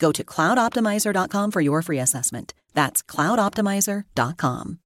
Go 0.00 0.10
to 0.10 0.24
cloudoptimizer.com 0.24 1.52
for 1.52 1.60
your 1.60 1.82
free 1.82 2.00
assessment. 2.00 2.54
That's 2.74 3.02
cloudoptimizer.com. 3.02 4.80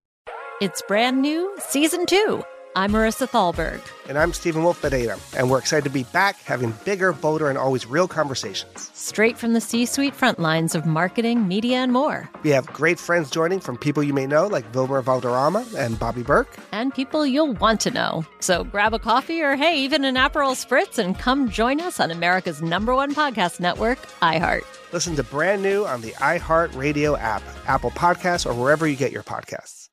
It's 0.60 0.82
brand 0.82 1.22
new, 1.22 1.56
season 1.58 2.04
two. 2.04 2.44
I'm 2.76 2.90
Marisa 2.90 3.28
Thalberg. 3.28 3.80
And 4.08 4.18
I'm 4.18 4.32
Stephen 4.32 4.64
Wolf 4.64 4.82
Pereira, 4.82 5.16
and 5.36 5.48
we're 5.48 5.60
excited 5.60 5.84
to 5.84 5.90
be 5.90 6.02
back 6.02 6.36
having 6.42 6.74
bigger, 6.84 7.12
bolder, 7.12 7.48
and 7.48 7.56
always 7.56 7.86
real 7.86 8.08
conversations. 8.08 8.90
Straight 8.94 9.38
from 9.38 9.52
the 9.52 9.60
C 9.60 9.86
suite 9.86 10.14
front 10.14 10.40
lines 10.40 10.74
of 10.74 10.84
marketing, 10.84 11.46
media, 11.46 11.76
and 11.76 11.92
more. 11.92 12.28
We 12.42 12.50
have 12.50 12.66
great 12.66 12.98
friends 12.98 13.30
joining 13.30 13.60
from 13.60 13.76
people 13.78 14.02
you 14.02 14.12
may 14.12 14.26
know, 14.26 14.48
like 14.48 14.74
Wilmer 14.74 15.00
Valderrama 15.02 15.64
and 15.78 16.00
Bobby 16.00 16.24
Berk. 16.24 16.56
And 16.72 16.92
people 16.92 17.24
you'll 17.24 17.52
want 17.52 17.80
to 17.82 17.92
know. 17.92 18.26
So 18.40 18.64
grab 18.64 18.92
a 18.92 18.98
coffee 18.98 19.40
or, 19.40 19.54
hey, 19.54 19.78
even 19.78 20.04
an 20.04 20.16
Aperol 20.16 20.56
Spritz 20.56 20.98
and 20.98 21.16
come 21.16 21.50
join 21.50 21.80
us 21.80 22.00
on 22.00 22.10
America's 22.10 22.60
number 22.60 22.92
one 22.92 23.14
podcast 23.14 23.60
network, 23.60 23.98
iHeart. 24.20 24.64
Listen 24.94 25.16
to 25.16 25.24
brand 25.24 25.60
new 25.60 25.84
on 25.84 26.02
the 26.02 26.12
iHeart 26.12 26.76
Radio 26.76 27.16
app, 27.16 27.42
Apple 27.66 27.90
Podcasts, 27.90 28.48
or 28.48 28.54
wherever 28.54 28.86
you 28.86 28.94
get 28.94 29.10
your 29.10 29.24
podcasts. 29.24 29.88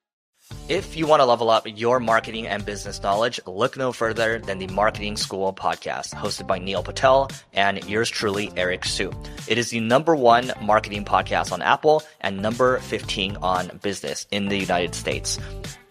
If 0.70 0.96
you 0.96 1.08
want 1.08 1.22
to 1.22 1.26
level 1.26 1.50
up 1.50 1.66
your 1.66 2.00
marketing 2.00 2.46
and 2.46 2.64
business 2.64 3.02
knowledge, 3.02 3.40
look 3.48 3.76
no 3.76 3.94
further 3.94 4.38
than 4.38 4.60
the 4.60 4.68
Marketing 4.68 5.18
School 5.18 5.54
podcast, 5.54 6.14
hosted 6.14 6.46
by 6.46 6.60
Neil 6.60 6.84
Patel 6.84 7.32
and 7.52 7.84
yours 7.90 8.12
truly, 8.12 8.52
Eric 8.56 8.86
Siu. 8.86 9.12
It 9.48 9.58
is 9.58 9.72
the 9.72 9.80
number 9.80 10.16
one 10.16 10.52
marketing 10.62 11.04
podcast 11.04 11.52
on 11.52 11.64
Apple 11.64 12.04
and 12.20 12.40
number 12.40 12.78
15 12.78 13.38
on 13.38 13.80
business 13.82 14.28
in 14.30 14.50
the 14.50 14.58
United 14.58 14.94
States. 14.94 15.40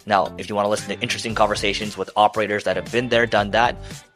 Now, 0.06 0.33
if 0.38 0.48
you 0.48 0.55
want 0.55 0.66
to 0.66 0.70
listen 0.70 0.97
to 0.97 1.03
interesting 1.03 1.34
conversations 1.34 1.97
with 1.97 2.11
operators 2.14 2.62
that 2.62 2.77
have 2.77 2.91
been 2.92 3.08
there, 3.08 3.27
done 3.27 3.50
that, 3.50 3.77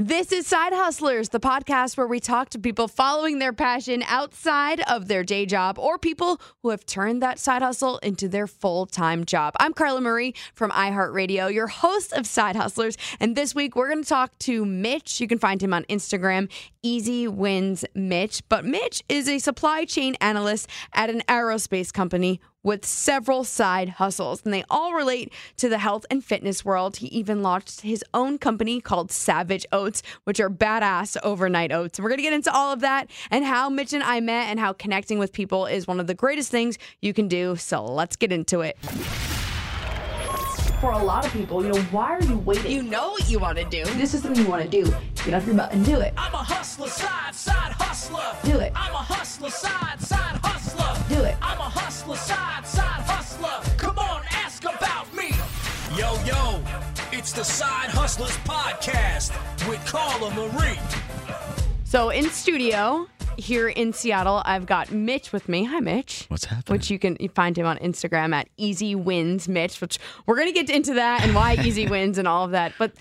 This 0.00 0.30
is 0.30 0.46
Side 0.46 0.72
Hustlers, 0.72 1.30
the 1.30 1.40
podcast 1.40 1.96
where 1.96 2.06
we 2.06 2.20
talk 2.20 2.50
to 2.50 2.58
people 2.60 2.86
following 2.86 3.40
their 3.40 3.52
passion 3.52 4.04
outside 4.06 4.80
of 4.88 5.08
their 5.08 5.24
day 5.24 5.44
job 5.44 5.76
or 5.76 5.98
people 5.98 6.40
who 6.62 6.70
have 6.70 6.86
turned 6.86 7.20
that 7.20 7.40
side 7.40 7.62
hustle 7.62 7.98
into 7.98 8.28
their 8.28 8.46
full 8.46 8.86
time 8.86 9.24
job. 9.24 9.54
I'm 9.58 9.72
Carla 9.72 10.00
Marie 10.00 10.36
from 10.54 10.70
iHeartRadio, 10.70 11.52
your 11.52 11.66
host 11.66 12.12
of 12.12 12.28
Side 12.28 12.54
Hustlers. 12.54 12.96
And 13.18 13.34
this 13.34 13.56
week 13.56 13.74
we're 13.74 13.88
going 13.88 14.04
to 14.04 14.08
talk 14.08 14.38
to 14.38 14.64
Mitch. 14.64 15.20
You 15.20 15.26
can 15.26 15.40
find 15.40 15.60
him 15.60 15.74
on 15.74 15.82
Instagram, 15.86 16.48
Easy 16.80 17.26
Wins 17.26 17.84
Mitch. 17.96 18.42
But 18.48 18.64
Mitch 18.64 19.02
is 19.08 19.28
a 19.28 19.40
supply 19.40 19.84
chain 19.84 20.14
analyst 20.20 20.68
at 20.92 21.10
an 21.10 21.22
aerospace 21.26 21.92
company 21.92 22.40
with 22.62 22.84
several 22.84 23.44
side 23.44 23.88
hustles, 23.90 24.42
and 24.44 24.52
they 24.52 24.64
all 24.70 24.94
relate 24.94 25.32
to 25.56 25.68
the 25.68 25.78
health 25.78 26.04
and 26.10 26.24
fitness 26.24 26.64
world. 26.64 26.96
He 26.96 27.06
even 27.08 27.42
launched 27.42 27.82
his 27.82 28.04
own 28.12 28.38
company 28.38 28.80
called 28.80 29.10
Savage 29.10 29.66
Oats, 29.72 30.02
which 30.24 30.40
are 30.40 30.50
badass 30.50 31.16
overnight 31.22 31.72
oats. 31.72 32.00
We're 32.00 32.14
to 32.14 32.22
get 32.22 32.32
into 32.32 32.52
all 32.52 32.72
of 32.72 32.80
that 32.80 33.10
and 33.30 33.44
how 33.44 33.68
Mitch 33.68 33.92
and 33.92 34.02
I 34.02 34.20
met 34.20 34.48
and 34.48 34.58
how 34.58 34.72
connecting 34.72 35.18
with 35.18 35.32
people 35.32 35.66
is 35.66 35.86
one 35.86 36.00
of 36.00 36.06
the 36.06 36.14
greatest 36.14 36.50
things 36.50 36.78
you 37.00 37.14
can 37.14 37.28
do. 37.28 37.56
So 37.56 37.84
let's 37.84 38.16
get 38.16 38.32
into 38.32 38.60
it 38.60 38.76
for 40.80 40.92
a 40.92 40.98
lot 40.98 41.26
of 41.26 41.32
people, 41.32 41.62
you 41.62 41.72
know, 41.72 41.80
why 41.90 42.12
are 42.12 42.22
you 42.22 42.38
waiting? 42.38 42.70
You 42.70 42.82
know 42.82 43.10
what 43.10 43.28
you 43.28 43.38
want 43.38 43.58
to 43.58 43.64
do. 43.64 43.84
This 43.94 44.14
is 44.14 44.22
something 44.22 44.44
you 44.44 44.48
want 44.48 44.62
to 44.62 44.68
do. 44.68 44.84
Get 45.24 45.34
off 45.34 45.46
your 45.46 45.56
butt 45.56 45.72
and 45.72 45.84
do 45.84 46.00
it. 46.00 46.14
I'm 46.16 46.32
a 46.34 46.38
hustler, 46.38 46.88
side, 46.88 47.34
side 47.34 47.72
hustler. 47.72 48.34
Do 48.44 48.60
it. 48.60 48.72
I'm 48.74 48.92
a 48.92 48.98
hustler, 48.98 49.50
side, 49.50 50.00
side 50.00 50.38
hustler. 50.42 51.14
Do 51.14 51.22
it. 51.24 51.36
I'm 51.42 51.58
a 51.58 51.62
hustler, 51.62 52.16
side, 52.16 52.66
side 52.66 53.02
hustler. 53.02 53.76
Come 53.76 53.98
on, 53.98 54.22
ask 54.30 54.64
about 54.64 55.12
me. 55.14 55.30
Yo, 55.96 56.14
yo, 56.24 56.62
it's 57.12 57.32
the 57.32 57.44
Side 57.44 57.90
Hustlers 57.90 58.36
Podcast 58.38 59.32
with 59.68 59.84
Carla 59.86 60.30
Marie. 60.34 60.78
So 61.84 62.10
in 62.10 62.30
studio, 62.30 63.08
here 63.38 63.68
in 63.68 63.92
Seattle, 63.92 64.42
I've 64.44 64.66
got 64.66 64.90
Mitch 64.90 65.32
with 65.32 65.48
me. 65.48 65.64
Hi, 65.64 65.80
Mitch. 65.80 66.26
What's 66.28 66.46
happening? 66.46 66.78
Which 66.78 66.90
you 66.90 66.98
can 66.98 67.16
find 67.28 67.56
him 67.56 67.66
on 67.66 67.78
Instagram 67.78 68.34
at 68.34 68.48
Easy 68.56 68.94
Wins 68.94 69.48
Mitch. 69.48 69.80
Which 69.80 69.98
we're 70.26 70.36
gonna 70.36 70.52
get 70.52 70.68
into 70.68 70.94
that 70.94 71.22
and 71.22 71.34
why 71.34 71.54
Easy 71.54 71.86
Wins 71.90 72.18
and 72.18 72.26
all 72.26 72.44
of 72.44 72.50
that. 72.50 72.72
But 72.78 72.92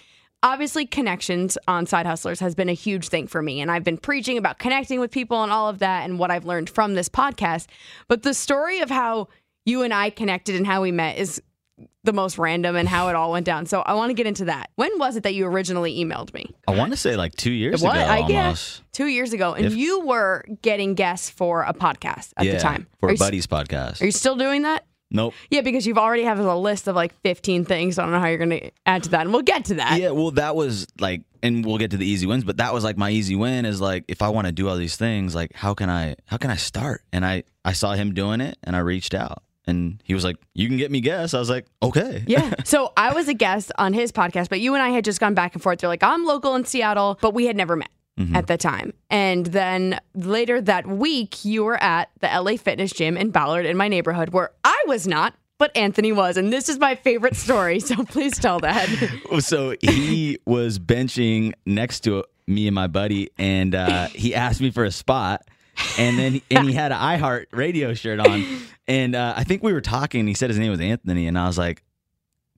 obviously, 0.44 0.86
connections 0.86 1.58
on 1.68 1.86
Side 1.86 2.06
Hustlers 2.06 2.40
has 2.40 2.56
been 2.56 2.70
a 2.70 2.74
huge 2.74 3.10
thing 3.10 3.28
for 3.28 3.42
me, 3.42 3.60
and 3.62 3.72
I've 3.72 3.84
been 3.84 3.98
preaching 3.98 4.38
about 4.38 4.60
connecting 4.60 5.00
with 5.00 5.12
people 5.12 5.44
and 5.44 5.52
all 5.52 5.70
of 5.70 5.80
that, 5.80 6.04
and 6.04 6.20
what 6.20 6.32
I've 6.32 6.46
learned 6.46 6.70
from 6.70 6.94
this 6.94 7.10
podcast. 7.10 7.68
But 8.08 8.24
the 8.24 8.34
story 8.34 8.80
of 8.80 8.90
how 8.90 9.30
you 9.66 9.82
and 9.82 9.94
I 9.94 10.10
connected 10.12 10.56
and 10.56 10.66
how 10.66 10.82
we 10.82 10.92
met 10.92 11.18
is 11.18 11.42
the 12.08 12.14
most 12.14 12.40
random 12.40 12.76
and 12.76 12.88
how 12.88 13.10
it 13.10 13.16
all 13.16 13.32
went 13.32 13.46
down. 13.46 13.68
So 13.68 13.82
I 13.82 13.94
want 13.94 14.10
to 14.10 14.14
get 14.16 14.26
into 14.26 14.46
that. 14.46 14.72
When 14.76 14.98
was 14.98 15.16
it 15.16 15.24
that 15.24 15.36
you 15.36 15.46
originally 15.46 15.96
emailed 16.04 16.34
me? 16.34 16.56
I 16.68 16.76
want 16.76 16.92
to 16.92 16.98
say 16.98 17.16
like 17.16 17.36
two 17.36 17.52
years 17.52 17.84
what? 17.84 17.96
ago. 17.96 18.06
I 18.06 18.22
almost. 18.22 18.82
two 18.94 19.08
years 19.08 19.34
ago, 19.34 19.54
and 19.54 19.68
If- 19.68 19.76
you 19.76 20.00
were 20.00 20.44
getting 20.64 20.96
guests 20.96 21.30
for 21.30 21.62
a 21.64 21.74
podcast 21.74 22.32
at 22.38 22.46
yeah, 22.46 22.54
the 22.54 22.60
time. 22.60 22.88
for 23.00 23.10
are 23.10 23.14
a 23.14 23.18
buddies 23.18 23.46
podcast. 23.46 24.02
Are 24.02 24.06
you 24.06 24.12
still 24.12 24.36
doing 24.36 24.64
that? 24.64 24.86
nope. 25.12 25.34
Yeah, 25.50 25.62
because 25.62 25.86
you've 25.86 25.98
already 25.98 26.24
have 26.24 26.40
a 26.40 26.56
list 26.56 26.88
of 26.88 26.96
like 26.96 27.14
15 27.22 27.66
things. 27.66 27.98
I 28.00 28.04
don't 28.04 28.12
know 28.12 28.20
how 28.20 28.28
you're 28.28 28.38
going 28.38 28.50
to 28.50 28.72
add 28.86 29.04
to 29.04 29.10
that, 29.12 29.22
and 29.22 29.32
we'll 29.32 29.42
get 29.42 29.66
to 29.66 29.76
that. 29.76 30.00
Yeah, 30.00 30.12
well, 30.12 30.32
that 30.32 30.56
was 30.56 30.88
like, 31.00 31.22
and 31.44 31.66
we'll 31.66 31.78
get 31.78 31.92
to 31.92 31.98
the 31.98 32.06
easy 32.06 32.26
wins, 32.26 32.44
but 32.44 32.58
that 32.58 32.74
was 32.74 32.84
like 32.84 32.98
my 32.98 33.10
easy 33.12 33.36
win 33.36 33.66
is 33.66 33.80
like, 33.80 34.04
if 34.08 34.22
I 34.22 34.30
want 34.30 34.48
to 34.48 34.52
do 34.54 34.68
all 34.68 34.76
these 34.76 34.96
things, 34.98 35.36
like, 35.36 35.54
how 35.54 35.74
can 35.74 35.90
I, 35.90 36.16
how 36.26 36.38
can 36.38 36.52
I 36.52 36.56
start? 36.58 37.04
And 37.14 37.26
I, 37.26 37.44
I 37.64 37.74
saw 37.74 37.94
him 37.94 38.14
doing 38.14 38.42
it, 38.42 38.58
and 38.64 38.76
I 38.76 38.80
reached 38.80 39.14
out, 39.14 39.44
and 39.68 40.02
he 40.04 40.14
was 40.14 40.24
like, 40.24 40.38
"You 40.54 40.68
can 40.68 40.78
get 40.78 40.90
me 40.92 41.02
guests." 41.02 41.34
I 41.34 41.40
was 41.40 41.50
like, 41.50 41.66
"Okay." 41.84 42.24
Yeah. 42.28 42.54
So 42.66 42.92
I 42.98 43.14
was 43.14 43.28
a 43.28 43.34
guest 43.34 43.72
on 43.78 43.94
his 43.94 44.12
podcast, 44.12 44.50
but 44.50 44.60
you 44.60 44.74
and 44.74 44.82
I 44.84 44.90
had 44.90 45.04
just 45.06 45.20
gone 45.20 45.34
back 45.34 45.54
and 45.54 45.62
forth. 45.64 45.80
They're 45.80 45.88
like, 45.90 46.04
I'm 46.04 46.26
local 46.26 46.56
in 46.56 46.66
Seattle, 46.66 47.18
but 47.22 47.34
we 47.34 47.46
had 47.46 47.56
never 47.56 47.76
met 47.76 47.90
Mm-hmm. 48.20 48.36
at 48.36 48.48
the 48.48 48.58
time. 48.58 48.94
And 49.12 49.46
then 49.46 50.00
later 50.16 50.60
that 50.62 50.88
week, 50.88 51.46
you 51.46 51.64
were 51.64 51.78
at 51.84 52.10
the 52.20 52.26
LA 52.28 52.58
Fitness 52.58 52.92
Gym 52.92 53.16
in 53.16 53.30
Ballard 53.30 53.68
in 53.68 53.78
my 53.78 53.88
neighborhood 53.88 54.30
where 54.30 54.50
I 54.64 54.84
was 54.88 55.06
not, 55.06 55.36
but 55.60 55.70
Anthony 55.78 56.12
was. 56.12 56.36
And 56.36 56.52
this 56.52 56.68
is 56.68 56.80
my 56.80 56.96
favorite 56.96 57.36
story. 57.36 57.80
So 57.80 58.04
please 58.06 58.36
tell 58.40 58.60
that. 58.62 58.90
so 59.42 59.76
he 59.82 60.40
was 60.48 60.80
benching 60.80 61.54
next 61.68 62.00
to 62.06 62.24
me 62.48 62.66
and 62.68 62.74
my 62.74 62.88
buddy, 62.88 63.30
and 63.38 63.76
uh, 63.76 64.08
he 64.08 64.34
asked 64.34 64.62
me 64.62 64.72
for 64.72 64.84
a 64.84 64.90
spot. 64.92 65.44
And 65.98 66.18
then 66.18 66.42
and 66.52 66.68
he 66.68 66.74
had 66.74 66.92
an 66.92 66.98
iHeart 67.20 67.46
radio 67.52 67.94
shirt 67.94 68.20
on, 68.20 68.46
and 68.88 69.16
uh, 69.16 69.34
I 69.36 69.44
think 69.44 69.64
we 69.64 69.74
were 69.74 69.82
talking. 69.82 70.22
And 70.22 70.30
he 70.30 70.36
said 70.36 70.50
his 70.50 70.60
name 70.60 70.72
was 70.72 70.80
Anthony, 70.80 71.28
and 71.28 71.38
I 71.38 71.48
was 71.48 71.58
like, 71.58 71.84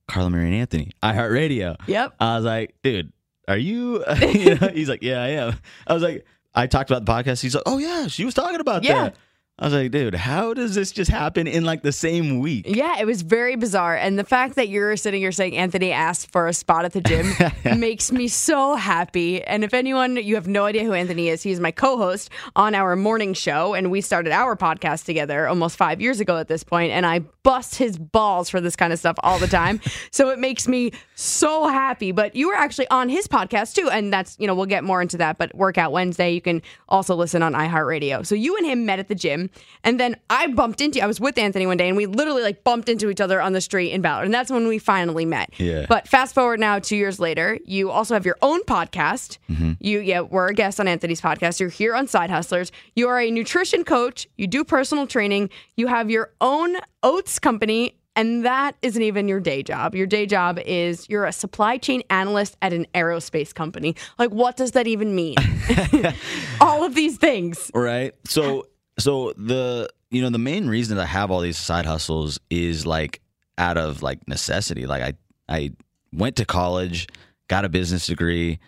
Carla 0.07 0.29
Marie 0.29 0.45
and 0.45 0.55
Anthony, 0.55 0.91
iHeart 1.03 1.31
Radio. 1.31 1.75
Yep. 1.87 2.15
I 2.19 2.35
was 2.35 2.45
like, 2.45 2.75
dude, 2.83 3.11
are 3.47 3.57
you? 3.57 4.03
you 4.21 4.55
know, 4.55 4.67
he's 4.69 4.89
like, 4.89 5.03
yeah, 5.03 5.21
I 5.21 5.27
am. 5.29 5.55
I 5.87 5.93
was 5.93 6.03
like, 6.03 6.25
I 6.55 6.67
talked 6.67 6.89
about 6.91 7.05
the 7.05 7.11
podcast. 7.11 7.41
He's 7.41 7.53
like, 7.55 7.63
oh 7.65 7.77
yeah, 7.77 8.07
she 8.07 8.25
was 8.25 8.33
talking 8.33 8.59
about 8.59 8.83
Yeah. 8.83 9.03
that. 9.03 9.15
I 9.61 9.65
was 9.65 9.73
like, 9.73 9.91
dude, 9.91 10.15
how 10.15 10.53
does 10.53 10.73
this 10.73 10.89
just 10.93 11.11
happen 11.11 11.45
in 11.45 11.65
like 11.65 11.83
the 11.83 11.91
same 11.91 12.39
week? 12.39 12.65
Yeah, 12.65 12.97
it 12.97 13.05
was 13.05 13.23
very 13.23 13.57
bizarre. 13.57 13.97
And 13.97 14.17
the 14.17 14.23
fact 14.23 14.55
that 14.55 14.69
you're 14.69 14.95
sitting 14.95 15.19
here 15.19 15.33
saying 15.33 15.57
Anthony 15.57 15.91
asked 15.91 16.31
for 16.31 16.47
a 16.47 16.53
spot 16.53 16.85
at 16.85 16.93
the 16.93 17.01
gym 17.01 17.33
makes 17.77 18.09
me 18.09 18.29
so 18.29 18.75
happy. 18.75 19.43
And 19.43 19.65
if 19.65 19.73
anyone, 19.73 20.15
you 20.15 20.35
have 20.35 20.47
no 20.47 20.63
idea 20.63 20.85
who 20.85 20.93
Anthony 20.93 21.27
is, 21.27 21.43
he's 21.43 21.59
my 21.59 21.71
co 21.71 21.97
host 21.97 22.29
on 22.55 22.73
our 22.73 22.95
morning 22.95 23.33
show. 23.33 23.73
And 23.73 23.91
we 23.91 23.99
started 23.99 24.31
our 24.31 24.55
podcast 24.55 25.03
together 25.03 25.45
almost 25.45 25.75
five 25.75 25.99
years 25.99 26.21
ago 26.21 26.37
at 26.37 26.47
this 26.47 26.63
point, 26.63 26.93
And 26.93 27.05
I 27.05 27.19
bust 27.43 27.75
his 27.75 27.97
balls 27.97 28.49
for 28.49 28.61
this 28.61 28.77
kind 28.77 28.93
of 28.93 28.99
stuff 28.99 29.17
all 29.23 29.39
the 29.39 29.47
time. 29.47 29.81
so 30.11 30.29
it 30.29 30.39
makes 30.39 30.69
me 30.69 30.91
so 31.15 31.67
happy. 31.67 32.13
But 32.13 32.33
you 32.33 32.47
were 32.47 32.55
actually 32.55 32.87
on 32.89 33.09
his 33.09 33.27
podcast 33.27 33.75
too. 33.75 33.89
And 33.89 34.13
that's, 34.13 34.37
you 34.39 34.47
know, 34.47 34.55
we'll 34.55 34.67
get 34.67 34.85
more 34.85 35.01
into 35.01 35.17
that. 35.17 35.37
But 35.37 35.53
Workout 35.53 35.91
Wednesday, 35.91 36.31
you 36.31 36.39
can 36.39 36.61
also 36.87 37.13
listen 37.13 37.43
on 37.43 37.53
iHeartRadio. 37.53 38.25
So 38.25 38.35
you 38.35 38.55
and 38.55 38.65
him 38.65 38.85
met 38.85 38.99
at 38.99 39.09
the 39.09 39.15
gym. 39.15 39.48
And 39.83 39.99
then 39.99 40.17
I 40.29 40.47
bumped 40.47 40.81
into 40.81 41.01
I 41.01 41.07
was 41.07 41.19
with 41.19 41.37
Anthony 41.37 41.65
one 41.65 41.77
day 41.77 41.87
and 41.87 41.95
we 41.95 42.05
literally 42.05 42.43
like 42.43 42.63
bumped 42.63 42.89
into 42.89 43.09
each 43.09 43.21
other 43.21 43.41
on 43.41 43.53
the 43.53 43.61
street 43.61 43.91
in 43.91 44.01
Ballard. 44.01 44.25
And 44.25 44.33
that's 44.33 44.51
when 44.51 44.67
we 44.67 44.79
finally 44.79 45.25
met. 45.25 45.53
Yeah. 45.59 45.85
But 45.87 46.07
fast 46.07 46.35
forward 46.35 46.59
now 46.59 46.79
two 46.79 46.95
years 46.95 47.19
later, 47.19 47.59
you 47.65 47.91
also 47.91 48.13
have 48.13 48.25
your 48.25 48.37
own 48.41 48.63
podcast. 48.63 49.37
Mm-hmm. 49.49 49.73
You 49.79 49.99
yeah, 49.99 50.21
were 50.21 50.47
a 50.47 50.53
guest 50.53 50.79
on 50.79 50.87
Anthony's 50.87 51.21
podcast. 51.21 51.59
You're 51.59 51.69
here 51.69 51.95
on 51.95 52.07
Side 52.07 52.29
Hustlers. 52.29 52.71
You 52.95 53.07
are 53.07 53.19
a 53.19 53.31
nutrition 53.31 53.83
coach. 53.83 54.27
You 54.37 54.47
do 54.47 54.63
personal 54.63 55.07
training. 55.07 55.49
You 55.77 55.87
have 55.87 56.09
your 56.09 56.33
own 56.41 56.77
oats 57.03 57.39
company. 57.39 57.95
And 58.15 58.43
that 58.45 58.75
isn't 58.81 59.01
even 59.01 59.29
your 59.29 59.39
day 59.39 59.63
job. 59.63 59.95
Your 59.95 60.05
day 60.05 60.25
job 60.25 60.59
is 60.65 61.07
you're 61.07 61.25
a 61.25 61.31
supply 61.31 61.77
chain 61.77 62.03
analyst 62.09 62.57
at 62.61 62.73
an 62.73 62.85
aerospace 62.93 63.53
company. 63.53 63.95
Like, 64.17 64.31
what 64.31 64.57
does 64.57 64.71
that 64.71 64.87
even 64.87 65.15
mean? 65.15 65.37
All 66.61 66.83
of 66.83 66.95
these 66.95 67.17
things. 67.17 67.71
Right. 67.73 68.13
So 68.25 68.67
so 68.99 69.33
the 69.37 69.89
you 70.11 70.21
know 70.21 70.29
the 70.29 70.37
main 70.37 70.67
reason 70.67 70.97
I 70.97 71.05
have 71.05 71.31
all 71.31 71.41
these 71.41 71.57
side 71.57 71.85
hustles 71.85 72.39
is 72.49 72.85
like 72.85 73.21
out 73.57 73.77
of 73.77 74.01
like 74.01 74.27
necessity. 74.27 74.85
Like 74.85 75.03
I 75.03 75.13
I 75.47 75.71
went 76.13 76.35
to 76.37 76.45
college, 76.45 77.07
got 77.47 77.65
a 77.65 77.69
business 77.69 78.07
degree, 78.07 78.59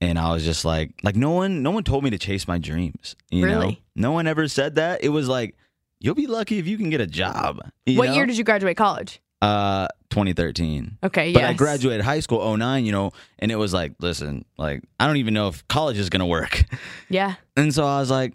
and 0.00 0.18
I 0.18 0.32
was 0.32 0.44
just 0.44 0.64
like 0.64 0.92
like 1.02 1.16
no 1.16 1.30
one 1.30 1.62
no 1.62 1.70
one 1.70 1.84
told 1.84 2.04
me 2.04 2.10
to 2.10 2.18
chase 2.18 2.46
my 2.46 2.58
dreams. 2.58 3.16
You 3.30 3.46
know? 3.46 3.76
No 3.94 4.12
one 4.12 4.26
ever 4.26 4.48
said 4.48 4.76
that. 4.76 5.04
It 5.04 5.10
was 5.10 5.28
like 5.28 5.56
you'll 6.00 6.14
be 6.14 6.26
lucky 6.26 6.58
if 6.58 6.66
you 6.66 6.76
can 6.76 6.90
get 6.90 7.00
a 7.00 7.06
job. 7.06 7.60
you 7.86 7.98
what 7.98 8.08
know? 8.08 8.14
year 8.14 8.26
did 8.26 8.38
you 8.38 8.44
graduate 8.44 8.76
college? 8.76 9.20
uh 9.42 9.88
2013. 10.10 10.98
Okay, 11.04 11.28
yeah. 11.28 11.34
But 11.34 11.44
I 11.44 11.52
graduated 11.54 12.04
high 12.04 12.20
school 12.20 12.56
09, 12.56 12.84
you 12.84 12.92
know, 12.92 13.12
and 13.38 13.50
it 13.50 13.56
was 13.56 13.72
like, 13.72 13.92
listen, 14.00 14.44
like 14.58 14.82
I 14.98 15.06
don't 15.06 15.16
even 15.16 15.34
know 15.34 15.48
if 15.48 15.66
college 15.68 15.98
is 15.98 16.10
going 16.10 16.20
to 16.20 16.26
work. 16.26 16.64
Yeah. 17.08 17.34
And 17.56 17.74
so 17.74 17.84
I 17.84 18.00
was 18.00 18.10
like, 18.10 18.34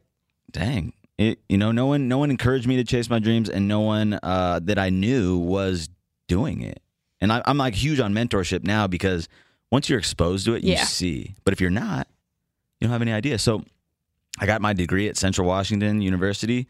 dang, 0.51 0.93
it, 1.17 1.39
you 1.49 1.57
know, 1.57 1.71
no 1.71 1.85
one, 1.85 2.07
no 2.07 2.17
one 2.17 2.29
encouraged 2.29 2.67
me 2.67 2.75
to 2.77 2.83
chase 2.83 3.09
my 3.09 3.19
dreams, 3.19 3.49
and 3.49 3.67
no 3.67 3.81
one 3.81 4.19
uh, 4.21 4.59
that 4.63 4.77
I 4.79 4.89
knew 4.89 5.37
was 5.37 5.89
doing 6.27 6.61
it. 6.61 6.81
And 7.21 7.31
I, 7.31 7.41
I'm 7.45 7.57
like 7.57 7.73
huge 7.75 7.99
on 7.99 8.13
mentorship 8.13 8.63
now 8.63 8.87
because 8.87 9.27
once 9.71 9.89
you're 9.89 9.99
exposed 9.99 10.45
to 10.45 10.53
it, 10.55 10.63
you 10.63 10.73
Yeah. 10.73 10.83
see. 10.83 11.35
But 11.45 11.53
if 11.53 11.61
you're 11.61 11.69
not, 11.69 12.07
you 12.79 12.87
don't 12.87 12.91
have 12.91 13.01
any 13.01 13.13
idea. 13.13 13.37
So 13.39 13.63
I 14.39 14.45
got 14.45 14.61
my 14.61 14.73
degree 14.73 15.07
at 15.07 15.15
Central 15.17 15.47
Washington 15.47 16.01
University, 16.01 16.67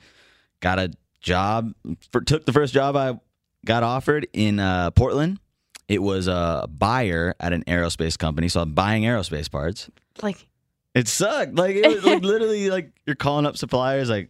got 0.60 0.78
a 0.78 0.92
job, 1.20 1.74
for, 2.12 2.22
took 2.22 2.46
the 2.46 2.54
first 2.54 2.74
job 2.74 2.96
I 2.96 3.20
got 3.66 3.82
offered 3.82 4.28
in 4.34 4.60
uh, 4.60 4.92
Portland. 4.92 5.40
It 5.88 6.02
was 6.02 6.28
a 6.28 6.68
buyer 6.70 7.34
at 7.40 7.54
an 7.54 7.64
aerospace 7.66 8.18
company, 8.18 8.48
so 8.48 8.62
I'm 8.62 8.74
buying 8.74 9.04
aerospace 9.04 9.50
parts. 9.52 9.90
Like, 10.22 10.48
It 10.94 11.08
sucked. 11.08 11.56
Like 11.56 11.76
it 11.76 11.86
was 11.88 12.04
like 12.04 12.22
literally 12.24 12.70
like 12.70 12.92
you're 13.06 13.16
calling 13.16 13.46
up 13.46 13.58
suppliers 13.58 14.10
like 14.10 14.30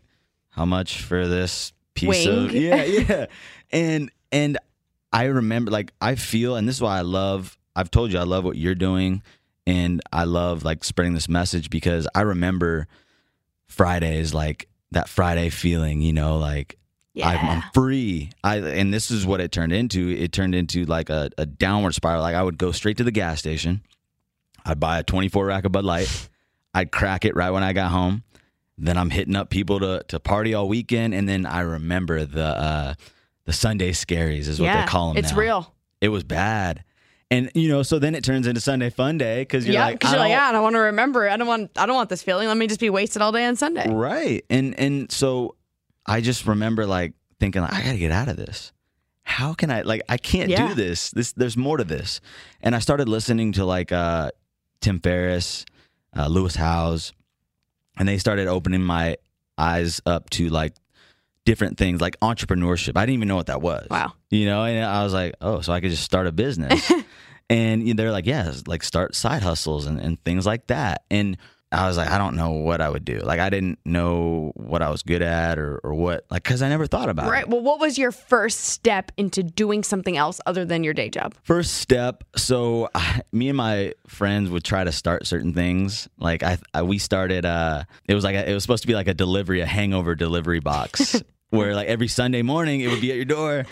how 0.56 0.66
much 0.66 1.02
for 1.02 1.28
this 1.28 1.74
piece 1.94 2.25
of 2.25 2.52
Yeah, 2.54 2.84
yeah. 2.84 3.25
And 3.72 4.12
and 4.31 4.57
I 5.12 5.25
remember 5.25 5.72
like 5.72 5.92
I 6.00 6.16
feel 6.16 6.56
and 6.56 6.68
this 6.68 6.75
is 6.75 6.81
why 6.81 6.98
I 6.98 7.02
love 7.02 7.57
I've 7.75 7.92
told 7.92 8.12
you 8.12 8.19
I 8.19 8.24
love 8.24 8.46
what 8.46 8.57
you're 8.57 8.75
doing 8.75 9.22
and 9.68 10.02
I 10.13 10.24
love 10.24 10.63
like 10.63 10.84
spreading 10.84 11.13
this 11.13 11.28
message 11.28 11.69
because 11.69 12.07
I 12.16 12.22
remember 12.22 12.88
Fridays 13.68 14.34
like 14.34 14.69
that 14.92 15.10
Friday 15.10 15.50
feeling, 15.50 16.02
you 16.02 16.13
know, 16.13 16.38
like 16.38 16.78
I'm, 17.22 17.50
I'm 17.50 17.63
free. 17.74 18.30
I 18.44 18.58
and 18.58 18.94
this 18.94 19.12
is 19.12 19.25
what 19.25 19.42
it 19.42 19.51
turned 19.51 19.74
into. 19.74 20.10
It 20.10 20.31
turned 20.31 20.56
into 20.56 20.86
like 20.86 21.10
a, 21.10 21.30
a 21.38 21.46
downward 21.46 21.96
spiral. 21.96 22.22
Like 22.22 22.36
I 22.36 22.44
would 22.44 22.58
go 22.58 22.72
straight 22.72 22.98
to 22.98 23.04
the 23.04 23.12
gas 23.12 23.40
station. 23.40 23.81
I'd 24.66 24.80
buy 24.80 25.00
a 25.00 25.04
24 25.04 25.46
rack 25.46 25.66
of 25.66 25.72
Bud 25.72 25.86
Light. 25.86 26.30
I'd 26.74 26.92
crack 26.92 27.24
it 27.24 27.36
right 27.36 27.51
when 27.51 27.63
I 27.63 27.72
got 27.74 27.92
home. 27.92 28.24
Then 28.77 28.98
I'm 28.98 29.10
hitting 29.10 29.36
up 29.36 29.50
people 29.50 29.80
to 29.80 30.04
to 30.10 30.19
party 30.19 30.54
all 30.54 30.68
weekend, 30.68 31.13
and 31.13 31.27
then 31.30 31.45
I 31.45 31.62
remember 31.62 32.25
the 32.25 32.44
uh, 32.44 32.94
the 33.45 33.54
Sunday 33.54 33.92
scaries 33.92 34.48
is 34.48 34.60
what 34.60 34.66
yeah, 34.66 34.81
they 34.86 34.88
call 34.89 35.10
them. 35.10 35.18
it's 35.18 35.31
now. 35.31 35.38
real. 35.38 35.74
It 36.01 36.10
was 36.10 36.24
bad, 36.24 36.83
and 37.31 37.50
you 37.56 37.69
know, 37.69 37.83
so 37.83 38.00
then 38.00 38.16
it 38.16 38.24
turns 38.24 38.48
into 38.48 38.60
Sunday 38.60 38.89
Fun 38.89 39.18
Day 39.18 39.42
because 39.44 39.66
you're 39.66 39.75
yeah, 39.75 39.86
like, 39.86 40.04
I 40.04 40.10
you're 40.12 40.19
like, 40.19 40.30
yeah, 40.31 40.48
I 40.48 40.51
don't 40.51 40.62
want 40.63 40.75
to 40.75 40.80
remember. 40.80 41.30
I 41.30 41.38
don't 41.38 41.48
want. 41.48 41.72
I 41.77 41.86
don't 41.86 41.95
want 41.95 42.10
this 42.10 42.22
feeling. 42.22 42.50
Let 42.50 42.57
me 42.57 42.68
just 42.68 42.81
be 42.81 42.89
wasted 42.89 43.22
all 43.22 43.31
day 43.31 43.45
on 43.45 43.56
Sunday. 43.56 43.89
Right. 43.89 44.44
And 44.50 44.77
and 44.77 45.10
so 45.10 45.56
I 46.06 46.19
just 46.19 46.45
remember 46.45 46.86
like 46.86 47.13
thinking 47.39 47.62
like 47.62 47.74
I 47.74 47.81
got 47.81 47.92
to 47.94 47.98
get 47.98 48.12
out 48.12 48.27
of 48.27 48.36
this. 48.36 48.74
How 49.24 49.54
can 49.54 49.72
I 49.72 49.81
like 49.83 50.01
I 50.10 50.18
can't 50.18 50.50
Yeah. 50.50 50.68
do 50.68 50.74
this. 50.75 51.12
This 51.12 51.31
there's 51.31 51.56
more 51.56 51.77
to 51.77 51.83
this. 51.86 52.19
And 52.62 52.75
I 52.75 52.80
started 52.80 53.07
listening 53.07 53.54
to 53.54 53.63
like 53.66 53.92
uh 53.94 54.31
Tim 54.81 55.00
Ferriss, 55.00 55.66
uh 56.16 56.27
Lewis 56.27 56.56
Howes, 56.57 57.13
and 57.98 58.08
they 58.08 58.18
started 58.18 58.48
opening 58.48 58.82
my 58.82 59.18
eyes 59.58 60.02
up 60.06 60.30
to 60.32 60.50
like 60.50 60.74
different 61.46 61.78
things 61.78 62.02
like 62.02 62.20
entrepreneurship. 62.20 62.98
I 62.98 63.06
didn't 63.06 63.16
even 63.16 63.28
know 63.28 63.36
what 63.36 63.48
that 63.48 63.62
was. 63.62 63.88
Wow. 63.90 64.14
You 64.30 64.46
know, 64.46 64.64
and 64.64 64.84
I 64.84 65.04
was 65.04 65.14
like, 65.14 65.36
"Oh, 65.42 65.62
so 65.62 65.72
I 65.72 65.80
could 65.80 65.92
just 65.92 66.04
start 66.04 66.28
a 66.28 66.32
business." 66.32 66.92
and 67.50 67.88
they're 67.98 68.12
like, 68.12 68.26
"Yeah, 68.26 68.52
like 68.68 68.84
start 68.84 69.16
side 69.16 69.44
hustles 69.44 69.86
and 69.86 70.00
and 70.00 70.22
things 70.24 70.46
like 70.46 70.68
that." 70.68 71.04
And 71.10 71.38
I 71.75 71.88
was 71.88 71.98
like, 71.98 72.10
I 72.10 72.18
don't 72.18 72.36
know 72.36 72.51
what 72.51 72.80
I 72.81 72.89
would 72.89 73.04
do. 73.06 73.19
Like, 73.19 73.39
I 73.39 73.50
didn't 73.50 73.80
know 73.86 74.51
what 74.56 74.81
I 74.81 74.89
was 74.89 75.04
good 75.04 75.22
at 75.22 75.60
or, 75.60 75.80
or 75.83 75.94
what, 75.94 76.25
like, 76.30 76.44
because 76.44 76.62
I 76.62 76.69
never 76.69 76.88
thought 76.88 77.10
about 77.10 77.25
Right. 77.30 77.39
it. 77.39 77.42
Right. 77.44 77.50
Well, 77.50 77.62
what 77.62 77.80
was 77.80 77.98
your 77.98 78.12
first 78.12 78.62
step 78.62 79.12
into 79.18 79.44
doing 79.44 79.83
something 79.83 80.16
else 80.18 80.39
other 80.45 80.63
than 80.66 80.83
your 80.83 80.94
day 80.94 81.10
job? 81.10 81.36
First 81.44 81.75
step. 81.75 82.24
So, 82.36 82.89
I, 82.95 83.22
me 83.31 83.50
and 83.50 83.57
my 83.57 83.94
friends 84.07 84.50
would 84.50 84.63
try 84.63 84.84
to 84.84 84.91
start 84.91 85.27
certain 85.27 85.53
things. 85.53 86.08
Like, 86.17 86.44
I, 86.44 86.58
I 86.74 86.82
we 86.84 86.98
started. 86.98 87.46
uh 87.46 87.84
It 88.08 88.15
was 88.15 88.24
like 88.24 88.36
a, 88.36 88.50
it 88.50 88.53
was 88.53 88.63
supposed 88.63 88.84
to 88.84 88.88
be 88.88 88.96
like 88.96 89.08
a 89.08 89.13
delivery, 89.13 89.62
a 89.62 89.65
hangover 89.65 90.15
delivery 90.15 90.60
box, 90.62 91.22
where 91.50 91.75
like 91.75 91.88
every 91.88 92.08
Sunday 92.08 92.41
morning 92.41 92.82
it 92.82 92.88
would 92.89 93.01
be 93.01 93.12
at 93.12 93.15
your 93.17 93.25
door, 93.25 93.65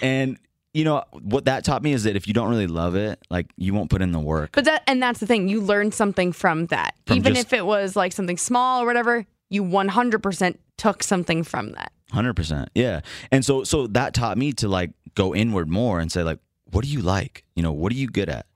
and 0.00 0.38
you 0.74 0.84
know 0.84 1.02
what 1.20 1.44
that 1.46 1.64
taught 1.64 1.82
me 1.82 1.92
is 1.92 2.04
that 2.04 2.16
if 2.16 2.26
you 2.26 2.34
don't 2.34 2.48
really 2.48 2.66
love 2.66 2.94
it, 2.96 3.18
like 3.30 3.46
you 3.56 3.74
won't 3.74 3.90
put 3.90 4.00
in 4.02 4.12
the 4.12 4.20
work. 4.20 4.50
But 4.52 4.64
that 4.64 4.82
and 4.86 5.02
that's 5.02 5.20
the 5.20 5.26
thing. 5.26 5.48
You 5.48 5.60
learned 5.60 5.92
something 5.94 6.32
from 6.32 6.66
that. 6.66 6.94
From 7.06 7.18
Even 7.18 7.34
just- 7.34 7.46
if 7.48 7.52
it 7.52 7.66
was 7.66 7.94
like 7.96 8.12
something 8.12 8.36
small 8.38 8.82
or 8.82 8.86
whatever, 8.86 9.26
you 9.50 9.62
100% 9.64 10.56
took 10.78 11.02
something 11.02 11.42
from 11.44 11.72
that. 11.72 11.92
Hundred 12.10 12.34
percent, 12.34 12.70
yeah. 12.74 13.00
And 13.30 13.44
so, 13.44 13.64
so 13.64 13.86
that 13.88 14.14
taught 14.14 14.36
me 14.38 14.52
to 14.54 14.68
like 14.68 14.90
go 15.14 15.34
inward 15.34 15.68
more 15.68 16.00
and 16.00 16.10
say 16.12 16.22
like, 16.22 16.38
what 16.70 16.84
do 16.84 16.90
you 16.90 17.00
like? 17.02 17.44
You 17.54 17.62
know, 17.62 17.72
what 17.72 17.92
are 17.92 17.96
you 17.96 18.06
good 18.06 18.28
at? 18.30 18.46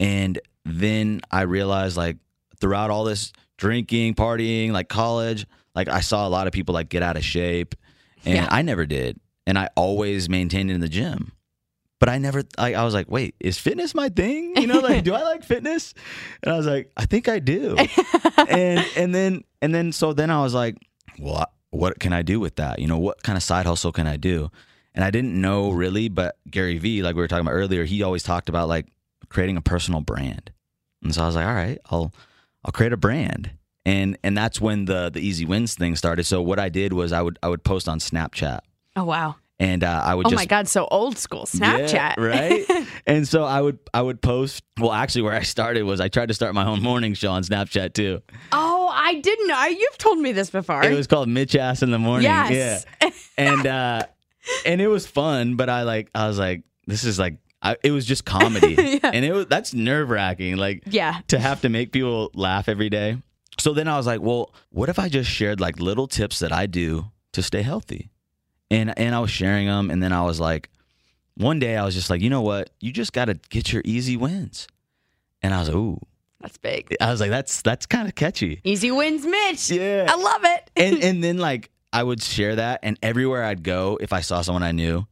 And 0.00 0.38
then 0.64 1.20
I 1.30 1.42
realized 1.42 1.96
like 1.96 2.16
throughout 2.60 2.90
all 2.90 3.04
this 3.04 3.32
drinking, 3.58 4.14
partying, 4.14 4.70
like 4.72 4.88
college, 4.88 5.46
like 5.74 5.88
I 5.88 6.00
saw 6.00 6.26
a 6.26 6.30
lot 6.30 6.46
of 6.46 6.52
people 6.52 6.72
like 6.74 6.88
get 6.88 7.02
out 7.02 7.16
of 7.16 7.24
shape, 7.24 7.74
and 8.24 8.34
Yeah. 8.36 8.48
I 8.50 8.62
never 8.62 8.86
did. 8.86 9.18
And 9.46 9.58
I 9.58 9.68
always 9.74 10.28
maintained 10.28 10.70
in 10.70 10.80
the 10.80 10.88
gym. 10.88 11.32
But 12.02 12.08
I 12.08 12.18
never, 12.18 12.42
I, 12.58 12.74
I 12.74 12.82
was 12.82 12.94
like, 12.94 13.08
wait, 13.08 13.36
is 13.38 13.58
fitness 13.58 13.94
my 13.94 14.08
thing? 14.08 14.56
You 14.56 14.66
know, 14.66 14.80
like, 14.80 15.04
do 15.04 15.14
I 15.14 15.22
like 15.22 15.44
fitness? 15.44 15.94
And 16.42 16.52
I 16.52 16.56
was 16.56 16.66
like, 16.66 16.90
I 16.96 17.06
think 17.06 17.28
I 17.28 17.38
do. 17.38 17.76
and 18.48 18.84
and 18.96 19.14
then 19.14 19.44
and 19.60 19.72
then 19.72 19.92
so 19.92 20.12
then 20.12 20.28
I 20.28 20.42
was 20.42 20.52
like, 20.52 20.78
what 21.18 21.52
what 21.70 22.00
can 22.00 22.12
I 22.12 22.22
do 22.22 22.40
with 22.40 22.56
that? 22.56 22.80
You 22.80 22.88
know, 22.88 22.98
what 22.98 23.22
kind 23.22 23.36
of 23.36 23.42
side 23.44 23.66
hustle 23.66 23.92
can 23.92 24.08
I 24.08 24.16
do? 24.16 24.50
And 24.96 25.04
I 25.04 25.12
didn't 25.12 25.40
know 25.40 25.70
really, 25.70 26.08
but 26.08 26.38
Gary 26.50 26.76
Vee, 26.78 27.04
like 27.04 27.14
we 27.14 27.22
were 27.22 27.28
talking 27.28 27.46
about 27.46 27.52
earlier, 27.52 27.84
he 27.84 28.02
always 28.02 28.24
talked 28.24 28.48
about 28.48 28.66
like 28.66 28.88
creating 29.28 29.56
a 29.56 29.62
personal 29.62 30.00
brand. 30.00 30.50
And 31.04 31.14
so 31.14 31.22
I 31.22 31.26
was 31.26 31.36
like, 31.36 31.46
all 31.46 31.54
right, 31.54 31.78
I'll 31.88 32.12
I'll 32.64 32.72
create 32.72 32.92
a 32.92 32.96
brand. 32.96 33.52
And 33.86 34.18
and 34.24 34.36
that's 34.36 34.60
when 34.60 34.86
the 34.86 35.08
the 35.08 35.20
easy 35.20 35.44
wins 35.44 35.76
thing 35.76 35.94
started. 35.94 36.24
So 36.24 36.42
what 36.42 36.58
I 36.58 36.68
did 36.68 36.94
was 36.94 37.12
I 37.12 37.22
would 37.22 37.38
I 37.44 37.48
would 37.48 37.62
post 37.62 37.88
on 37.88 38.00
Snapchat. 38.00 38.58
Oh, 38.96 39.04
wow. 39.04 39.36
And 39.62 39.84
uh, 39.84 40.02
I 40.04 40.14
would 40.16 40.24
just 40.24 40.32
Oh 40.32 40.36
just 40.36 40.40
my 40.42 40.46
God. 40.46 40.66
So 40.66 40.88
old 40.90 41.18
school 41.18 41.44
Snapchat. 41.46 41.92
yeah, 41.92 42.14
right? 42.18 42.64
and 43.06 43.28
so 43.28 43.44
I 43.44 43.60
would 43.60 43.78
I 43.94 44.02
would 44.02 44.20
post. 44.20 44.64
Well, 44.80 44.90
actually, 44.92 45.22
where 45.22 45.34
I 45.34 45.42
started 45.42 45.84
was 45.84 46.00
I 46.00 46.08
tried 46.08 46.26
to 46.28 46.34
start 46.34 46.52
my 46.54 46.66
own 46.66 46.82
morning 46.82 47.14
show 47.14 47.30
on 47.30 47.44
Snapchat 47.44 47.94
too. 47.94 48.22
oh, 48.50 48.90
I 48.92 49.14
didn't 49.20 49.46
know. 49.46 49.64
You've 49.66 49.98
told 49.98 50.18
me 50.18 50.32
this 50.32 50.50
before. 50.50 50.82
It 50.84 50.94
was 50.96 51.06
called 51.06 51.28
Mitch 51.28 51.54
Ass 51.54 51.82
in 51.82 51.90
the 51.92 51.98
Morning. 51.98 52.24
Yes. 52.24 52.84
Yeah. 53.00 53.10
And 53.38 53.66
uh, 53.66 54.02
and 54.66 54.80
it 54.80 54.88
was 54.88 55.06
fun, 55.06 55.54
but 55.56 55.68
I 55.70 55.82
like 55.84 56.10
I 56.14 56.26
was 56.26 56.38
like, 56.40 56.64
this 56.88 57.04
is 57.04 57.18
like 57.20 57.36
I, 57.62 57.76
it 57.84 57.92
was 57.92 58.04
just 58.04 58.24
comedy, 58.24 58.74
Yeah. 58.78 59.10
and 59.14 59.24
it 59.24 59.32
was 59.32 59.46
that's 59.46 59.72
nerve 59.74 60.10
wracking. 60.10 60.56
Like 60.56 60.82
Yeah. 60.86 61.20
to 61.28 61.38
have 61.38 61.60
to 61.60 61.68
make 61.68 61.92
people 61.92 62.30
laugh 62.34 62.68
every 62.68 62.90
day. 62.90 63.18
So 63.58 63.74
then 63.74 63.86
I 63.86 63.96
was 63.96 64.06
like, 64.08 64.20
well, 64.20 64.52
what 64.70 64.88
if 64.88 64.98
I 64.98 65.08
just 65.08 65.30
shared 65.30 65.60
like 65.60 65.78
little 65.78 66.08
tips 66.08 66.40
that 66.40 66.50
I 66.52 66.66
do 66.66 67.04
to 67.34 67.42
stay 67.42 67.62
healthy? 67.62 68.08
And 68.72 68.98
and 68.98 69.14
I 69.14 69.20
was 69.20 69.30
sharing 69.30 69.66
them, 69.66 69.90
and 69.90 70.02
then 70.02 70.12
I 70.12 70.22
was 70.22 70.40
like, 70.40 70.70
one 71.36 71.58
day 71.58 71.76
I 71.76 71.84
was 71.84 71.94
just 71.94 72.10
like, 72.10 72.20
you 72.20 72.30
know 72.30 72.42
what? 72.42 72.70
You 72.80 72.90
just 72.92 73.12
got 73.12 73.26
to 73.26 73.34
get 73.50 73.72
your 73.72 73.82
easy 73.84 74.16
wins. 74.16 74.66
And 75.42 75.52
I 75.54 75.58
was 75.60 75.68
like, 75.68 75.76
ooh, 75.76 75.98
That's 76.40 76.56
big. 76.58 76.96
I 77.00 77.10
was 77.10 77.20
like, 77.20 77.30
that's 77.30 77.62
that's 77.62 77.86
kind 77.86 78.08
of 78.08 78.14
catchy. 78.14 78.60
Easy 78.64 78.90
wins, 78.90 79.24
Mitch. 79.26 79.70
Yeah. 79.70 80.06
I 80.08 80.16
love 80.16 80.40
it. 80.44 80.70
and 80.76 81.02
and 81.08 81.22
then 81.22 81.38
like 81.38 81.70
I 81.92 82.02
would 82.02 82.22
share 82.22 82.56
that, 82.56 82.80
and 82.82 82.98
everywhere 83.02 83.44
I'd 83.44 83.62
go, 83.62 83.98
if 84.00 84.12
I 84.12 84.20
saw 84.22 84.40
someone 84.42 84.62
I 84.62 84.72
knew, 84.72 85.06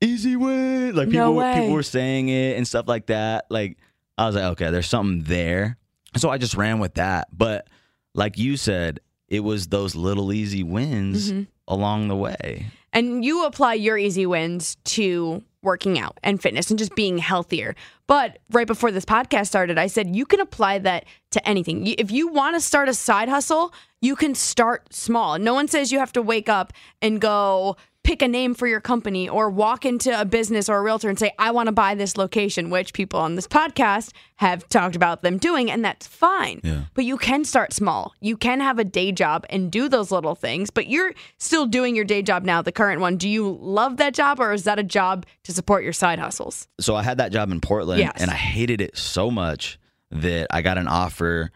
easy 0.00 0.36
win. 0.36 0.94
Like 0.94 1.10
people 1.10 1.34
were, 1.34 1.42
way. 1.42 1.54
people 1.54 1.72
were 1.72 1.82
saying 1.82 2.28
it 2.28 2.56
and 2.56 2.66
stuff 2.68 2.86
like 2.88 3.06
that. 3.06 3.46
Like 3.50 3.78
I 4.16 4.26
was 4.26 4.34
like, 4.36 4.44
okay, 4.52 4.70
there's 4.70 4.88
something 4.88 5.24
there. 5.24 5.78
So 6.16 6.30
I 6.30 6.38
just 6.38 6.54
ran 6.54 6.78
with 6.78 6.94
that. 6.94 7.28
But 7.36 7.66
like 8.14 8.38
you 8.38 8.56
said, 8.56 9.00
it 9.28 9.40
was 9.40 9.66
those 9.66 9.96
little 9.96 10.32
easy 10.32 10.62
wins 10.62 11.32
Mm-hmm. 11.32 11.42
along 11.66 12.08
the 12.08 12.14
way. 12.16 12.66
And 12.94 13.24
you 13.24 13.44
apply 13.44 13.74
your 13.74 13.98
easy 13.98 14.24
wins 14.24 14.76
to 14.84 15.42
working 15.62 15.98
out 15.98 16.18
and 16.22 16.40
fitness 16.40 16.70
and 16.70 16.78
just 16.78 16.94
being 16.94 17.18
healthier. 17.18 17.74
But 18.06 18.38
right 18.50 18.66
before 18.66 18.92
this 18.92 19.04
podcast 19.04 19.48
started, 19.48 19.78
I 19.78 19.88
said 19.88 20.14
you 20.14 20.26
can 20.26 20.40
apply 20.40 20.78
that 20.80 21.06
to 21.32 21.48
anything. 21.48 21.86
If 21.86 22.10
you 22.10 22.28
want 22.28 22.54
to 22.54 22.60
start 22.60 22.88
a 22.88 22.94
side 22.94 23.28
hustle, 23.28 23.74
you 24.00 24.14
can 24.14 24.34
start 24.34 24.92
small. 24.94 25.38
No 25.38 25.54
one 25.54 25.66
says 25.66 25.90
you 25.90 25.98
have 25.98 26.12
to 26.12 26.22
wake 26.22 26.48
up 26.48 26.72
and 27.02 27.20
go 27.20 27.76
pick 28.04 28.22
a 28.22 28.28
name 28.28 28.54
for 28.54 28.66
your 28.68 28.80
company 28.80 29.28
or 29.28 29.50
walk 29.50 29.84
into 29.84 30.18
a 30.20 30.24
business 30.24 30.68
or 30.68 30.76
a 30.76 30.82
realtor 30.82 31.08
and 31.08 31.18
say, 31.18 31.32
I 31.38 31.50
want 31.50 31.66
to 31.66 31.72
buy 31.72 31.94
this 31.96 32.16
location, 32.16 32.70
which 32.70 32.92
people 32.92 33.18
on 33.18 33.34
this 33.34 33.48
podcast 33.48 34.12
have 34.36 34.68
talked 34.68 34.94
about 34.94 35.22
them 35.22 35.38
doing, 35.38 35.70
and 35.70 35.84
that's 35.84 36.06
fine. 36.06 36.60
Yeah. 36.62 36.82
But 36.94 37.04
you 37.06 37.16
can 37.16 37.44
start 37.44 37.72
small. 37.72 38.12
You 38.20 38.36
can 38.36 38.60
have 38.60 38.78
a 38.78 38.84
day 38.84 39.10
job 39.10 39.46
and 39.50 39.72
do 39.72 39.88
those 39.88 40.12
little 40.12 40.34
things, 40.34 40.70
but 40.70 40.86
you're 40.86 41.12
still 41.38 41.66
doing 41.66 41.96
your 41.96 42.04
day 42.04 42.20
job 42.22 42.44
now, 42.44 42.62
the 42.62 42.72
current 42.72 43.00
one. 43.00 43.16
Do 43.16 43.28
you 43.28 43.58
love 43.60 43.96
that 43.96 44.14
job 44.14 44.38
or 44.38 44.52
is 44.52 44.64
that 44.64 44.78
a 44.78 44.82
job 44.84 45.24
to 45.44 45.52
support 45.52 45.82
your 45.82 45.92
side 45.94 46.18
hustles? 46.18 46.68
So 46.80 46.94
I 46.94 47.02
had 47.02 47.18
that 47.18 47.32
job 47.32 47.50
in 47.50 47.60
Portland, 47.60 48.00
Yes. 48.00 48.20
and 48.20 48.30
I 48.30 48.34
hated 48.34 48.80
it 48.80 48.96
so 48.98 49.30
much 49.30 49.78
that 50.10 50.46
I 50.50 50.62
got 50.62 50.78
an 50.78 50.86
offer 50.88 51.50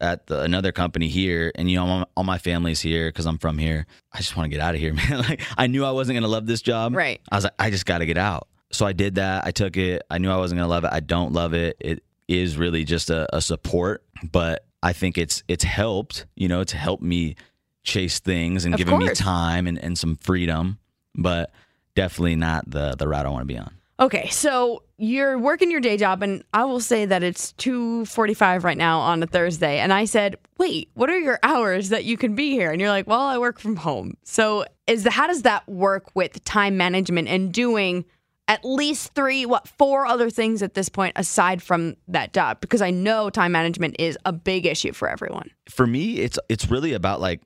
at 0.00 0.26
the, 0.26 0.40
another 0.40 0.72
company 0.72 1.08
here, 1.08 1.52
and 1.54 1.70
you 1.70 1.76
know, 1.76 1.86
all, 1.86 2.10
all 2.16 2.24
my 2.24 2.38
family's 2.38 2.80
here 2.80 3.08
because 3.08 3.26
I'm 3.26 3.38
from 3.38 3.58
here. 3.58 3.86
I 4.12 4.18
just 4.18 4.36
want 4.36 4.50
to 4.50 4.56
get 4.56 4.62
out 4.62 4.74
of 4.74 4.80
here, 4.80 4.94
man. 5.10 5.18
like 5.18 5.42
I 5.56 5.66
knew 5.66 5.84
I 5.84 5.90
wasn't 5.90 6.16
gonna 6.16 6.28
love 6.28 6.46
this 6.46 6.62
job. 6.62 6.94
Right. 6.94 7.20
I 7.30 7.36
was 7.36 7.44
like, 7.44 7.54
I 7.58 7.70
just 7.70 7.86
got 7.86 7.98
to 7.98 8.06
get 8.06 8.18
out. 8.18 8.48
So 8.72 8.86
I 8.86 8.92
did 8.92 9.16
that. 9.16 9.46
I 9.46 9.50
took 9.50 9.76
it. 9.76 10.02
I 10.10 10.18
knew 10.18 10.30
I 10.30 10.36
wasn't 10.36 10.58
gonna 10.58 10.70
love 10.70 10.84
it. 10.84 10.90
I 10.92 11.00
don't 11.00 11.32
love 11.32 11.54
it. 11.54 11.76
It 11.80 12.02
is 12.28 12.56
really 12.56 12.84
just 12.84 13.10
a, 13.10 13.34
a 13.34 13.40
support, 13.40 14.04
but 14.30 14.64
I 14.82 14.92
think 14.92 15.18
it's 15.18 15.42
it's 15.48 15.64
helped. 15.64 16.26
You 16.36 16.48
know, 16.48 16.60
it's 16.60 16.72
helped 16.72 17.02
me 17.02 17.36
chase 17.82 18.20
things 18.20 18.64
and 18.64 18.74
Of 18.74 18.78
given 18.78 18.98
me 18.98 19.08
time 19.14 19.66
and, 19.66 19.78
and 19.78 19.98
some 19.98 20.16
freedom, 20.16 20.78
but 21.14 21.50
definitely 21.94 22.36
not 22.36 22.70
the 22.70 22.94
the 22.96 23.08
route 23.08 23.26
I 23.26 23.30
want 23.30 23.42
to 23.42 23.52
be 23.52 23.58
on. 23.58 23.74
Okay, 24.00 24.30
so 24.30 24.82
you're 24.96 25.38
working 25.38 25.70
your 25.70 25.80
day 25.80 25.98
job, 25.98 26.22
and 26.22 26.42
I 26.54 26.64
will 26.64 26.80
say 26.80 27.04
that 27.04 27.22
it's 27.22 27.52
two 27.52 28.06
forty-five 28.06 28.64
right 28.64 28.78
now 28.78 29.00
on 29.00 29.22
a 29.22 29.26
Thursday. 29.26 29.78
And 29.78 29.92
I 29.92 30.06
said, 30.06 30.36
"Wait, 30.56 30.88
what 30.94 31.10
are 31.10 31.18
your 31.18 31.38
hours 31.42 31.90
that 31.90 32.04
you 32.04 32.16
can 32.16 32.34
be 32.34 32.52
here?" 32.52 32.70
And 32.70 32.80
you're 32.80 32.90
like, 32.90 33.06
"Well, 33.06 33.20
I 33.20 33.36
work 33.36 33.58
from 33.58 33.76
home." 33.76 34.14
So, 34.24 34.64
is 34.86 35.04
the, 35.04 35.10
how 35.10 35.26
does 35.26 35.42
that 35.42 35.68
work 35.68 36.10
with 36.14 36.42
time 36.44 36.78
management 36.78 37.28
and 37.28 37.52
doing 37.52 38.06
at 38.48 38.64
least 38.64 39.14
three, 39.14 39.46
what 39.46 39.68
four 39.68 40.06
other 40.06 40.28
things 40.28 40.62
at 40.62 40.74
this 40.74 40.88
point 40.88 41.12
aside 41.16 41.62
from 41.62 41.94
that 42.08 42.32
job? 42.32 42.60
Because 42.60 42.80
I 42.82 42.90
know 42.90 43.28
time 43.28 43.52
management 43.52 43.96
is 43.98 44.18
a 44.24 44.32
big 44.32 44.64
issue 44.64 44.92
for 44.92 45.08
everyone. 45.08 45.50
for 45.68 45.86
me 45.86 46.14
it's 46.16 46.38
it's 46.48 46.70
really 46.70 46.94
about 46.94 47.20
like 47.20 47.40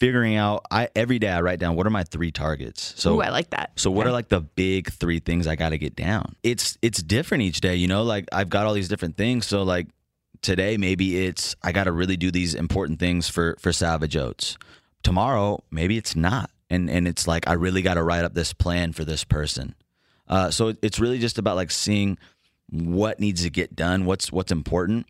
figuring 0.00 0.34
out 0.34 0.64
i 0.70 0.88
every 0.96 1.18
day 1.18 1.28
i 1.28 1.40
write 1.40 1.58
down 1.60 1.76
what 1.76 1.86
are 1.86 1.90
my 1.90 2.02
three 2.04 2.32
targets? 2.32 2.94
So 2.96 3.16
Ooh, 3.16 3.20
I 3.22 3.28
like 3.28 3.50
that. 3.50 3.72
so 3.76 3.90
what 3.90 4.02
Okay. 4.06 4.08
are 4.10 4.12
like 4.12 4.28
the 4.30 4.40
big 4.40 4.90
three 4.90 5.20
things 5.20 5.46
i 5.46 5.54
got 5.54 5.68
to 5.70 5.78
get 5.78 5.94
down? 5.94 6.34
It's 6.42 6.76
it's 6.82 7.02
different 7.02 7.42
each 7.42 7.60
day 7.60 7.76
you 7.76 7.86
know 7.86 8.02
like 8.02 8.24
i've 8.32 8.48
got 8.48 8.66
all 8.66 8.72
these 8.74 8.88
different 8.88 9.16
things. 9.16 9.46
So 9.46 9.62
like 9.62 9.86
today 10.42 10.76
maybe 10.78 11.26
it's 11.26 11.54
i 11.62 11.70
got 11.70 11.84
to 11.84 11.92
really 11.92 12.16
do 12.16 12.30
these 12.30 12.54
important 12.54 12.98
things 12.98 13.28
for 13.28 13.56
for 13.60 13.72
savage 13.72 14.16
oats. 14.16 14.56
Tomorrow 15.02 15.62
maybe 15.70 15.96
it's 15.96 16.16
not. 16.16 16.50
And 16.70 16.88
and 16.90 17.06
it's 17.06 17.26
like 17.28 17.46
i 17.48 17.52
really 17.52 17.82
got 17.82 17.94
to 17.94 18.02
write 18.02 18.24
up 18.24 18.34
this 18.34 18.52
plan 18.52 18.92
for 18.92 19.04
this 19.04 19.22
person. 19.24 19.74
Uh, 20.28 20.50
so 20.50 20.68
it- 20.68 20.78
it's 20.82 21.00
really 21.00 21.18
just 21.18 21.38
about 21.38 21.56
like 21.56 21.70
seeing 21.72 22.16
what 22.70 23.18
needs 23.18 23.42
to 23.42 23.50
get 23.50 23.74
done 23.74 24.04
what's 24.04 24.30
what's 24.30 24.52
important 24.52 25.04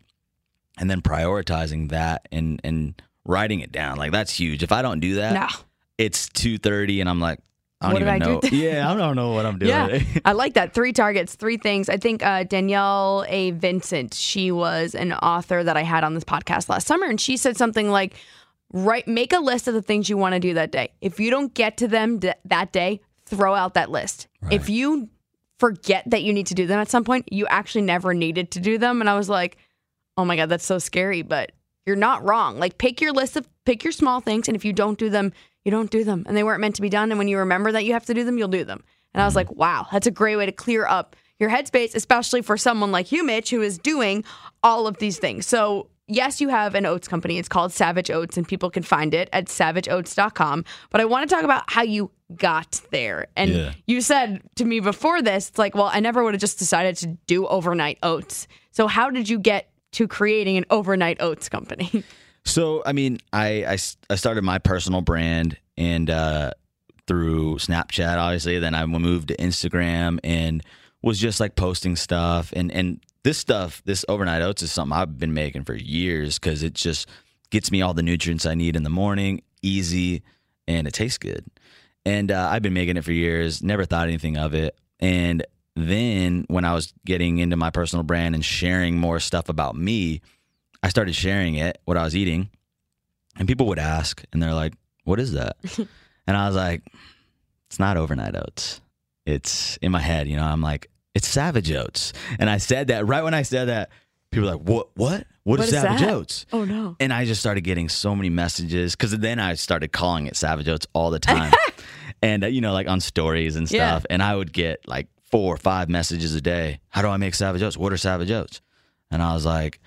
and 0.79 0.89
then 0.89 0.99
prioritizing 1.01 1.89
that 1.91 2.27
and 2.31 2.59
and 2.63 2.99
writing 3.25 3.59
it 3.59 3.71
down 3.71 3.97
like 3.97 4.11
that's 4.11 4.31
huge 4.33 4.63
if 4.63 4.71
i 4.71 4.81
don't 4.81 4.99
do 4.99 5.15
that 5.15 5.33
No. 5.33 5.47
it's 5.97 6.27
2.30 6.29 7.01
and 7.01 7.09
i'm 7.09 7.19
like 7.19 7.39
i 7.79 7.85
don't 7.87 7.93
What 7.93 8.01
even 8.01 8.13
I 8.13 8.19
do 8.19 8.31
know 8.33 8.39
yeah 8.51 8.89
i 8.91 8.95
don't 8.95 9.15
know 9.15 9.31
what 9.33 9.45
i'm 9.45 9.57
doing 9.59 9.69
Yeah, 9.71 9.99
I 10.25 10.33
like 10.33 10.53
that. 10.55 10.73
Three 10.73 10.93
targets, 10.93 11.35
three 11.35 11.57
things. 11.57 11.89
I 11.89 11.97
think 11.97 12.23
uh, 12.23 12.43
Danielle 12.43 13.25
A. 13.27 13.51
Vincent, 13.51 14.13
she 14.13 14.51
was 14.51 14.93
an 14.95 15.13
author 15.13 15.63
that 15.63 15.77
I 15.77 15.81
had 15.83 16.03
on 16.03 16.13
this 16.13 16.23
podcast 16.23 16.69
last 16.69 16.85
summer, 16.87 17.05
and 17.07 17.19
she 17.19 17.37
said 17.37 17.57
something 17.57 17.89
like, 17.89 18.13
"Right, 18.71 19.07
make 19.07 19.33
a 19.33 19.39
list 19.39 19.67
of 19.67 19.73
the 19.73 19.81
things 19.81 20.09
you 20.09 20.17
want 20.17 20.33
to 20.33 20.39
do 20.39 20.53
that 20.55 20.71
day. 20.71 20.91
If 21.01 21.19
you 21.19 21.31
don't 21.31 21.53
get 21.53 21.77
to 21.77 21.87
them 21.87 22.19
d- 22.19 22.33
that 22.45 22.71
day, 22.71 23.01
throw 23.25 23.55
out 23.55 23.73
that 23.73 23.89
list. 23.89 24.27
If 24.51 24.69
you 24.69 25.09
forget 25.59 26.03
that 26.07 26.21
you 26.23 26.33
need 26.33 26.47
to 26.47 26.53
do 26.55 26.67
them 26.67 26.79
at 26.79 26.89
some 26.89 27.03
point, 27.03 27.31
you 27.31 27.47
actually 27.47 27.81
never 27.83 28.13
needed 28.13 28.51
to 28.51 28.59
do 28.59 28.77
them." 28.77 29.01
And 29.01 29.09
I 29.09 29.15
was 29.17 29.27
like, 29.29 29.57
"Oh 30.17 30.25
my 30.25 30.35
god, 30.35 30.49
that's 30.49 30.65
so 30.65 30.77
scary," 30.77 31.23
but 31.23 31.51
you're 31.85 31.95
not 31.95 32.23
wrong. 32.23 32.59
Like 32.59 32.77
pick 32.77 33.01
your 33.01 33.11
list 33.13 33.37
of 33.37 33.47
pick 33.65 33.83
your 33.83 33.91
small 33.93 34.19
things, 34.21 34.47
and 34.47 34.55
if 34.55 34.65
you 34.65 34.73
don't 34.73 34.97
do 34.97 35.09
them, 35.09 35.31
you 35.65 35.71
don't 35.71 35.91
do 35.91 36.03
them, 36.03 36.23
and 36.27 36.35
they 36.35 36.43
weren't 36.43 36.61
meant 36.61 36.75
to 36.75 36.81
be 36.81 36.89
done. 36.89 37.11
And 37.11 37.17
when 37.19 37.27
you 37.27 37.37
remember 37.37 37.71
that 37.71 37.85
you 37.85 37.93
have 37.93 38.05
to 38.05 38.13
do 38.13 38.23
them, 38.23 38.37
you'll 38.37 38.47
do 38.47 38.63
them. 38.63 38.83
And 39.13 39.21
I 39.21 39.25
was 39.25 39.35
like, 39.35 39.51
wow, 39.51 39.85
that's 39.91 40.07
a 40.07 40.11
great 40.11 40.35
way 40.37 40.45
to 40.45 40.51
clear 40.51 40.85
up 40.87 41.15
your 41.37 41.49
headspace, 41.49 41.95
especially 41.95 42.41
for 42.41 42.55
someone 42.57 42.91
like 42.91 43.11
you, 43.11 43.23
Mitch, 43.25 43.49
who 43.49 43.61
is 43.61 43.77
doing 43.77 44.23
all 44.63 44.87
of 44.87 44.97
these 44.99 45.17
things. 45.19 45.45
So, 45.47 45.89
yes, 46.07 46.39
you 46.39 46.49
have 46.49 46.75
an 46.75 46.85
oats 46.85 47.07
company. 47.07 47.37
It's 47.37 47.49
called 47.49 47.71
Savage 47.73 48.09
Oats, 48.09 48.37
and 48.37 48.47
people 48.47 48.69
can 48.69 48.83
find 48.83 49.13
it 49.13 49.27
at 49.33 49.45
savageoats.com. 49.47 50.65
But 50.91 51.01
I 51.01 51.05
want 51.05 51.29
to 51.29 51.35
talk 51.35 51.43
about 51.43 51.63
how 51.67 51.81
you 51.83 52.11
got 52.35 52.79
there. 52.91 53.27
And 53.35 53.51
Yeah. 53.51 53.73
you 53.87 54.01
said 54.01 54.41
to 54.55 54.65
me 54.65 54.79
before 54.79 55.21
this, 55.21 55.49
it's 55.49 55.57
like, 55.57 55.75
well, 55.75 55.89
I 55.91 55.99
never 55.99 56.23
would 56.23 56.33
have 56.33 56.41
just 56.41 56.59
decided 56.59 56.95
to 56.97 57.07
do 57.27 57.45
overnight 57.47 57.97
oats. 58.03 58.47
So, 58.71 58.87
how 58.87 59.09
did 59.09 59.27
you 59.27 59.39
get 59.39 59.70
to 59.91 60.07
creating 60.07 60.57
an 60.57 60.65
overnight 60.69 61.21
oats 61.21 61.49
company? 61.49 62.03
So, 62.43 62.81
I 62.87 62.93
mean, 62.93 63.19
I 63.31 63.77
I 64.09 64.15
started 64.15 64.43
my 64.43 64.57
personal 64.57 65.01
brand 65.01 65.57
and 65.77 66.09
uh, 66.09 66.53
through 67.07 67.55
Snapchat, 67.57 68.17
obviously. 68.17 68.59
Then 68.59 68.73
I 68.75 68.85
moved 68.85 69.29
to 69.29 69.35
Instagram 69.37 70.19
and 70.23 70.63
was 71.01 71.19
just 71.19 71.39
like 71.39 71.55
posting 71.55 71.95
stuff. 71.95 72.53
And, 72.55 72.71
and 72.71 73.01
this 73.23 73.37
stuff, 73.37 73.81
this 73.85 74.05
overnight 74.07 74.41
oats 74.41 74.61
is 74.61 74.71
something 74.71 74.97
I've 74.97 75.19
been 75.19 75.33
making 75.33 75.65
for 75.65 75.73
years 75.73 76.39
because 76.39 76.63
it 76.63 76.73
just 76.73 77.09
gets 77.49 77.71
me 77.71 77.81
all 77.81 77.93
the 77.93 78.03
nutrients 78.03 78.45
I 78.45 78.55
need 78.55 78.75
in 78.75 78.83
the 78.83 78.89
morning, 78.89 79.41
easy, 79.61 80.23
and 80.67 80.87
it 80.87 80.93
tastes 80.93 81.17
good. 81.17 81.45
And 82.05 82.31
uh, 82.31 82.49
I've 82.49 82.61
been 82.61 82.73
making 82.73 82.97
it 82.97 83.03
for 83.03 83.11
years, 83.11 83.61
never 83.61 83.85
thought 83.85 84.07
anything 84.07 84.37
of 84.37 84.53
it. 84.53 84.75
And 84.99 85.45
then 85.75 86.45
when 86.47 86.65
I 86.65 86.73
was 86.73 86.93
getting 87.05 87.37
into 87.39 87.55
my 87.55 87.69
personal 87.69 88.03
brand 88.03 88.35
and 88.35 88.43
sharing 88.43 88.97
more 88.97 89.19
stuff 89.19 89.49
about 89.49 89.75
me, 89.75 90.21
I 90.83 90.89
started 90.89 91.15
sharing 91.15 91.55
it, 91.55 91.79
what 91.85 91.97
I 91.97 92.03
was 92.03 92.15
eating, 92.15 92.49
and 93.37 93.47
people 93.47 93.67
would 93.67 93.79
ask, 93.79 94.23
and 94.33 94.41
they're 94.41 94.53
like, 94.53 94.73
"What 95.03 95.19
is 95.19 95.33
that?" 95.33 95.57
and 96.27 96.35
I 96.37 96.47
was 96.47 96.55
like, 96.55 96.83
"It's 97.69 97.79
not 97.79 97.97
overnight 97.97 98.35
oats. 98.35 98.81
It's 99.25 99.77
in 99.77 99.91
my 99.91 100.01
head, 100.01 100.27
you 100.27 100.35
know." 100.35 100.43
I'm 100.45 100.61
like, 100.61 100.89
"It's 101.15 101.27
Savage 101.27 101.71
Oats," 101.71 102.13
and 102.39 102.49
I 102.49 102.57
said 102.57 102.87
that 102.87 103.05
right 103.05 103.23
when 103.23 103.33
I 103.33 103.43
said 103.43 103.67
that, 103.69 103.89
people 104.31 104.49
were 104.49 104.55
like, 104.55 104.65
"What? 104.67 104.89
What? 104.95 105.27
What 105.43 105.59
is 105.59 105.59
What 105.59 105.65
is 105.67 105.69
Savage 105.81 105.99
that?" 106.01 106.09
Oats?" 106.13 106.45
oh, 106.51 106.65
no. 106.65 106.95
And 106.99 107.13
I 107.13 107.25
just 107.25 107.39
started 107.39 107.61
getting 107.61 107.87
so 107.89 108.15
many 108.15 108.29
messages 108.29 108.95
because 108.95 109.17
then 109.17 109.39
I 109.39 109.53
started 109.53 109.91
calling 109.91 110.27
it 110.27 110.35
Savage 110.35 110.67
Oats 110.67 110.87
all 110.93 111.11
the 111.11 111.19
time, 111.19 111.53
and 112.21 112.43
uh, 112.43 112.47
you 112.47 112.59
know, 112.61 112.73
like 112.73 112.87
on 112.89 112.99
stories 112.99 113.55
and 113.55 113.71
Yeah. 113.71 113.97
stuff. 113.99 114.05
And 114.09 114.21
I 114.21 114.35
would 114.35 114.51
get 114.51 114.87
like 114.87 115.07
four 115.31 115.53
or 115.53 115.57
five 115.57 115.89
messages 115.89 116.35
a 116.35 116.41
day. 116.41 116.79
How 116.89 117.01
do 117.01 117.07
I 117.07 117.17
make 117.17 117.33
Savage 117.33 117.61
Oats? 117.61 117.77
What 117.77 117.93
are 117.93 117.97
Savage 117.97 118.31
Oats? 118.31 118.61
And 119.09 119.21
I 119.21 119.33
was 119.33 119.45
like, 119.45 119.79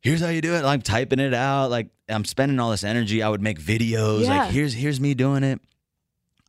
here's 0.00 0.20
how 0.20 0.28
you 0.28 0.40
do 0.40 0.54
it. 0.54 0.64
I'm 0.64 0.82
typing 0.82 1.18
it 1.18 1.34
out. 1.34 1.70
Like 1.70 1.88
I'm 2.08 2.24
spending 2.24 2.58
all 2.60 2.70
this 2.70 2.84
energy. 2.84 3.22
I 3.22 3.28
would 3.28 3.42
make 3.42 3.58
videos. 3.60 4.22
Yeah. 4.22 4.38
Like 4.38 4.50
here's 4.50 4.74
here's 4.74 5.00
me 5.00 5.14
doing 5.14 5.42
it. 5.42 5.60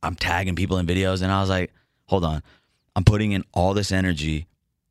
I'm 0.02 0.14
tagging 0.14 0.54
people 0.54 0.78
in 0.78 0.86
videos, 0.86 1.22
and 1.22 1.32
I 1.32 1.40
was 1.40 1.48
like, 1.50 1.72
hold 2.04 2.24
on, 2.24 2.42
I'm 2.94 3.02
putting 3.04 3.32
in 3.32 3.44
all 3.52 3.74
this 3.74 3.90
energy 3.90 4.46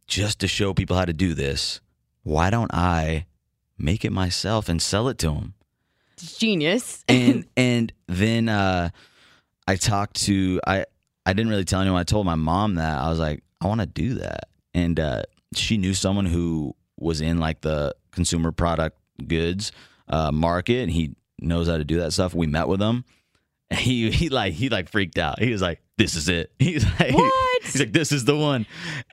just 0.08 0.40
to 0.40 0.48
show 0.48 0.74
people 0.74 0.98
how 0.98 1.06
to 1.06 1.14
do 1.14 1.34
this. 1.34 1.80
Why 2.24 2.50
don't 2.50 2.74
I 2.74 3.28
make 3.78 4.04
it 4.04 4.12
myself 4.12 4.68
and 4.68 4.82
sell 4.82 5.08
it 5.08 5.18
to 5.20 5.28
them? 5.28 5.54
Genius. 6.18 7.04
and 7.08 7.46
and 7.58 7.94
then 8.08 8.50
uh, 8.50 8.90
I 9.68 9.76
talked 9.76 10.16
to 10.26 10.60
I 10.66 10.86
I 11.26 11.34
didn't 11.34 11.50
really 11.50 11.66
tell 11.66 11.82
anyone. 11.82 12.00
I 12.00 12.04
told 12.04 12.26
my 12.26 12.36
mom 12.36 12.76
that 12.76 12.98
I 12.98 13.10
was 13.10 13.20
like, 13.20 13.44
I 13.62 13.68
want 13.68 13.82
to 13.82 13.88
do 13.88 14.16
that. 14.16 14.50
And 14.74 15.00
uh, 15.00 15.24
she 15.56 15.78
knew 15.78 15.94
someone 15.94 16.26
who 16.26 16.76
was 16.98 17.22
in 17.22 17.40
like 17.40 17.62
the 17.62 17.96
consumer 18.12 18.52
product 18.52 18.98
goods 19.28 19.72
uh, 20.08 20.32
market, 20.32 20.84
and 20.84 20.92
he 20.92 21.16
knows 21.40 21.68
how 21.68 21.78
to 21.78 21.84
do 21.84 22.00
that 22.00 22.14
stuff. 22.14 22.34
We 22.34 22.48
met 22.48 22.68
with 22.68 22.82
him. 22.82 23.06
He 23.72 24.12
he 24.12 24.30
like 24.30 24.54
he 24.54 24.70
like 24.70 24.90
freaked 24.90 25.18
out. 25.18 25.40
He 25.40 25.52
was 25.52 25.62
like, 25.62 25.82
"This 25.98 26.16
is 26.16 26.30
it." 26.30 26.52
He's 26.60 26.86
like, 27.00 27.14
What? 27.14 27.64
He's 27.64 27.80
like, 27.80 27.94
"This 27.94 28.12
is 28.12 28.26
the 28.26 28.36
one." 28.36 28.66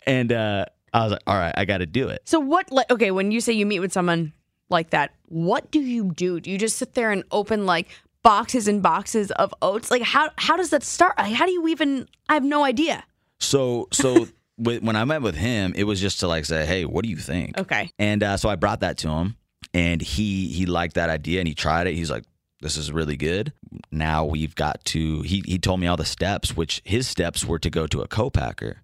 And 0.06 0.32
uh, 0.32 0.66
I 0.92 1.02
was 1.04 1.12
like, 1.12 1.22
"All 1.26 1.36
right, 1.36 1.54
I 1.56 1.64
got 1.64 1.78
to 1.78 1.86
do 1.86 2.08
it." 2.08 2.22
So 2.24 2.40
what? 2.40 2.70
Like, 2.70 2.90
okay, 2.90 3.10
when 3.10 3.30
you 3.30 3.40
say 3.40 3.52
you 3.52 3.66
meet 3.66 3.80
with 3.80 3.92
someone 3.92 4.32
like 4.68 4.90
that, 4.90 5.12
what 5.26 5.70
do 5.70 5.80
you 5.80 6.12
do? 6.12 6.40
Do 6.40 6.50
you 6.50 6.58
just 6.58 6.76
sit 6.76 6.94
there 6.94 7.10
and 7.10 7.24
open 7.30 7.66
like 7.66 7.88
boxes 8.22 8.68
and 8.68 8.82
boxes 8.82 9.30
of 9.32 9.54
oats? 9.62 9.90
Like 9.90 10.02
how 10.02 10.30
how 10.36 10.56
does 10.56 10.70
that 10.70 10.82
start? 10.82 11.16
Like, 11.18 11.34
how 11.34 11.46
do 11.46 11.52
you 11.52 11.68
even? 11.68 12.08
I 12.28 12.34
have 12.34 12.44
no 12.44 12.64
idea. 12.64 13.04
So 13.40 13.88
so 13.92 14.28
with, 14.58 14.82
when 14.82 14.96
I 14.96 15.04
met 15.04 15.22
with 15.22 15.34
him, 15.34 15.72
it 15.76 15.84
was 15.84 16.00
just 16.00 16.20
to 16.20 16.28
like 16.28 16.44
say, 16.44 16.66
"Hey, 16.66 16.84
what 16.84 17.04
do 17.04 17.10
you 17.10 17.16
think?" 17.16 17.58
Okay. 17.58 17.90
And 17.98 18.22
uh, 18.22 18.36
so 18.36 18.48
I 18.48 18.56
brought 18.56 18.80
that 18.80 18.98
to 18.98 19.08
him, 19.08 19.36
and 19.74 20.00
he 20.00 20.48
he 20.48 20.66
liked 20.66 20.94
that 20.94 21.10
idea, 21.10 21.40
and 21.40 21.48
he 21.48 21.54
tried 21.54 21.86
it. 21.86 21.94
He's 21.94 22.10
like, 22.10 22.24
"This 22.60 22.76
is 22.76 22.92
really 22.92 23.16
good." 23.16 23.52
Now 23.90 24.24
we've 24.24 24.54
got 24.54 24.84
to. 24.86 25.22
He 25.22 25.42
he 25.46 25.58
told 25.58 25.80
me 25.80 25.86
all 25.86 25.96
the 25.96 26.04
steps, 26.04 26.56
which 26.56 26.82
his 26.84 27.08
steps 27.08 27.44
were 27.44 27.58
to 27.58 27.70
go 27.70 27.86
to 27.86 28.02
a 28.02 28.08
co-packer, 28.08 28.82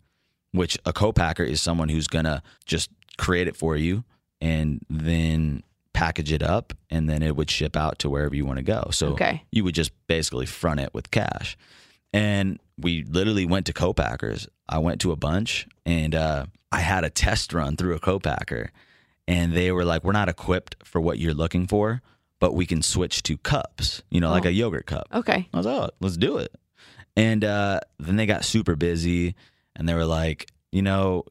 which 0.53 0.79
a 0.85 0.93
co-packer 0.93 1.45
is 1.45 1.61
someone 1.61 1.89
who's 1.89 2.09
gonna 2.09 2.43
just 2.67 2.91
create 3.19 3.49
it 3.49 3.57
for 3.57 3.77
you 3.77 4.05
and 4.41 4.81
then 4.89 5.63
package 5.99 6.33
it 6.33 6.43
up, 6.43 6.73
and 6.91 7.09
then 7.09 7.23
it 7.23 7.35
would 7.37 7.51
ship 7.51 7.77
out 7.77 7.99
to 8.01 8.09
wherever 8.11 8.35
you 8.37 8.45
want 8.47 8.59
to 8.59 8.63
go. 8.63 8.89
So 8.93 9.09
Okay. 9.09 9.43
you 9.51 9.65
would 9.65 9.75
just 9.75 9.91
basically 10.07 10.47
front 10.47 10.81
it 10.81 10.91
with 10.95 11.11
cash. 11.11 11.57
And 12.13 12.59
we 12.79 13.03
literally 13.05 13.45
went 13.47 13.67
to 13.67 13.73
co-packers. 13.73 14.49
I 14.69 14.79
went 14.79 15.01
to 15.03 15.13
a 15.13 15.17
bunch 15.17 15.67
and 15.85 16.15
uh, 16.15 16.47
I 16.73 16.81
had 16.81 17.05
a 17.05 17.11
test 17.11 17.53
run 17.53 17.77
through 17.77 17.95
a 17.97 17.99
co-packer 17.99 18.71
and 19.27 19.53
they 19.53 19.73
were 19.73 19.85
like, 19.85 20.05
we're 20.05 20.13
not 20.13 20.29
equipped 20.29 20.77
for 20.85 21.01
what 21.01 21.19
you're 21.19 21.35
looking 21.35 21.67
for, 21.67 22.01
but 22.39 22.55
we 22.55 22.65
can 22.65 22.81
switch 22.83 23.23
to 23.25 23.37
cups, 23.37 24.03
you 24.11 24.21
know, 24.21 24.31
like 24.31 24.47
Oh. 24.47 24.49
a 24.49 24.53
yogurt 24.53 24.87
cup. 24.87 25.07
Okay. 25.13 25.49
I 25.53 25.57
was 25.57 25.67
like, 25.67 25.81
oh, 25.83 25.91
let's 26.01 26.17
do 26.17 26.39
it. 26.39 26.55
And 27.17 27.45
uh, 27.45 27.81
then 27.99 28.17
they 28.17 28.27
got 28.27 28.45
super 28.45 28.77
busy 28.77 29.35
and 29.77 29.89
they 29.89 29.95
were 29.95 30.07
like, 30.07 30.49
you 30.73 30.83
know, 30.83 31.25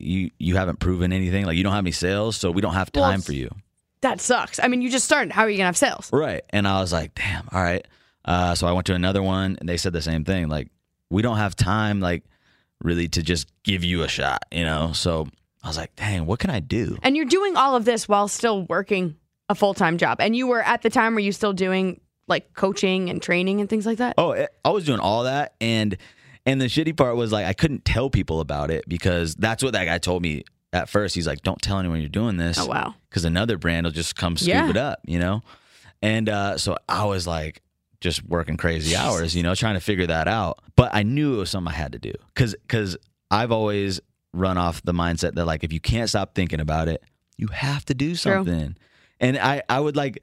you 0.00 0.30
you 0.38 0.56
haven't 0.56 0.80
proven 0.80 1.12
anything. 1.12 1.46
Like 1.46 1.56
you 1.56 1.62
don't 1.62 1.72
have 1.72 1.84
any 1.84 1.92
sales, 1.92 2.36
so 2.36 2.50
we 2.50 2.60
don't 2.62 2.74
have 2.74 2.90
Well, 2.94 3.04
time 3.10 3.20
for 3.20 3.32
you. 3.32 3.50
That 4.04 4.20
sucks. 4.20 4.60
I 4.62 4.68
mean, 4.68 4.82
you 4.82 4.90
just 4.90 5.06
started. 5.06 5.32
How 5.32 5.42
are 5.42 5.48
you 5.50 5.56
gonna 5.56 5.66
have 5.66 5.76
sales? 5.78 6.10
Right. 6.12 6.42
And 6.50 6.68
I 6.68 6.80
was 6.80 6.92
like, 6.92 7.14
damn, 7.14 7.48
all 7.52 7.62
right. 7.62 7.86
Uh, 8.24 8.54
so 8.54 8.66
I 8.66 8.72
went 8.72 8.86
to 8.86 8.94
another 8.94 9.22
one 9.22 9.56
and 9.58 9.66
they 9.68 9.78
said 9.78 9.94
the 9.94 10.02
same 10.02 10.24
thing. 10.24 10.48
Like, 10.48 10.68
we 11.10 11.22
don't 11.22 11.38
have 11.38 11.56
time, 11.56 12.00
like, 12.00 12.22
really 12.82 13.08
to 13.08 13.22
just 13.22 13.48
give 13.62 13.82
you 13.82 14.02
a 14.02 14.08
shot, 14.08 14.44
you 14.52 14.64
know? 14.64 14.92
So 14.92 15.26
I 15.62 15.68
was 15.68 15.78
like, 15.78 15.96
dang, 15.96 16.26
what 16.26 16.38
can 16.38 16.50
I 16.50 16.60
do? 16.60 16.98
And 17.02 17.16
you're 17.16 17.24
doing 17.24 17.56
all 17.56 17.76
of 17.76 17.86
this 17.86 18.06
while 18.06 18.28
still 18.28 18.64
working 18.66 19.16
a 19.48 19.54
full 19.54 19.72
time 19.74 19.96
job. 19.96 20.18
And 20.20 20.36
you 20.36 20.46
were 20.48 20.60
at 20.62 20.82
the 20.82 20.90
time, 20.90 21.14
were 21.14 21.20
you 21.20 21.32
still 21.32 21.54
doing 21.54 22.00
like 22.28 22.52
coaching 22.54 23.08
and 23.08 23.22
training 23.22 23.60
and 23.62 23.70
things 23.70 23.86
like 23.86 23.98
that? 23.98 24.14
Oh, 24.18 24.34
I- 24.34 24.48
I 24.64 24.68
was 24.70 24.84
doing 24.84 25.00
all 25.00 25.24
that. 25.24 25.54
And, 25.62 25.96
and 26.44 26.60
the 26.60 26.66
shitty 26.66 26.94
part 26.96 27.16
was 27.16 27.32
like, 27.32 27.46
I 27.46 27.54
couldn't 27.54 27.86
tell 27.86 28.10
people 28.10 28.40
about 28.40 28.70
it 28.70 28.84
because 28.86 29.34
that's 29.34 29.62
what 29.62 29.72
that 29.72 29.86
guy 29.86 29.96
told 29.96 30.22
me 30.22 30.44
at 30.74 30.90
first. 30.90 31.14
He's 31.14 31.26
like, 31.26 31.40
don't 31.42 31.62
tell 31.62 31.78
anyone 31.78 32.00
you're 32.00 32.08
doing 32.10 32.36
this. 32.36 32.58
Oh, 32.58 32.66
wow. 32.66 32.94
Because 33.08 33.24
another 33.24 33.56
brand 33.56 33.86
will 33.86 33.92
just 33.92 34.16
come 34.16 34.36
scoop 34.36 34.48
Yeah. 34.48 34.68
it 34.68 34.76
up, 34.76 35.00
you 35.06 35.18
know? 35.18 35.42
And 36.02 36.28
uh, 36.28 36.58
so 36.58 36.76
I 36.88 37.04
was 37.06 37.26
like, 37.26 37.62
just 38.00 38.22
working 38.26 38.58
crazy 38.58 38.94
hours, 38.94 39.34
you 39.34 39.42
know, 39.42 39.54
trying 39.54 39.74
to 39.74 39.80
figure 39.80 40.06
that 40.08 40.28
out. 40.28 40.58
But 40.76 40.90
I 40.94 41.02
knew 41.04 41.34
it 41.34 41.38
was 41.38 41.48
something 41.48 41.72
I 41.72 41.76
had 41.76 41.92
to 41.92 41.98
do 41.98 42.12
because 42.34 42.54
because 42.60 42.98
I've 43.30 43.50
always 43.50 43.98
run 44.34 44.58
off 44.58 44.82
the 44.82 44.92
mindset 44.92 45.36
that 45.36 45.46
like 45.46 45.64
if 45.64 45.72
you 45.72 45.80
can't 45.80 46.10
stop 46.10 46.34
thinking 46.34 46.60
about 46.60 46.88
it, 46.88 47.02
you 47.38 47.46
have 47.46 47.82
to 47.86 47.94
do 47.94 48.14
something. 48.14 48.76
And 49.20 49.38
I 49.38 49.62
I 49.70 49.80
would 49.80 49.96
like 49.96 50.22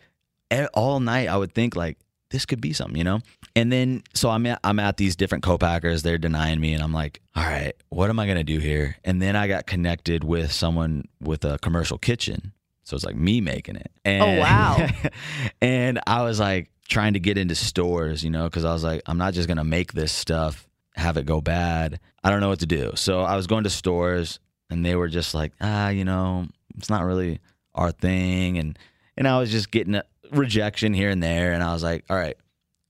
all 0.75 0.99
night 0.99 1.27
I 1.27 1.37
would 1.37 1.53
think 1.53 1.75
like 1.75 1.97
this 2.31 2.45
could 2.45 2.59
be 2.61 2.73
something, 2.73 2.97
you 2.97 3.03
know. 3.03 3.19
And 3.55 3.71
then 3.71 4.03
so 4.13 4.29
I'm 4.29 4.45
at, 4.47 4.59
I'm 4.63 4.79
at 4.79 4.97
these 4.97 5.15
different 5.15 5.43
co-packers. 5.43 6.01
They're 6.03 6.17
denying 6.17 6.59
me, 6.59 6.73
and 6.73 6.81
I'm 6.81 6.93
like, 6.93 7.21
all 7.35 7.43
right, 7.43 7.73
what 7.89 8.09
am 8.09 8.19
I 8.19 8.25
gonna 8.27 8.43
do 8.43 8.57
here? 8.59 8.97
And 9.03 9.21
then 9.21 9.35
I 9.35 9.47
got 9.47 9.67
connected 9.67 10.23
with 10.23 10.51
someone 10.51 11.07
with 11.21 11.45
a 11.45 11.59
commercial 11.59 11.97
kitchen. 11.97 12.53
So 12.83 12.95
it's 12.95 13.05
like 13.05 13.15
me 13.15 13.39
making 13.41 13.75
it. 13.75 13.91
And, 14.03 14.23
Oh, 14.23 14.39
wow. 14.41 14.87
and 15.61 15.99
I 16.07 16.23
was 16.23 16.39
like 16.39 16.71
trying 16.89 17.13
to 17.13 17.19
get 17.19 17.37
into 17.37 17.55
stores, 17.55 18.23
you 18.23 18.29
know, 18.29 18.45
because 18.45 18.65
I 18.65 18.73
was 18.73 18.83
like, 18.83 19.01
I'm 19.05 19.17
not 19.17 19.33
just 19.33 19.47
gonna 19.47 19.63
make 19.63 19.93
this 19.93 20.11
stuff, 20.11 20.67
have 20.95 21.17
it 21.17 21.25
go 21.25 21.41
bad. 21.41 21.99
I 22.23 22.29
don't 22.29 22.39
know 22.41 22.49
what 22.49 22.59
to 22.59 22.65
do. 22.65 22.91
So 22.95 23.21
I 23.21 23.35
was 23.35 23.47
going 23.47 23.63
to 23.65 23.69
stores, 23.69 24.39
and 24.69 24.85
they 24.85 24.95
were 24.95 25.07
just 25.09 25.33
like, 25.33 25.53
ah, 25.61 25.89
you 25.89 26.05
know, 26.05 26.47
it's 26.77 26.89
not 26.89 27.03
really 27.03 27.39
our 27.75 27.91
thing, 27.91 28.57
and 28.57 28.77
and 29.17 29.27
I 29.27 29.39
was 29.39 29.51
just 29.51 29.71
getting 29.71 29.99
rejection 30.31 30.93
here 30.93 31.09
and 31.09 31.21
there, 31.21 31.53
and 31.53 31.61
I 31.63 31.73
was 31.73 31.83
like, 31.83 32.05
all 32.09 32.15
right, 32.17 32.35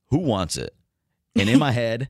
who 0.10 0.20
wants 0.20 0.58
it? 0.58 0.74
And 1.36 1.50
in 1.50 1.60
my 1.60 1.72
head, 1.82 2.10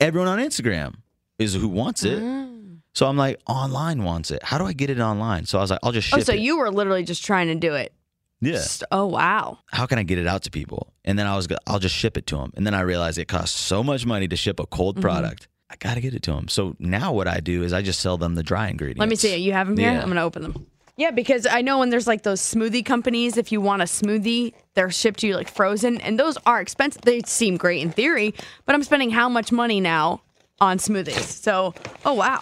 everyone 0.00 0.28
on 0.28 0.38
Instagram 0.38 0.94
is 1.38 1.54
who 1.54 1.68
wants 1.68 2.04
it. 2.04 2.22
Ah. 2.22 2.46
So 2.94 3.06
I'm 3.06 3.16
like, 3.16 3.40
online 3.48 4.04
wants 4.04 4.30
it. 4.30 4.42
How 4.42 4.58
do 4.58 4.64
I 4.66 4.74
get 4.74 4.90
it 4.90 5.00
online? 5.00 5.46
So 5.46 5.58
I 5.58 5.60
was 5.62 5.70
like, 5.70 5.80
I'll 5.82 5.92
just 5.92 6.08
ship 6.08 6.18
Oh, 6.18 6.22
so 6.22 6.32
it. 6.34 6.40
you 6.40 6.58
were 6.58 6.70
literally 6.70 7.04
just 7.04 7.24
trying 7.24 7.46
to 7.48 7.54
do 7.54 7.74
it. 7.74 7.94
yeah. 8.40 8.58
St- 8.58 8.86
Oh, 8.92 9.06
wow. 9.06 9.58
How 9.70 9.86
can 9.86 9.98
I 9.98 10.02
get 10.02 10.18
it 10.18 10.26
out 10.26 10.42
to 10.42 10.50
people? 10.50 10.92
And 11.04 11.18
then 11.18 11.26
I 11.26 11.34
was, 11.34 11.48
I'll 11.66 11.78
just 11.78 11.94
ship 11.94 12.18
it 12.18 12.26
to 12.28 12.36
them. 12.36 12.52
And 12.54 12.66
then 12.66 12.74
I 12.74 12.80
realized 12.82 13.16
it 13.16 13.28
costs 13.28 13.58
so 13.58 13.82
much 13.82 14.04
money 14.04 14.28
to 14.28 14.36
ship 14.36 14.60
a 14.60 14.66
cold 14.66 14.96
Mm-hmm. 14.96 15.02
product. 15.02 15.48
I 15.70 15.76
got 15.76 15.94
to 15.94 16.02
get 16.02 16.12
it 16.12 16.22
to 16.24 16.32
them. 16.32 16.48
So 16.48 16.76
now 16.78 17.14
what 17.14 17.26
I 17.26 17.40
do 17.40 17.62
is 17.62 17.72
I 17.72 17.80
just 17.80 18.00
sell 18.00 18.18
them 18.18 18.34
the 18.34 18.42
dry 18.42 18.68
ingredients. 18.68 19.00
Let 19.00 19.08
me 19.08 19.16
see 19.16 19.32
it. 19.32 19.38
You 19.40 19.52
have 19.54 19.68
them 19.68 19.78
here? 19.78 19.90
Yeah. 19.90 20.00
I'm 20.00 20.04
going 20.08 20.16
to 20.16 20.22
open 20.22 20.42
them. 20.42 20.66
Yeah, 20.96 21.10
because 21.10 21.46
I 21.46 21.62
know 21.62 21.78
when 21.78 21.90
there's 21.90 22.06
like 22.06 22.22
those 22.22 22.40
smoothie 22.40 22.84
companies, 22.84 23.36
if 23.36 23.50
you 23.50 23.60
want 23.60 23.82
a 23.82 23.86
smoothie, 23.86 24.52
they're 24.74 24.90
shipped 24.90 25.20
to 25.20 25.26
you 25.26 25.36
like 25.36 25.48
frozen, 25.48 26.00
and 26.00 26.18
those 26.18 26.36
are 26.44 26.60
expensive. 26.60 27.02
They 27.02 27.22
seem 27.22 27.56
great 27.56 27.80
in 27.80 27.90
theory, 27.90 28.34
but 28.66 28.74
I'm 28.74 28.82
spending 28.82 29.10
how 29.10 29.28
much 29.28 29.52
money 29.52 29.80
now 29.80 30.20
on 30.60 30.78
smoothies? 30.78 31.42
So, 31.42 31.74
oh 32.04 32.14
wow, 32.14 32.40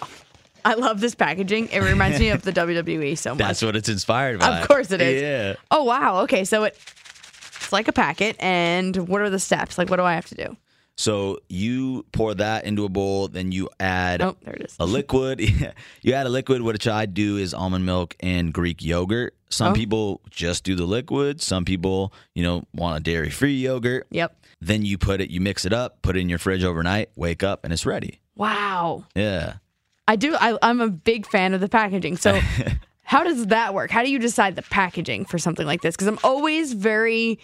I 0.63 0.75
love 0.75 1.01
this 1.01 1.15
packaging. 1.15 1.69
It 1.69 1.79
reminds 1.79 2.19
me 2.19 2.29
of 2.29 2.43
the 2.43 2.51
WWE 2.53 3.17
so 3.17 3.31
much. 3.31 3.39
That's 3.39 3.61
what 3.61 3.75
it's 3.75 3.89
inspired 3.89 4.39
by. 4.39 4.59
Of 4.59 4.67
course 4.67 4.91
it 4.91 5.01
is. 5.01 5.21
Yeah. 5.21 5.55
Oh 5.71 5.83
wow. 5.83 6.21
Okay, 6.21 6.45
so 6.45 6.65
it 6.65 6.77
it's 7.55 7.73
like 7.73 7.87
a 7.87 7.93
packet, 7.93 8.35
and 8.39 8.95
what 9.07 9.21
are 9.21 9.29
the 9.29 9.39
steps? 9.39 9.77
Like, 9.77 9.89
what 9.89 9.97
do 9.97 10.03
I 10.03 10.13
have 10.13 10.27
to 10.27 10.35
do? 10.35 10.57
So 10.97 11.39
you 11.49 12.05
pour 12.11 12.35
that 12.35 12.65
into 12.65 12.85
a 12.85 12.89
bowl, 12.89 13.27
then 13.27 13.51
you 13.51 13.69
add 13.79 14.21
Oh, 14.21 14.35
there 14.43 14.53
it 14.55 14.61
is. 14.65 14.75
a 14.79 14.85
liquid. 14.85 15.39
you 16.01 16.13
add 16.13 16.27
a 16.27 16.29
liquid. 16.29 16.61
Which 16.61 16.87
I 16.87 17.05
do 17.05 17.37
is 17.37 17.53
almond 17.53 17.85
milk 17.85 18.15
and 18.19 18.53
Greek 18.53 18.83
yogurt. 18.83 19.35
Some 19.49 19.71
Oh. 19.71 19.75
people 19.75 20.21
just 20.29 20.63
do 20.63 20.75
the 20.75 20.85
liquid. 20.85 21.41
Some 21.41 21.65
people, 21.65 22.13
you 22.35 22.43
know, 22.43 22.63
want 22.73 22.97
a 22.97 22.99
dairy-free 23.01 23.55
yogurt. 23.55 24.07
Yep. 24.11 24.37
Then 24.61 24.85
you 24.85 24.97
put 24.97 25.21
it, 25.21 25.29
you 25.31 25.41
mix 25.41 25.65
it 25.65 25.73
up, 25.73 26.01
put 26.03 26.15
it 26.15 26.19
in 26.19 26.29
your 26.29 26.37
fridge 26.39 26.63
overnight, 26.63 27.09
wake 27.15 27.41
up, 27.41 27.63
and 27.63 27.73
it's 27.73 27.85
ready. 27.85 28.19
Wow. 28.35 29.05
Yeah. 29.15 29.55
I 30.07 30.15
do. 30.17 30.35
I, 30.39 30.57
I'm 30.61 30.81
a 30.81 30.89
big 30.89 31.25
fan 31.25 31.53
of 31.53 31.61
the 31.61 31.69
packaging. 31.69 32.17
So, 32.17 32.39
how 33.03 33.23
does 33.23 33.47
that 33.47 33.73
work? 33.73 33.91
How 33.91 34.03
do 34.03 34.11
you 34.11 34.19
decide 34.19 34.55
the 34.55 34.61
packaging 34.61 35.25
for 35.25 35.37
something 35.39 35.65
like 35.65 35.81
this? 35.81 35.95
Because 35.95 36.07
I'm 36.07 36.19
always 36.23 36.73
very 36.73 37.39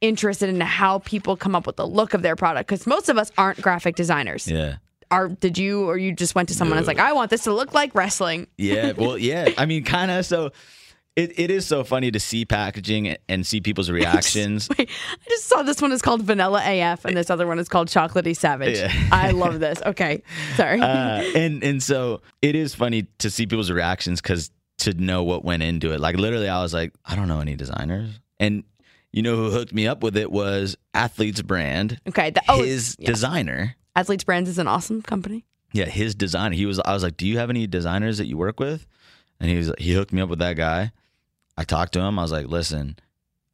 interested 0.00 0.48
in 0.48 0.60
how 0.60 1.00
people 1.00 1.36
come 1.36 1.54
up 1.54 1.66
with 1.66 1.76
the 1.76 1.86
look 1.86 2.14
of 2.14 2.22
their 2.22 2.36
product. 2.36 2.68
Because 2.68 2.86
most 2.86 3.08
of 3.08 3.18
us 3.18 3.30
aren't 3.36 3.60
graphic 3.60 3.96
designers. 3.96 4.46
Yeah. 4.48 4.76
Are 5.10 5.28
did 5.28 5.58
you 5.58 5.88
or 5.88 5.98
you 5.98 6.12
just 6.12 6.34
went 6.34 6.48
to 6.50 6.54
someone 6.54 6.78
and 6.78 6.86
was 6.86 6.88
like, 6.88 7.00
I 7.04 7.12
want 7.12 7.30
this 7.30 7.44
to 7.44 7.52
look 7.52 7.74
like 7.74 7.94
wrestling? 7.94 8.46
Yeah. 8.56 8.92
Well, 8.96 9.18
yeah. 9.18 9.50
I 9.58 9.66
mean, 9.66 9.84
kind 9.84 10.10
of. 10.10 10.24
So 10.24 10.52
it, 11.16 11.38
it 11.38 11.50
is 11.50 11.66
so 11.66 11.82
funny 11.84 12.10
to 12.12 12.20
see 12.20 12.44
packaging 12.44 13.16
and 13.28 13.46
see 13.46 13.60
people's 13.60 13.90
reactions. 14.00 14.68
Wait, 14.78 14.88
I 14.88 15.28
just 15.28 15.46
saw 15.46 15.62
this 15.62 15.82
one 15.82 15.92
is 15.92 16.00
called 16.02 16.22
Vanilla 16.22 16.62
AF 16.64 17.04
and 17.04 17.16
this 17.16 17.28
other 17.30 17.46
one 17.46 17.58
is 17.58 17.68
called 17.68 17.88
Chocolatey 17.88 18.36
Savage. 18.36 18.78
Yeah. 18.78 18.92
I 19.10 19.32
love 19.32 19.60
this. 19.60 19.82
Okay, 19.84 20.22
sorry. 20.56 20.80
uh, 20.80 21.22
and 21.34 21.62
and 21.64 21.82
so 21.82 22.22
it 22.40 22.54
is 22.54 22.74
funny 22.74 23.06
to 23.18 23.30
see 23.30 23.46
people's 23.46 23.70
reactions 23.70 24.20
because 24.20 24.50
to 24.78 24.94
know 24.94 25.24
what 25.24 25.44
went 25.44 25.62
into 25.62 25.92
it. 25.92 26.00
Like 26.00 26.16
literally, 26.16 26.48
I 26.48 26.62
was 26.62 26.72
like, 26.72 26.94
I 27.04 27.16
don't 27.16 27.28
know 27.28 27.40
any 27.40 27.56
designers, 27.56 28.18
and 28.38 28.64
you 29.12 29.22
know 29.22 29.36
who 29.36 29.50
hooked 29.50 29.72
me 29.72 29.86
up 29.86 30.02
with 30.02 30.16
it 30.16 30.30
was 30.30 30.76
Athlete's 30.94 31.42
Brand. 31.42 32.00
okay, 32.08 32.30
the, 32.30 32.42
oh, 32.48 32.62
his 32.62 32.96
yeah. 32.98 33.06
designer. 33.06 33.76
Athletes 33.96 34.24
Brands 34.24 34.48
is 34.48 34.58
an 34.58 34.66
awesome 34.66 35.02
company. 35.02 35.44
Yeah, 35.72 35.86
his 35.86 36.14
designer. 36.14 36.54
He 36.54 36.66
was. 36.66 36.80
I 36.80 36.92
was 36.92 37.02
like, 37.02 37.16
"Do 37.16 37.26
you 37.26 37.38
have 37.38 37.50
any 37.50 37.66
designers 37.66 38.18
that 38.18 38.26
you 38.26 38.36
work 38.36 38.58
with?" 38.60 38.86
And 39.38 39.50
he 39.50 39.56
was. 39.56 39.72
He 39.78 39.92
hooked 39.94 40.12
me 40.12 40.20
up 40.20 40.28
with 40.28 40.40
that 40.40 40.56
guy. 40.56 40.92
I 41.56 41.64
talked 41.64 41.92
to 41.94 42.00
him. 42.00 42.18
I 42.18 42.22
was 42.22 42.32
like, 42.32 42.46
"Listen, 42.46 42.96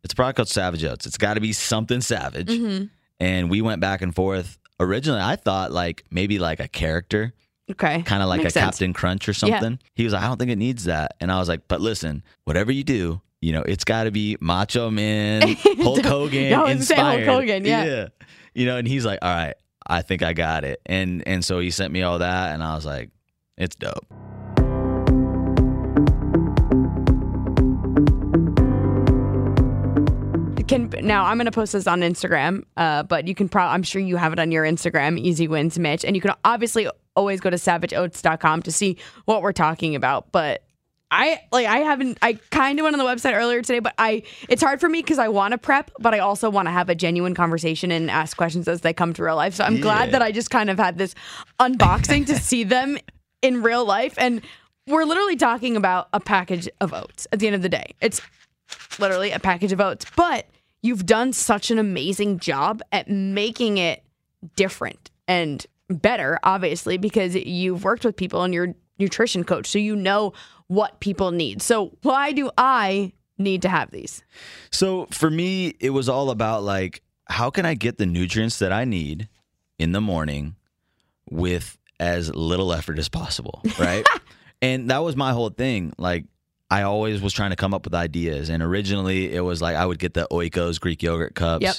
it's 0.03 0.13
a 0.13 0.17
product 0.17 0.37
called 0.37 0.49
Savage 0.49 0.85
Oats. 0.85 1.07
It's 1.07 1.19
got 1.19 1.35
to 1.35 1.41
be 1.41 1.53
something 1.53 2.01
savage." 2.01 2.49
Mm-hmm. 2.49 2.85
And 3.21 3.51
we 3.51 3.61
went 3.63 3.81
back 3.81 4.03
and 4.03 4.15
forth. 4.15 4.59
Originally, 4.79 5.21
I 5.21 5.37
thought 5.37 5.73
like 5.73 6.05
maybe 6.11 6.39
like 6.39 6.61
a 6.61 6.69
character, 6.69 7.33
Okay, 7.71 8.03
kind 8.03 8.23
of 8.23 8.29
like 8.29 8.43
Makes 8.43 8.51
a 8.57 8.61
sense. 8.61 8.65
Captain 8.65 8.93
Crunch 8.93 9.29
or 9.29 9.33
something. 9.35 9.79
He 9.95 10.05
was 10.05 10.13
like, 10.13 10.23
I 10.23 10.27
don't 10.29 10.39
think 10.39 10.51
it 10.51 10.59
needs 10.59 10.85
that. 10.85 11.17
And 11.21 11.33
I 11.33 11.39
was 11.39 11.49
like, 11.49 11.67
but 11.67 11.81
listen, 11.81 12.23
whatever 12.45 12.71
you 12.71 12.85
do, 12.85 13.21
you 13.41 13.53
know, 13.53 13.63
it's 13.63 13.85
got 13.85 14.05
to 14.05 14.11
be 14.11 14.37
Macho 14.41 14.91
Man, 14.91 15.43
Hulk 15.79 16.05
Hogan 16.05 16.53
I 16.53 16.59
was 16.59 16.69
Hulk 16.69 16.71
inspired. 16.71 17.27
Hogan, 17.27 17.65
yeah. 17.65 18.07
You 18.55 18.67
know, 18.67 18.77
and 18.79 18.89
he's 18.89 19.05
like, 19.05 19.19
all 19.23 19.35
right, 19.35 19.55
I 19.87 20.03
think 20.03 20.23
I 20.23 20.33
got 20.33 20.65
it. 20.65 20.81
And 20.87 21.23
and 21.27 21.45
so 21.45 21.59
he 21.61 21.71
sent 21.71 21.93
me 21.93 22.03
all 22.03 22.19
that, 22.19 22.55
and 22.55 22.63
I 22.63 22.75
was 22.75 22.87
like, 22.87 23.11
It's 23.59 23.77
dope. 23.77 24.07
Can 30.67 30.91
now 31.01 31.25
I'm 31.27 31.37
gonna 31.39 31.53
post 31.53 31.75
this 31.75 31.87
on 31.87 32.01
Instagram, 32.01 32.65
uh, 32.77 33.05
but 33.05 33.29
you 33.29 33.37
can 33.37 33.49
probably 33.49 33.73
I'm 33.73 33.85
sure 33.85 34.03
you 34.03 34.17
have 34.17 34.33
it 34.33 34.41
on 34.41 34.51
your 34.51 34.65
Instagram, 34.65 35.17
Easy 35.17 35.47
Wins 35.47 35.79
Mitch, 35.79 36.05
and 36.05 36.17
you 36.17 36.21
can 36.21 36.33
obviously 36.45 36.89
always 37.15 37.41
go 37.41 37.51
to 37.51 37.57
savageoats.com 37.57 38.63
to 38.65 38.73
see 38.73 38.99
what 39.27 39.43
we're 39.43 39.53
talking 39.53 39.95
about. 39.95 40.33
But 40.33 40.65
I 41.11 41.41
like 41.53 41.67
I 41.67 41.79
haven't 41.79 42.19
I 42.21 42.35
kind 42.51 42.79
of 42.81 42.85
went 42.85 42.95
on 42.95 42.99
the 42.99 43.05
website 43.05 43.35
earlier 43.35 43.63
today, 43.63 43.79
but 43.79 43.95
I 43.97 44.25
it's 44.49 44.63
hard 44.63 44.81
for 44.81 44.89
me 44.89 45.03
because 45.03 45.19
I 45.19 45.29
want 45.29 45.53
to 45.53 45.59
prep, 45.59 45.91
but 46.01 46.15
I 46.15 46.19
also 46.19 46.51
want 46.51 46.67
to 46.67 46.73
have 46.73 46.89
a 46.89 46.95
genuine 46.95 47.35
conversation 47.35 47.93
and 47.93 48.11
ask 48.11 48.37
questions 48.37 48.67
as 48.67 48.81
they 48.81 48.93
come 48.93 49.13
to 49.15 49.23
real 49.23 49.37
life. 49.37 49.55
So 49.55 49.65
I'm 49.65 49.81
glad 49.81 50.11
that 50.13 50.23
I 50.23 50.33
just 50.33 50.51
kind 50.51 50.69
of 50.69 50.79
had 50.79 50.99
this 50.99 51.15
unboxing 51.61 52.27
to 52.27 52.37
see 52.37 52.65
them 52.65 52.99
in 53.41 53.63
real 53.63 53.85
life, 53.85 54.15
and 54.19 54.43
we're 54.89 55.05
literally 55.05 55.37
talking 55.37 55.77
about 55.77 56.09
a 56.13 56.19
package 56.21 56.69
of 56.81 56.93
oats 56.93 57.27
at 57.33 57.39
the 57.39 57.47
end 57.47 57.55
of 57.55 57.63
the 57.63 57.69
day. 57.69 57.95
It's 58.01 58.21
literally 58.99 59.31
a 59.31 59.39
package 59.39 59.73
of 59.73 59.81
oats, 59.81 60.07
but 60.17 60.47
you've 60.83 61.07
done 61.07 61.33
such 61.33 61.71
an 61.71 61.79
amazing 61.79 62.41
job 62.41 62.83
at 62.91 63.09
making 63.09 63.79
it 63.79 64.03
different 64.57 65.11
and 65.29 65.65
better, 65.89 66.39
obviously, 66.43 66.99
because 66.99 67.37
you've 67.37 67.85
worked 67.85 68.05
with 68.05 68.17
people 68.17 68.43
and 68.43 68.53
you're 68.53 68.75
nutrition 68.99 69.45
coach, 69.45 69.67
so 69.67 69.79
you 69.79 69.95
know 69.95 70.33
what 70.69 71.01
people 71.01 71.31
need. 71.31 71.63
So 71.63 71.97
why 72.03 72.33
do 72.33 72.51
I 72.59 73.13
need 73.39 73.63
to 73.63 73.69
have 73.69 73.91
these? 73.91 74.23
So 74.71 75.07
for 75.11 75.31
me, 75.31 75.75
it 75.81 75.91
was 75.91 76.09
all 76.09 76.31
about 76.31 76.63
like, 76.63 77.03
how 77.29 77.51
can 77.51 77.67
I 77.67 77.75
get 77.75 77.99
the 77.99 78.07
nutrients 78.07 78.59
that 78.59 78.73
I 78.73 78.85
need 78.85 79.29
in 79.79 79.93
the 79.93 80.01
morning 80.01 80.57
with 81.31 81.77
as 81.99 82.35
little 82.35 82.73
effort 82.73 82.99
as 82.99 83.09
possible, 83.09 83.63
right? 83.79 84.07
and 84.63 84.91
that 84.91 84.99
was 84.99 85.17
my 85.17 85.33
whole 85.33 85.51
thing. 85.51 85.93
Like, 85.99 86.25
I 86.71 86.83
always 86.83 87.21
was 87.21 87.33
trying 87.33 87.51
to 87.51 87.57
come 87.57 87.75
up 87.75 87.85
with 87.85 87.95
ideas, 87.95 88.49
and 88.49 88.63
originally 88.63 89.33
it 89.33 89.41
was 89.41 89.63
like 89.63 89.77
I 89.77 89.87
would 89.87 89.99
get 89.99 90.15
the 90.15 90.27
Oikos 90.31 90.81
Greek 90.81 91.03
yogurt 91.03 91.35
cups. 91.35 91.63
Yep. 91.63 91.77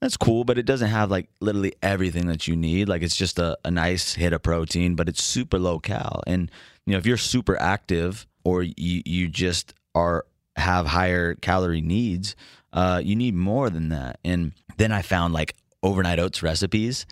That's 0.00 0.16
cool, 0.16 0.44
but 0.44 0.58
it 0.58 0.62
doesn't 0.64 0.90
have 0.90 1.10
like 1.10 1.28
literally 1.40 1.74
everything 1.82 2.28
that 2.28 2.46
you 2.46 2.54
need. 2.54 2.88
Like 2.88 3.02
it's 3.02 3.16
just 3.16 3.38
a, 3.38 3.58
a 3.64 3.70
nice 3.70 4.14
hit 4.14 4.32
of 4.32 4.42
protein, 4.42 4.94
but 4.94 5.08
it's 5.08 5.22
super 5.22 5.58
low 5.58 5.80
cal. 5.80 6.22
And 6.24 6.52
you 6.88 6.92
know, 6.92 6.98
if 6.98 7.04
you're 7.04 7.18
super 7.18 7.60
active 7.60 8.26
or 8.44 8.62
you 8.62 9.02
you 9.04 9.28
just 9.28 9.74
are 9.94 10.24
have 10.56 10.86
higher 10.86 11.34
calorie 11.34 11.82
needs, 11.82 12.34
uh, 12.72 13.02
you 13.04 13.14
need 13.14 13.34
more 13.34 13.68
than 13.68 13.90
that. 13.90 14.18
And 14.24 14.52
then 14.78 14.90
I 14.90 15.02
found 15.02 15.34
like 15.34 15.54
overnight 15.82 16.18
oats 16.18 16.42
recipes, 16.42 17.04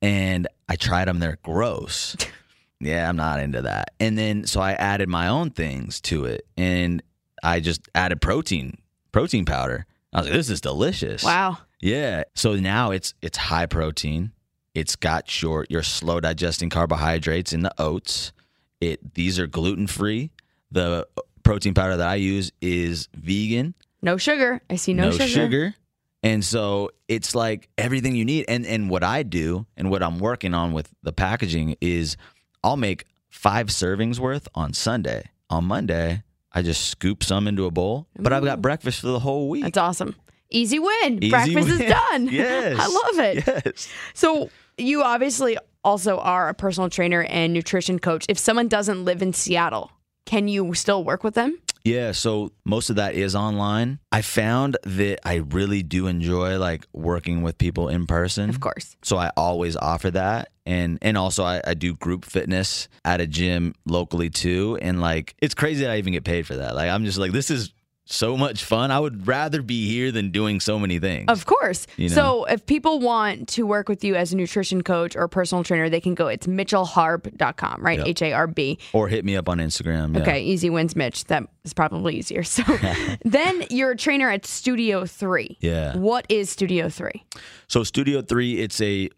and 0.00 0.46
I 0.68 0.76
tried 0.76 1.08
them. 1.08 1.18
They're 1.18 1.40
gross. 1.42 2.16
yeah, 2.80 3.08
I'm 3.08 3.16
not 3.16 3.40
into 3.40 3.62
that. 3.62 3.90
And 3.98 4.16
then 4.16 4.46
so 4.46 4.60
I 4.60 4.74
added 4.74 5.08
my 5.08 5.26
own 5.26 5.50
things 5.50 6.00
to 6.02 6.26
it, 6.26 6.46
and 6.56 7.02
I 7.42 7.58
just 7.58 7.88
added 7.92 8.20
protein 8.20 8.78
protein 9.10 9.44
powder. 9.46 9.84
I 10.12 10.18
was 10.18 10.26
like, 10.28 10.36
this 10.36 10.48
is 10.48 10.60
delicious. 10.60 11.24
Wow. 11.24 11.58
Yeah. 11.80 12.22
So 12.36 12.54
now 12.54 12.92
it's 12.92 13.14
it's 13.20 13.36
high 13.36 13.66
protein. 13.66 14.30
It's 14.76 14.94
got 14.94 15.42
your 15.42 15.66
your 15.68 15.82
slow 15.82 16.20
digesting 16.20 16.70
carbohydrates 16.70 17.52
in 17.52 17.62
the 17.62 17.74
oats. 17.78 18.32
It 18.80 19.14
these 19.14 19.38
are 19.38 19.46
gluten 19.46 19.86
free. 19.86 20.30
The 20.70 21.06
protein 21.42 21.74
powder 21.74 21.96
that 21.96 22.08
I 22.08 22.16
use 22.16 22.50
is 22.60 23.08
vegan, 23.14 23.74
No 24.02 24.16
sugar. 24.16 24.60
I 24.68 24.76
see 24.76 24.94
no, 24.94 25.04
no 25.04 25.10
sugar. 25.12 25.28
Sugar. 25.28 25.74
And 26.22 26.42
so 26.42 26.90
it's 27.06 27.34
like 27.34 27.68
everything 27.76 28.16
you 28.16 28.24
need. 28.24 28.46
And 28.48 28.66
and 28.66 28.88
what 28.90 29.04
I 29.04 29.22
do 29.22 29.66
and 29.76 29.90
what 29.90 30.02
I'm 30.02 30.18
working 30.18 30.54
on 30.54 30.72
with 30.72 30.90
the 31.02 31.12
packaging 31.12 31.76
is 31.80 32.16
I'll 32.62 32.78
make 32.78 33.06
five 33.28 33.68
servings 33.68 34.18
worth 34.18 34.48
on 34.54 34.72
Sunday. 34.72 35.30
On 35.50 35.64
Monday, 35.64 36.22
I 36.50 36.62
just 36.62 36.88
scoop 36.88 37.22
some 37.22 37.46
into 37.46 37.66
a 37.66 37.70
bowl, 37.70 38.08
but 38.18 38.32
I've 38.32 38.44
got 38.44 38.58
mm. 38.58 38.62
breakfast 38.62 39.00
for 39.00 39.08
the 39.08 39.18
whole 39.18 39.50
week. 39.50 39.64
That's 39.64 39.76
awesome. 39.76 40.16
Easy 40.50 40.78
win. 40.78 41.22
Easy 41.22 41.30
Breakfast 41.30 41.68
is 41.68 41.80
done. 41.80 42.28
Yes. 42.32 42.78
I 42.80 42.86
love 42.86 43.18
it. 43.18 43.44
Yes. 43.66 43.88
So 44.14 44.50
you 44.78 45.02
obviously 45.02 45.58
also 45.84 46.18
are 46.18 46.48
a 46.48 46.54
personal 46.54 46.90
trainer 46.90 47.22
and 47.22 47.52
nutrition 47.52 47.98
coach. 47.98 48.26
If 48.28 48.38
someone 48.38 48.68
doesn't 48.68 49.04
live 49.04 49.22
in 49.22 49.32
Seattle, 49.32 49.90
can 50.26 50.48
you 50.48 50.74
still 50.74 51.04
work 51.04 51.22
with 51.22 51.34
them? 51.34 51.58
Yeah, 51.84 52.12
so 52.12 52.50
most 52.64 52.88
of 52.88 52.96
that 52.96 53.14
is 53.14 53.36
online. 53.36 53.98
I 54.10 54.22
found 54.22 54.78
that 54.84 55.20
I 55.28 55.34
really 55.34 55.82
do 55.82 56.06
enjoy 56.06 56.58
like 56.58 56.86
working 56.94 57.42
with 57.42 57.58
people 57.58 57.90
in 57.90 58.06
person. 58.06 58.48
Of 58.48 58.58
course. 58.58 58.96
So 59.02 59.18
I 59.18 59.30
always 59.36 59.76
offer 59.76 60.10
that. 60.12 60.48
And 60.64 60.98
and 61.02 61.18
also 61.18 61.44
I, 61.44 61.60
I 61.62 61.74
do 61.74 61.94
group 61.94 62.24
fitness 62.24 62.88
at 63.04 63.20
a 63.20 63.26
gym 63.26 63.74
locally 63.84 64.30
too. 64.30 64.78
And 64.80 65.02
like 65.02 65.34
it's 65.42 65.54
crazy 65.54 65.84
that 65.84 65.90
I 65.90 65.98
even 65.98 66.14
get 66.14 66.24
paid 66.24 66.46
for 66.46 66.56
that. 66.56 66.74
Like 66.74 66.88
I'm 66.88 67.04
just 67.04 67.18
like, 67.18 67.32
this 67.32 67.50
is 67.50 67.74
so 68.06 68.36
much 68.36 68.64
fun. 68.64 68.90
I 68.90 69.00
would 69.00 69.26
rather 69.26 69.62
be 69.62 69.88
here 69.88 70.12
than 70.12 70.30
doing 70.30 70.60
so 70.60 70.78
many 70.78 70.98
things. 70.98 71.26
Of 71.28 71.46
course. 71.46 71.86
You 71.96 72.10
know? 72.10 72.14
So 72.14 72.44
if 72.44 72.66
people 72.66 73.00
want 73.00 73.48
to 73.50 73.64
work 73.64 73.88
with 73.88 74.04
you 74.04 74.14
as 74.14 74.32
a 74.32 74.36
nutrition 74.36 74.82
coach 74.82 75.16
or 75.16 75.26
personal 75.28 75.64
trainer, 75.64 75.88
they 75.88 76.00
can 76.00 76.14
go. 76.14 76.28
It's 76.28 76.46
mitchellharb.com, 76.46 77.82
right? 77.82 78.00
H 78.04 78.22
A 78.22 78.32
R 78.32 78.46
B. 78.46 78.78
or 78.92 79.08
hit 79.08 79.24
me 79.24 79.36
up 79.36 79.48
on 79.48 79.58
Instagram. 79.58 80.14
yeah. 80.14 80.22
Okay, 80.22 80.42
easy 80.42 80.70
wins, 80.70 80.94
Mitch. 80.94 81.24
That 81.26 81.44
is 81.64 81.72
probably 81.72 82.16
easier. 82.16 82.42
So 82.42 82.62
then 83.24 83.64
you're 83.70 83.92
a 83.92 83.96
trainer 83.96 84.30
at 84.30 84.46
Studio 84.46 85.06
3. 85.06 85.58
Yeah. 85.60 85.96
What 85.96 86.26
is 86.28 86.50
Studio 86.50 86.88
3? 86.88 87.24
So 87.68 87.82
Studio 87.84 88.22
Three, 88.22 88.60
it's 88.60 88.80
a 88.80 89.08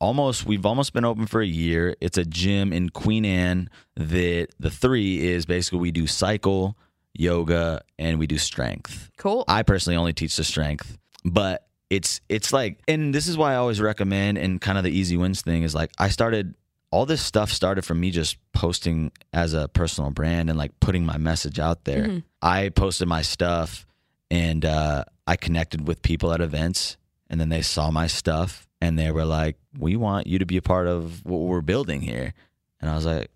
almost 0.00 0.46
we've 0.46 0.64
almost 0.66 0.92
been 0.92 1.04
open 1.04 1.26
for 1.26 1.40
a 1.40 1.46
year. 1.46 1.96
It's 2.00 2.16
a 2.18 2.24
gym 2.24 2.72
in 2.72 2.90
Queen 2.90 3.24
Anne 3.24 3.68
that 3.96 4.48
the 4.58 4.70
three 4.70 5.26
is 5.26 5.46
basically 5.46 5.78
we 5.80 5.90
do 5.90 6.06
cycle, 6.06 6.76
yoga, 7.20 7.82
and 7.98 8.18
we 8.18 8.26
do 8.26 8.38
strength. 8.38 9.10
Cool. 9.16 9.44
I 9.48 9.62
personally 9.62 9.96
only 9.96 10.12
teach 10.12 10.36
the 10.36 10.44
strength, 10.44 10.98
but 11.24 11.66
it's 11.88 12.20
it's 12.28 12.52
like 12.52 12.80
and 12.88 13.14
this 13.14 13.28
is 13.28 13.36
why 13.38 13.52
I 13.52 13.56
always 13.56 13.80
recommend 13.80 14.38
and 14.38 14.60
kind 14.60 14.76
of 14.76 14.82
the 14.82 14.90
easy 14.90 15.16
wins 15.16 15.42
thing 15.42 15.62
is 15.62 15.72
like 15.72 15.92
I 15.98 16.08
started 16.08 16.54
all 16.90 17.06
this 17.06 17.22
stuff 17.22 17.50
started 17.52 17.84
from 17.84 18.00
me 18.00 18.10
just 18.10 18.38
posting 18.52 19.12
as 19.32 19.54
a 19.54 19.68
personal 19.68 20.10
brand 20.10 20.48
and 20.50 20.58
like 20.58 20.72
putting 20.80 21.04
my 21.04 21.16
message 21.16 21.58
out 21.58 21.84
there. 21.84 22.22
I 22.42 22.70
posted 22.70 23.06
my 23.06 23.22
stuff 23.22 23.86
and 24.30 24.64
uh, 24.64 25.04
I 25.26 25.36
connected 25.36 25.86
with 25.86 26.02
people 26.02 26.32
at 26.32 26.40
events 26.40 26.96
and 27.28 27.40
then 27.40 27.48
they 27.50 27.62
saw 27.62 27.90
my 27.90 28.06
stuff 28.08 28.66
and 28.80 28.98
they 28.98 29.10
were 29.10 29.24
like, 29.24 29.56
"We 29.78 29.96
want 29.96 30.26
you 30.26 30.38
to 30.38 30.46
be 30.46 30.56
a 30.56 30.62
part 30.62 30.86
of 30.86 31.24
what 31.24 31.38
we're 31.38 31.60
building 31.60 32.00
here." 32.02 32.34
And 32.80 32.90
I 32.90 32.94
was 32.94 33.06
like, 33.06 33.30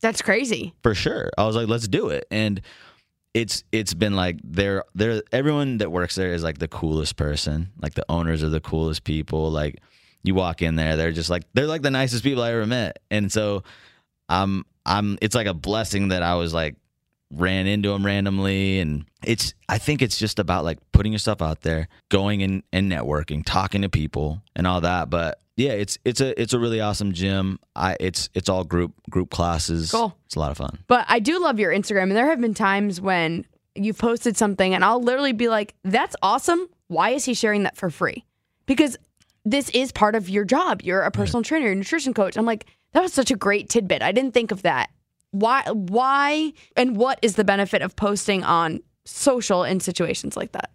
That's 0.00 0.22
crazy. 0.22 0.74
for 0.82 0.94
sure. 0.94 1.30
I 1.38 1.46
was 1.46 1.54
like, 1.54 1.68
let's 1.68 1.86
do 1.88 2.08
it. 2.08 2.26
And 2.30 2.60
it's 3.36 3.64
it's 3.70 3.92
been 3.92 4.16
like 4.16 4.38
they're 4.42 4.82
they're 4.94 5.22
everyone 5.30 5.76
that 5.78 5.92
works 5.92 6.14
there 6.14 6.32
is 6.32 6.42
like 6.42 6.56
the 6.56 6.68
coolest 6.68 7.16
person. 7.16 7.70
Like 7.78 7.92
the 7.92 8.06
owners 8.08 8.42
are 8.42 8.48
the 8.48 8.62
coolest 8.62 9.04
people. 9.04 9.50
Like 9.50 9.82
you 10.22 10.34
walk 10.34 10.62
in 10.62 10.76
there, 10.76 10.96
they're 10.96 11.12
just 11.12 11.28
like 11.28 11.42
they're 11.52 11.66
like 11.66 11.82
the 11.82 11.90
nicest 11.90 12.24
people 12.24 12.42
I 12.42 12.52
ever 12.52 12.66
met. 12.66 12.98
And 13.10 13.30
so 13.30 13.62
I'm 14.30 14.64
I'm 14.86 15.18
it's 15.20 15.34
like 15.34 15.48
a 15.48 15.52
blessing 15.52 16.08
that 16.08 16.22
I 16.22 16.36
was 16.36 16.54
like 16.54 16.76
ran 17.32 17.66
into 17.66 17.92
him 17.92 18.06
randomly 18.06 18.78
and 18.78 19.04
it's 19.24 19.54
I 19.68 19.78
think 19.78 20.02
it's 20.02 20.18
just 20.18 20.38
about 20.38 20.64
like 20.64 20.78
putting 20.92 21.12
yourself 21.12 21.42
out 21.42 21.62
there, 21.62 21.88
going 22.08 22.42
and, 22.42 22.62
and 22.72 22.90
networking, 22.90 23.42
talking 23.44 23.82
to 23.82 23.88
people 23.88 24.42
and 24.54 24.66
all 24.66 24.80
that. 24.82 25.10
But 25.10 25.40
yeah, 25.56 25.72
it's 25.72 25.98
it's 26.04 26.20
a 26.20 26.40
it's 26.40 26.52
a 26.52 26.58
really 26.58 26.80
awesome 26.80 27.12
gym. 27.12 27.58
I 27.74 27.96
it's 27.98 28.28
it's 28.34 28.48
all 28.48 28.64
group 28.64 28.92
group 29.10 29.30
classes. 29.30 29.90
Cool. 29.90 30.16
It's 30.26 30.36
a 30.36 30.40
lot 30.40 30.50
of 30.50 30.58
fun. 30.58 30.78
But 30.86 31.06
I 31.08 31.18
do 31.18 31.40
love 31.40 31.58
your 31.58 31.72
Instagram. 31.72 32.04
And 32.04 32.12
there 32.12 32.26
have 32.26 32.40
been 32.40 32.54
times 32.54 33.00
when 33.00 33.44
you've 33.74 33.98
posted 33.98 34.36
something 34.36 34.74
and 34.74 34.84
I'll 34.84 35.02
literally 35.02 35.32
be 35.32 35.48
like, 35.48 35.74
that's 35.84 36.16
awesome. 36.22 36.68
Why 36.88 37.10
is 37.10 37.24
he 37.24 37.34
sharing 37.34 37.64
that 37.64 37.76
for 37.76 37.90
free? 37.90 38.24
Because 38.66 38.96
this 39.44 39.70
is 39.70 39.92
part 39.92 40.14
of 40.14 40.28
your 40.28 40.44
job. 40.44 40.82
You're 40.82 41.02
a 41.02 41.10
personal 41.10 41.42
trainer, 41.42 41.70
a 41.70 41.74
nutrition 41.74 42.14
coach. 42.14 42.36
I'm 42.36 42.46
like, 42.46 42.66
that 42.92 43.02
was 43.02 43.12
such 43.12 43.30
a 43.30 43.36
great 43.36 43.68
tidbit. 43.68 44.02
I 44.02 44.12
didn't 44.12 44.32
think 44.32 44.50
of 44.50 44.62
that. 44.62 44.90
Why 45.38 45.62
why 45.70 46.52
and 46.76 46.96
what 46.96 47.18
is 47.22 47.34
the 47.34 47.44
benefit 47.44 47.82
of 47.82 47.94
posting 47.96 48.42
on 48.44 48.80
social 49.04 49.64
in 49.64 49.80
situations 49.80 50.36
like 50.36 50.52
that? 50.52 50.70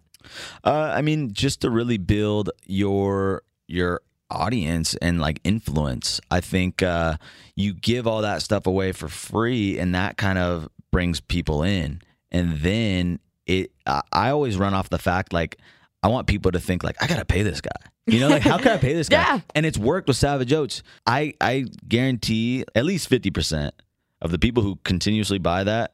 Uh, 0.64 0.92
I 0.94 1.02
mean, 1.02 1.32
just 1.32 1.60
to 1.62 1.70
really 1.70 1.98
build 1.98 2.50
your 2.66 3.42
your 3.66 4.02
audience 4.30 4.94
and 4.96 5.20
like 5.20 5.40
influence. 5.44 6.20
I 6.30 6.40
think 6.40 6.82
uh, 6.82 7.16
you 7.54 7.74
give 7.74 8.06
all 8.06 8.22
that 8.22 8.42
stuff 8.42 8.66
away 8.66 8.92
for 8.92 9.08
free, 9.08 9.78
and 9.78 9.94
that 9.94 10.16
kind 10.16 10.38
of 10.38 10.68
brings 10.90 11.20
people 11.20 11.62
in. 11.62 12.00
And 12.30 12.58
then 12.58 13.18
it, 13.46 13.72
I 13.86 14.30
always 14.30 14.56
run 14.56 14.74
off 14.74 14.88
the 14.88 14.98
fact 14.98 15.32
like 15.32 15.58
I 16.02 16.08
want 16.08 16.26
people 16.26 16.52
to 16.52 16.60
think 16.60 16.82
like 16.82 17.02
I 17.02 17.06
gotta 17.06 17.24
pay 17.24 17.42
this 17.42 17.60
guy. 17.60 17.70
You 18.06 18.20
know, 18.20 18.28
like 18.28 18.42
how 18.42 18.58
can 18.58 18.72
I 18.72 18.78
pay 18.78 18.94
this 18.94 19.08
guy? 19.10 19.22
Yeah. 19.22 19.40
And 19.54 19.66
it's 19.66 19.78
worked 19.78 20.08
with 20.08 20.16
Savage 20.16 20.52
Oats. 20.52 20.82
I 21.06 21.34
I 21.40 21.66
guarantee 21.86 22.64
at 22.74 22.84
least 22.84 23.08
fifty 23.08 23.30
percent 23.30 23.74
of 24.22 24.30
the 24.30 24.38
people 24.38 24.62
who 24.62 24.78
continuously 24.84 25.38
buy 25.38 25.64
that 25.64 25.92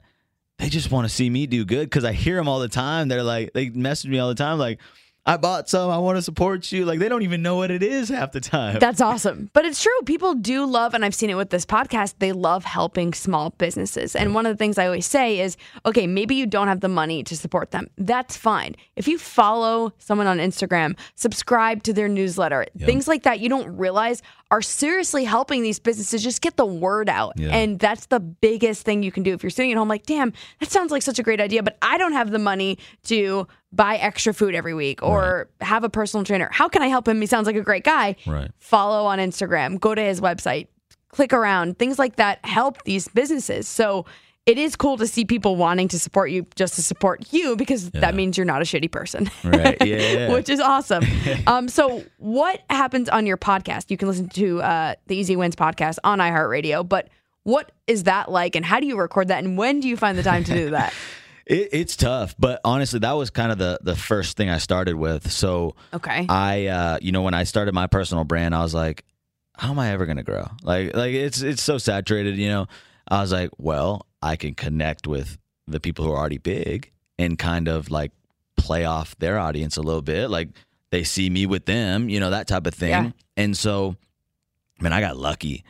they 0.59 0.69
just 0.69 0.91
want 0.91 1.09
to 1.09 1.15
see 1.15 1.31
me 1.31 1.47
do 1.47 1.65
good 1.65 1.89
because 1.89 2.05
I 2.05 2.13
hear 2.13 2.37
them 2.37 2.49
all 2.49 2.59
the 2.59 2.69
time. 2.69 3.09
They're 3.09 3.23
like, 3.23 3.53
they 3.53 3.71
message 3.71 4.11
me 4.11 4.19
all 4.19 4.29
the 4.29 4.35
time, 4.35 4.59
like, 4.59 4.81
I 5.29 5.37
bought 5.37 5.69
some. 5.69 5.91
I 5.91 5.99
want 5.99 6.17
to 6.17 6.23
support 6.23 6.73
you. 6.73 6.87
Like 6.87 7.01
they 7.01 7.09
don't 7.11 7.21
even 7.21 7.43
know 7.43 7.57
what 7.57 7.71
it 7.71 7.83
is 7.83 8.09
half 8.09 8.33
the 8.33 8.41
time. 8.41 8.79
That's 8.79 9.03
awesome. 9.03 9.51
But 9.53 9.67
it's 9.67 9.83
true. 9.83 9.93
People 10.07 10.33
do 10.33 10.65
love, 10.65 10.95
and 10.95 11.05
I've 11.05 11.15
seen 11.15 11.29
it 11.29 11.35
with 11.35 11.51
this 11.51 11.67
podcast, 11.67 12.15
they 12.19 12.33
love 12.33 12.65
helping 12.65 13.13
small 13.13 13.51
businesses. 13.51 14.17
And 14.17 14.35
one 14.35 14.47
of 14.47 14.55
the 14.55 14.57
things 14.57 14.79
I 14.79 14.87
always 14.87 15.05
say 15.05 15.39
is 15.41 15.59
okay, 15.85 16.07
maybe 16.07 16.35
you 16.35 16.47
don't 16.47 16.69
have 16.69 16.81
the 16.81 16.89
money 16.89 17.23
to 17.25 17.37
support 17.37 17.73
them. 17.73 17.91
That's 17.99 18.39
fine. 18.39 18.75
If 18.97 19.07
you 19.07 19.19
follow 19.19 19.93
someone 19.99 20.27
on 20.27 20.39
Instagram, 20.39 20.97
subscribe 21.15 21.83
to 21.83 21.93
their 21.93 22.09
newsletter, 22.09 22.65
things 22.79 23.07
like 23.07 23.25
that, 23.25 23.39
you 23.41 23.51
don't 23.51 23.77
realize 23.77 24.23
are 24.51 24.63
seriously 24.63 25.25
helping 25.25 25.63
these 25.63 25.79
businesses 25.79 26.23
just 26.23 26.41
get 26.41 26.57
the 26.57 26.65
word 26.65 27.09
out. 27.09 27.35
Yeah. 27.37 27.55
And 27.55 27.79
that's 27.79 28.07
the 28.07 28.21
biggest 28.21 28.83
thing 28.83 29.03
you 29.03 29.13
can 29.13 29.23
do 29.23 29.35
if 29.35 29.43
you're 29.43 29.51
sitting 29.51 29.73
at 29.73 29.79
home 29.79 29.89
like, 29.89 30.07
damn, 30.07 30.33
that 30.61 30.71
sounds 30.71 30.91
like 30.91 31.03
such 31.03 31.19
a 31.19 31.23
great 31.23 31.41
idea, 31.41 31.63
but 31.63 31.77
I 31.83 31.99
don't 31.99 32.13
have 32.13 32.31
the 32.31 32.39
money 32.39 32.79
to 33.05 33.47
buy 33.73 33.97
extra 33.97 34.33
food 34.33 34.55
every 34.55 34.73
week 34.73 35.03
or 35.03 35.51
have 35.61 35.85
a 35.85 35.91
personal 35.91 36.25
trainer. 36.25 36.49
How 36.51 36.69
can 36.69 36.81
I 36.81 36.87
help 36.87 37.07
him? 37.07 37.21
He 37.21 37.27
sounds 37.27 37.47
like 37.47 37.57
a 37.57 37.63
great 37.63 37.85
guy. 37.85 38.17
Right. 38.27 38.51
Follow 38.59 39.05
on 39.05 39.19
Instagram, 39.19 39.79
go 39.79 39.95
to 39.95 40.03
his 40.03 40.21
website, 40.21 40.69
click 41.09 41.35
around, 41.35 41.79
things 41.79 41.99
like 41.99 42.17
that 42.17 42.43
help 42.45 42.83
these 42.85 43.09
businesses. 43.09 43.69
So 43.69 44.07
it 44.49 44.57
is 44.57 44.77
cool 44.77 44.97
to 44.97 45.07
see 45.07 45.27
people 45.27 45.57
wanting 45.57 45.89
to 45.89 45.99
support 45.99 46.31
you 46.31 46.47
just 46.57 46.75
to 46.77 46.83
support 46.83 47.31
you 47.33 47.55
because 47.55 47.91
that 47.91 48.15
means 48.15 48.39
you're 48.39 48.47
not 48.47 48.63
a 48.63 48.65
shitty 48.65 48.91
person. 48.91 49.31
Right. 49.45 49.77
Yeah. 49.87 50.33
Which 50.33 50.49
is 50.49 50.59
awesome. 50.59 51.05
um, 51.47 51.69
so, 51.69 52.03
what 52.17 52.63
happens 52.71 53.11
on 53.11 53.27
your 53.27 53.37
podcast? 53.37 53.91
You 53.91 53.99
can 53.99 54.09
listen 54.09 54.31
to 54.31 54.63
uh, 54.63 54.95
the 55.07 55.17
Easy 55.17 55.37
Wins 55.37 55.55
podcast 55.55 55.99
on 56.03 56.19
iHeartRadio, 56.19 56.89
but 56.89 57.09
what 57.43 57.73
is 57.87 58.05
that 58.05 58.31
like 58.31 58.57
and 58.57 58.65
how 58.65 58.81
do 58.81 58.87
you 58.87 58.99
record 58.99 59.29
that 59.29 59.45
and 59.45 59.57
when 59.59 59.81
do 59.81 59.89
you 59.89 59.97
find 59.99 60.17
the 60.17 60.23
time 60.23 60.45
to 60.45 60.55
do 60.55 60.71
that? 60.79 60.95
It, 61.45 61.69
it's 61.73 61.97
tough, 61.97 62.35
but 62.39 62.61
honestly, 62.65 63.01
that 63.01 63.13
was 63.13 63.29
kind 63.29 63.53
of 63.53 63.59
the 63.59 63.79
the 63.83 63.97
first 63.97 64.39
thing 64.39 64.49
I 64.49 64.59
started 64.59 64.97
with. 64.97 65.31
So 65.31 65.77
Okay. 65.93 66.25
I, 66.27 66.67
uh, 66.67 66.99
you 67.03 67.13
know, 67.13 67.21
when 67.23 67.35
I 67.35 67.45
started 67.45 67.75
my 67.75 67.87
personal 67.87 68.25
brand, 68.25 68.55
I 68.55 68.63
was 68.63 68.73
like, 68.73 69.05
how 69.57 69.71
am 69.73 69.79
I 69.79 69.93
ever 69.93 70.07
gonna 70.07 70.23
grow? 70.23 70.47
Like, 70.63 70.97
like 70.97 71.13
it's 71.13 71.43
it's 71.43 71.63
so 71.63 71.77
saturated. 71.77 72.37
You 72.37 72.49
know, 72.49 72.67
I 73.09 73.21
was 73.21 73.31
like, 73.33 73.51
well, 73.59 74.07
I 74.23 74.37
can 74.37 74.55
connect 74.55 75.07
with 75.07 75.39
the 75.67 75.81
people 75.81 76.05
who 76.05 76.13
are 76.13 76.19
already 76.19 76.39
big 76.39 76.93
and 77.19 77.39
kind 77.39 77.69
of 77.69 77.91
like 77.91 78.13
play 78.57 78.85
off 78.85 79.17
their 79.19 79.39
audience 79.39 79.77
a 79.77 79.83
little 79.83 80.03
bit. 80.03 80.29
Like 80.29 80.49
they 80.91 81.05
see 81.05 81.29
me 81.29 81.47
with 81.47 81.67
them, 81.67 82.09
you 82.09 82.21
know, 82.21 82.31
that 82.31 82.49
type 82.49 82.67
of 82.67 82.75
thing. 82.75 82.91
Yeah. 82.91 83.11
And 83.37 83.57
so, 83.57 83.97
man, 84.81 84.93
I 84.93 85.01
got 85.01 85.17
lucky. 85.17 85.65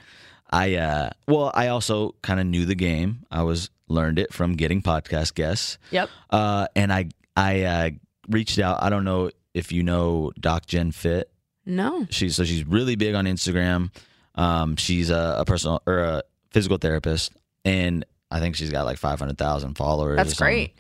I 0.50 0.76
uh 0.76 1.11
well, 1.26 1.50
I 1.54 1.68
also 1.68 2.14
kind 2.22 2.40
of 2.40 2.46
knew 2.46 2.64
the 2.64 2.74
game. 2.74 3.26
I 3.30 3.42
was 3.42 3.70
learned 3.88 4.18
it 4.18 4.32
from 4.32 4.54
getting 4.54 4.82
podcast 4.82 5.34
guests. 5.34 5.78
Yep. 5.90 6.08
Uh 6.30 6.68
and 6.74 6.92
I 6.92 7.08
I 7.37 7.62
uh 7.62 7.90
reached 8.28 8.58
out. 8.58 8.82
I 8.82 8.88
don't 8.88 9.04
know 9.04 9.30
if 9.52 9.72
you 9.72 9.82
know 9.82 10.32
Doc 10.40 10.66
Jen 10.66 10.92
Fit. 10.92 11.30
No. 11.66 12.06
She's 12.08 12.37
so 12.37 12.44
she's 12.44 12.64
really 12.66 12.96
big 12.96 13.14
on 13.14 13.26
Instagram. 13.26 13.90
Um 14.37 14.76
she's 14.76 15.11
a, 15.11 15.37
a 15.40 15.44
personal 15.44 15.82
or 15.87 15.98
a 15.98 16.22
physical 16.50 16.78
therapist 16.78 17.32
and 17.64 18.06
I 18.31 18.41
think 18.41 18.57
she's 18.57 18.71
got 18.71 18.85
like 18.85 18.99
500,000 18.99 19.75
followers. 19.75 20.17
That's 20.17 20.35
great. 20.35 20.75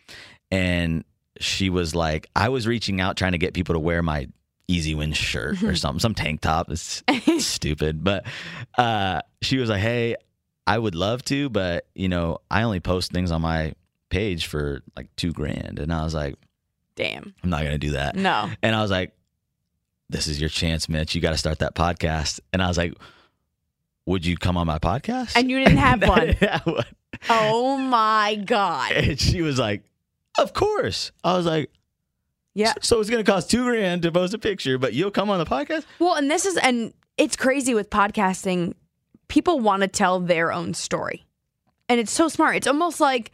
And 0.50 1.04
she 1.40 1.70
was 1.70 1.94
like 1.94 2.28
I 2.34 2.48
was 2.48 2.66
reaching 2.66 3.00
out 3.00 3.16
trying 3.16 3.32
to 3.32 3.38
get 3.38 3.54
people 3.54 3.74
to 3.74 3.78
wear 3.78 4.02
my 4.02 4.28
Easy 4.66 4.94
Win 4.94 5.12
shirt 5.12 5.62
or 5.62 5.74
something, 5.76 6.00
some 6.00 6.14
tank 6.14 6.40
top. 6.40 6.70
It's 6.70 7.02
stupid, 7.38 8.04
but 8.04 8.26
uh, 8.76 9.22
she 9.40 9.58
was 9.58 9.70
like, 9.70 9.80
"Hey, 9.80 10.16
I 10.66 10.78
would 10.78 10.94
love 10.94 11.24
to, 11.26 11.48
but 11.48 11.86
you 11.94 12.08
know, 12.08 12.38
I 12.50 12.62
only 12.62 12.80
post 12.80 13.10
things 13.10 13.30
on 13.30 13.40
my 13.40 13.74
page 14.10 14.46
for 14.46 14.82
like 14.96 15.14
two 15.16 15.32
grand," 15.32 15.78
and 15.78 15.92
I 15.92 16.04
was 16.04 16.14
like, 16.14 16.36
Damn. 16.96 17.34
"I'm 17.42 17.50
not 17.50 17.62
gonna 17.62 17.78
do 17.78 17.92
that." 17.92 18.14
No. 18.14 18.50
And 18.62 18.76
I 18.76 18.82
was 18.82 18.90
like, 18.90 19.12
"This 20.10 20.26
is 20.26 20.38
your 20.38 20.50
chance, 20.50 20.86
Mitch. 20.88 21.14
You 21.14 21.22
got 21.22 21.30
to 21.30 21.38
start 21.38 21.60
that 21.60 21.74
podcast." 21.74 22.40
And 22.52 22.62
I 22.62 22.68
was 22.68 22.76
like, 22.76 22.92
"Would 24.08 24.26
you 24.26 24.36
come 24.36 24.56
on 24.56 24.66
my 24.66 24.78
podcast?" 24.78 25.32
And 25.36 25.50
you 25.50 25.58
didn't 25.58 25.78
have 25.78 26.02
one. 26.08 26.34
Would. 26.66 26.86
Oh 27.28 27.76
my 27.76 28.42
God. 28.44 28.92
and 28.92 29.20
she 29.20 29.42
was 29.42 29.58
like, 29.58 29.84
"Of 30.38 30.52
course." 30.52 31.12
I 31.22 31.36
was 31.36 31.46
like, 31.46 31.70
Yeah. 32.54 32.72
"So 32.82 33.00
it's 33.00 33.10
gonna 33.10 33.24
cost 33.24 33.50
two 33.50 33.64
grand 33.64 34.02
to 34.02 34.12
post 34.12 34.34
a 34.34 34.38
picture, 34.38 34.78
but 34.78 34.94
you'll 34.94 35.10
come 35.10 35.30
on 35.30 35.38
the 35.38 35.46
podcast?" 35.46 35.84
Well, 35.98 36.14
and 36.14 36.30
this 36.30 36.46
is, 36.46 36.56
and 36.56 36.92
it's 37.16 37.36
crazy 37.36 37.74
with 37.74 37.90
podcasting. 37.90 38.74
People 39.28 39.60
want 39.60 39.82
to 39.82 39.88
tell 39.88 40.20
their 40.20 40.52
own 40.52 40.72
story. 40.74 41.26
And 41.88 42.00
it's 42.00 42.12
so 42.12 42.28
smart. 42.28 42.56
It's 42.56 42.66
almost 42.66 43.00
like 43.00 43.32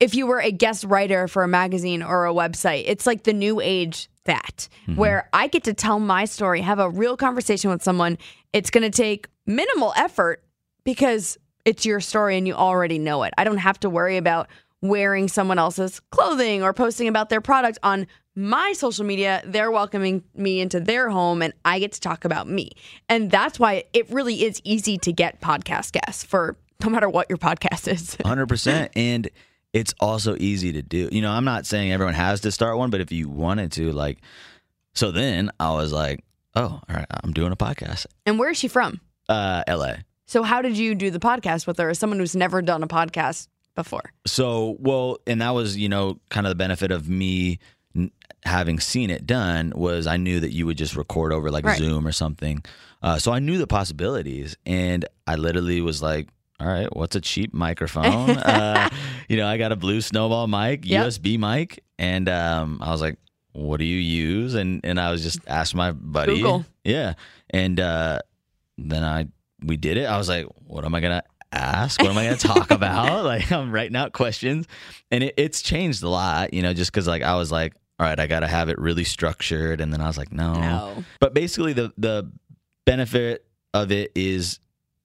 if 0.00 0.14
you 0.14 0.26
were 0.26 0.40
a 0.40 0.50
guest 0.50 0.84
writer 0.84 1.28
for 1.28 1.42
a 1.42 1.48
magazine 1.48 2.02
or 2.02 2.26
a 2.26 2.32
website, 2.32 2.84
it's 2.86 3.06
like 3.06 3.24
the 3.24 3.32
new 3.32 3.60
age 3.60 4.08
that, 4.24 4.68
mm-hmm. 4.82 4.96
where 4.96 5.28
I 5.32 5.46
get 5.46 5.64
to 5.64 5.74
tell 5.74 6.00
my 6.00 6.24
story, 6.24 6.62
have 6.62 6.78
a 6.78 6.88
real 6.88 7.16
conversation 7.16 7.70
with 7.70 7.82
someone. 7.82 8.16
It's 8.52 8.70
going 8.70 8.90
to 8.90 8.90
take 8.90 9.28
minimal 9.50 9.92
effort 9.96 10.42
because 10.84 11.38
it's 11.64 11.84
your 11.84 12.00
story 12.00 12.38
and 12.38 12.46
you 12.46 12.54
already 12.54 12.98
know 12.98 13.22
it. 13.24 13.34
I 13.36 13.44
don't 13.44 13.58
have 13.58 13.78
to 13.80 13.90
worry 13.90 14.16
about 14.16 14.48
wearing 14.82 15.28
someone 15.28 15.58
else's 15.58 16.00
clothing 16.10 16.62
or 16.62 16.72
posting 16.72 17.08
about 17.08 17.28
their 17.28 17.40
product 17.40 17.78
on 17.82 18.06
my 18.34 18.72
social 18.72 19.04
media. 19.04 19.42
They're 19.44 19.70
welcoming 19.70 20.24
me 20.34 20.60
into 20.60 20.80
their 20.80 21.10
home 21.10 21.42
and 21.42 21.52
I 21.64 21.78
get 21.78 21.92
to 21.92 22.00
talk 22.00 22.24
about 22.24 22.48
me. 22.48 22.70
And 23.08 23.30
that's 23.30 23.58
why 23.58 23.84
it 23.92 24.10
really 24.10 24.44
is 24.44 24.60
easy 24.64 24.96
to 24.98 25.12
get 25.12 25.40
podcast 25.40 25.92
guests 25.92 26.24
for 26.24 26.56
no 26.82 26.88
matter 26.88 27.08
what 27.08 27.28
your 27.28 27.38
podcast 27.38 27.92
is. 27.92 28.16
Hundred 28.24 28.48
percent, 28.48 28.92
and 28.96 29.28
it's 29.72 29.94
also 30.00 30.36
easy 30.38 30.72
to 30.72 30.82
do. 30.82 31.08
You 31.12 31.20
know, 31.20 31.30
I'm 31.30 31.44
not 31.44 31.66
saying 31.66 31.92
everyone 31.92 32.14
has 32.14 32.40
to 32.42 32.50
start 32.50 32.78
one, 32.78 32.90
but 32.90 33.00
if 33.00 33.12
you 33.12 33.28
wanted 33.28 33.72
to, 33.72 33.92
like, 33.92 34.18
so 34.94 35.10
then 35.10 35.50
I 35.60 35.72
was 35.74 35.92
like, 35.92 36.24
oh, 36.56 36.62
all 36.62 36.82
right, 36.88 37.06
I'm 37.22 37.32
doing 37.32 37.52
a 37.52 37.56
podcast. 37.56 38.06
And 38.24 38.38
where 38.38 38.50
is 38.50 38.56
she 38.58 38.68
from? 38.68 39.00
Uh, 39.30 39.62
L.A. 39.66 40.04
So 40.26 40.42
how 40.42 40.60
did 40.62 40.76
you 40.76 40.94
do 40.94 41.10
the 41.10 41.18
podcast 41.20 41.66
with 41.66 41.78
her 41.78 41.88
as 41.90 41.98
someone 41.98 42.18
who's 42.18 42.36
never 42.36 42.60
done 42.62 42.82
a 42.82 42.86
podcast 42.88 43.48
before? 43.74 44.12
So, 44.26 44.76
well, 44.80 45.18
and 45.26 45.40
that 45.40 45.50
was, 45.50 45.76
you 45.76 45.88
know, 45.88 46.18
kind 46.28 46.46
of 46.46 46.50
the 46.50 46.54
benefit 46.56 46.90
of 46.92 47.08
me 47.08 47.58
n- 47.96 48.10
having 48.44 48.78
seen 48.80 49.10
it 49.10 49.26
done 49.26 49.72
was 49.74 50.06
I 50.06 50.16
knew 50.18 50.40
that 50.40 50.52
you 50.52 50.66
would 50.66 50.76
just 50.78 50.96
record 50.96 51.32
over 51.32 51.50
like 51.50 51.64
Right. 51.64 51.78
Zoom 51.78 52.06
or 52.06 52.12
something. 52.12 52.62
Uh, 53.02 53.18
so 53.18 53.32
I 53.32 53.38
knew 53.38 53.56
the 53.58 53.66
possibilities, 53.66 54.56
and 54.66 55.04
I 55.26 55.36
literally 55.36 55.80
was 55.80 56.02
like, 56.02 56.28
"All 56.60 56.66
right, 56.66 56.94
what's 56.94 57.16
a 57.16 57.20
cheap 57.20 57.54
microphone?" 57.54 58.04
uh, 58.36 58.88
you 59.28 59.36
know, 59.38 59.46
I 59.46 59.56
got 59.56 59.72
a 59.72 59.76
blue 59.76 60.00
snowball 60.02 60.46
mic, 60.48 60.84
Yep. 60.84 61.06
USB 61.06 61.38
mic, 61.38 61.82
and 61.98 62.28
um, 62.28 62.78
I 62.82 62.90
was 62.92 63.00
like, 63.00 63.16
"What 63.52 63.78
do 63.78 63.84
you 63.86 63.96
use?" 63.98 64.54
And 64.54 64.80
and 64.84 65.00
I 65.00 65.10
was 65.10 65.22
just 65.22 65.40
asked 65.46 65.74
my 65.74 65.92
buddy, 65.92 66.36
Google. 66.36 66.66
yeah, 66.84 67.14
and 67.48 67.80
uh, 67.80 68.18
then 68.88 69.02
I 69.04 69.26
we 69.62 69.76
did 69.76 69.96
it. 69.96 70.04
I 70.06 70.16
was 70.16 70.28
like, 70.28 70.46
"What 70.66 70.84
am 70.84 70.94
I 70.94 71.00
gonna?" 71.00 71.22
ask 71.52 72.00
what 72.00 72.12
am 72.12 72.16
i 72.16 72.24
going 72.26 72.36
to 72.36 72.46
talk 72.46 72.70
about 72.70 73.24
like 73.32 73.50
i'm 73.50 73.72
writing 73.72 73.96
out 73.96 74.12
questions 74.12 74.68
and 75.10 75.24
it, 75.24 75.34
it's 75.36 75.60
changed 75.62 76.00
a 76.04 76.08
lot 76.08 76.54
you 76.54 76.62
know 76.62 76.72
just 76.72 76.92
because 76.92 77.08
like 77.08 77.22
i 77.22 77.34
was 77.34 77.50
like 77.50 77.74
all 77.98 78.06
right 78.06 78.20
i 78.20 78.28
gotta 78.28 78.46
have 78.46 78.68
it 78.68 78.78
really 78.78 79.02
structured 79.02 79.80
and 79.80 79.92
then 79.92 80.00
i 80.00 80.06
was 80.06 80.16
like 80.16 80.30
no, 80.32 80.54
No. 80.54 81.04
but 81.18 81.34
basically 81.34 81.72
the 81.72 81.92
the 81.98 82.30
benefit 82.86 83.44
of 83.74 83.90
it 83.90 84.12
is 84.14 84.60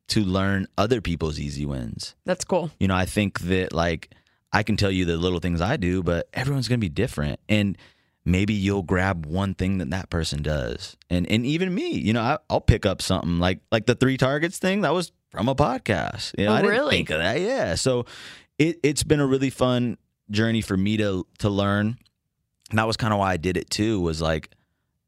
to 0.09 0.23
learn 0.23 0.67
other 0.77 1.01
people's 1.01 1.39
easy 1.39 1.65
wins 1.65 2.13
That's 2.25 2.45
cool. 2.45 2.69
you 2.79 2.87
know 2.87 2.95
i 2.95 3.05
think 3.05 3.39
that 3.39 3.73
like 3.73 4.11
i 4.53 4.61
can 4.61 4.77
tell 4.77 4.91
you 4.91 5.05
the 5.05 5.17
little 5.17 5.39
things 5.39 5.61
i 5.61 5.77
do 5.77 6.03
but 6.03 6.29
everyone's 6.31 6.67
gonna 6.67 6.77
be 6.77 6.89
different 6.89 7.39
and 7.49 7.75
maybe 8.25 8.53
you'll 8.53 8.81
grab 8.83 9.25
one 9.25 9.53
thing 9.53 9.77
that 9.77 9.91
that 9.91 10.09
person 10.09 10.41
does. 10.41 10.97
And 11.09 11.29
and 11.29 11.45
even 11.45 11.73
me 11.73 11.91
you 11.97 12.11
know 12.13 12.21
I, 12.21 12.37
i'll 12.49 12.61
pick 12.61 12.85
up 12.85 13.01
something 13.01 13.37
like 13.39 13.59
like 13.71 13.85
the 13.85 13.95
three 13.95 14.17
targets 14.17 14.57
thing 14.59 14.81
that 14.81 14.93
was 14.93 15.11
from 15.29 15.47
a 15.47 15.55
podcast. 15.55 16.33
You 16.37 16.45
know, 16.45 16.51
Oh, 16.51 16.55
i 16.55 16.61
didn't 16.61 16.71
really? 16.71 16.95
think 16.95 17.09
of 17.11 17.19
that. 17.19 17.39
Yeah. 17.41 17.75
So 17.75 18.05
it, 18.57 18.79
it's 18.83 19.03
been 19.03 19.19
a 19.19 19.25
really 19.27 19.49
fun 19.49 19.97
journey 20.31 20.61
for 20.61 20.75
me 20.77 20.97
to 20.97 21.25
to 21.39 21.49
learn. 21.49 21.97
And 22.71 22.79
that 22.79 22.87
was 22.87 22.97
kind 22.97 23.13
of 23.13 23.19
why 23.19 23.31
i 23.33 23.37
did 23.37 23.57
it 23.57 23.69
too 23.69 24.01
was 24.01 24.21
like 24.21 24.49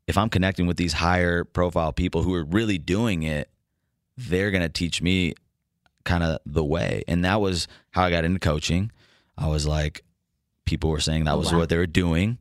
if 0.06 0.18
i'm 0.18 0.30
connecting 0.30 0.68
with 0.68 0.78
these 0.78 0.94
higher 0.94 1.44
profile 1.44 1.92
people 1.92 2.22
who 2.24 2.34
are 2.36 2.44
really 2.46 2.78
doing 2.78 3.24
it 3.24 3.50
they're 4.16 4.52
going 4.52 4.62
to 4.64 4.70
teach 4.70 5.02
me 5.02 5.34
kind 6.06 6.24
of 6.24 6.40
the 6.46 6.64
way. 6.64 7.04
And 7.08 7.24
that 7.26 7.40
was 7.42 7.68
how 7.92 8.04
i 8.04 8.10
got 8.10 8.26
into 8.26 8.40
coaching. 8.40 8.92
I 9.38 9.48
was 9.48 9.66
like 9.68 10.04
people 10.66 10.90
were 10.90 11.00
saying 11.00 11.24
that 11.26 11.34
Oh, 11.34 11.40
was 11.40 11.52
wow. 11.52 11.60
what 11.60 11.70
they 11.70 11.78
were 11.78 11.88
doing 11.88 12.38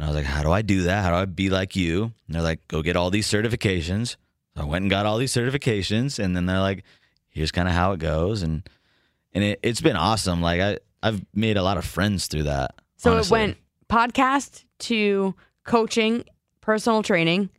and 0.00 0.06
i 0.06 0.08
was 0.08 0.16
like 0.16 0.24
how 0.26 0.42
do 0.42 0.50
i 0.50 0.62
do 0.62 0.82
that 0.84 1.04
how 1.04 1.10
do 1.10 1.16
i 1.16 1.24
be 1.26 1.50
like 1.50 1.76
you 1.76 2.04
and 2.26 2.34
they're 2.34 2.42
like 2.42 2.66
go 2.68 2.80
get 2.82 2.96
all 2.96 3.10
these 3.10 3.26
certifications 3.28 4.16
so 4.56 4.62
i 4.62 4.64
went 4.64 4.82
and 4.82 4.90
got 4.90 5.04
all 5.04 5.18
these 5.18 5.32
certifications 5.32 6.18
and 6.18 6.34
then 6.34 6.46
they're 6.46 6.58
like 6.60 6.84
here's 7.28 7.52
kind 7.52 7.68
of 7.68 7.74
how 7.74 7.92
it 7.92 7.98
goes 8.00 8.42
and 8.42 8.68
and 9.32 9.44
it, 9.44 9.60
it's 9.62 9.80
been 9.80 9.96
awesome 9.96 10.40
like 10.40 10.60
i 10.60 10.78
i've 11.02 11.24
made 11.34 11.56
a 11.56 11.62
lot 11.62 11.76
of 11.76 11.84
friends 11.84 12.26
through 12.26 12.44
that 12.44 12.74
So 12.96 13.12
honestly. 13.12 13.38
it 13.38 13.42
went 13.42 13.56
podcast 13.88 14.64
to 14.80 15.34
coaching, 15.64 16.24
personal 16.60 17.02
training, 17.02 17.50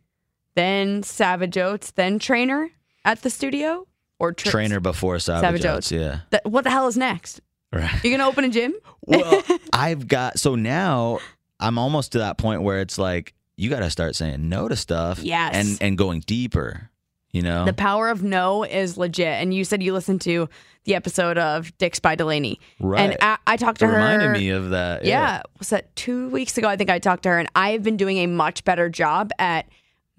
then 0.54 1.02
Savage 1.02 1.56
Oats, 1.58 1.90
then 1.92 2.18
trainer 2.18 2.70
at 3.04 3.22
the 3.22 3.30
studio 3.30 3.86
or 4.18 4.32
tri- 4.32 4.50
trainer 4.50 4.80
before 4.80 5.18
savage, 5.18 5.42
Savage 5.42 5.64
Oats, 5.64 5.90
Oats. 5.90 5.92
yeah 5.92 6.20
Th- 6.30 6.42
what 6.44 6.64
the 6.64 6.70
hell 6.70 6.86
is 6.88 6.96
next? 6.96 7.40
right 7.72 8.02
You're 8.04 8.16
gonna 8.16 8.28
open 8.28 8.44
a 8.44 8.48
gym? 8.48 8.74
well, 9.02 9.42
I've 9.72 10.08
got 10.08 10.38
so 10.38 10.54
now 10.56 11.18
I'm 11.62 11.78
almost 11.78 12.12
to 12.12 12.18
that 12.18 12.36
point 12.38 12.62
where 12.62 12.80
it's 12.80 12.98
like 12.98 13.32
you 13.56 13.70
got 13.70 13.80
to 13.80 13.90
start 13.90 14.16
saying 14.16 14.48
no 14.48 14.68
to 14.68 14.76
stuff. 14.76 15.20
Yes. 15.22 15.54
and 15.54 15.78
and 15.80 15.96
going 15.98 16.20
deeper. 16.20 16.90
You 17.32 17.40
know, 17.40 17.64
The 17.64 17.72
power 17.72 18.10
of 18.10 18.22
no 18.22 18.62
is 18.62 18.98
legit. 18.98 19.26
And 19.26 19.54
you 19.54 19.64
said 19.64 19.82
you 19.82 19.94
listened 19.94 20.20
to 20.22 20.50
the 20.84 20.94
episode 20.94 21.38
of 21.38 21.72
Dicks 21.78 21.98
by 21.98 22.14
Delaney. 22.14 22.60
Right. 22.78 23.00
And 23.00 23.16
I, 23.22 23.38
I 23.46 23.56
talked 23.56 23.78
to 23.78 23.86
it 23.86 23.88
her. 23.88 23.94
reminded 23.94 24.32
me 24.32 24.50
of 24.50 24.68
that. 24.70 25.06
yeah. 25.06 25.40
Was 25.58 25.70
that 25.70 25.96
two 25.96 26.28
weeks 26.28 26.58
ago? 26.58 26.68
I 26.68 26.76
think 26.76 26.90
I 26.90 26.98
talked 26.98 27.22
to 27.22 27.30
her, 27.30 27.38
and 27.38 27.48
I 27.56 27.70
have 27.70 27.82
been 27.82 27.96
doing 27.96 28.18
a 28.18 28.26
much 28.26 28.64
better 28.64 28.90
job 28.90 29.30
at 29.38 29.64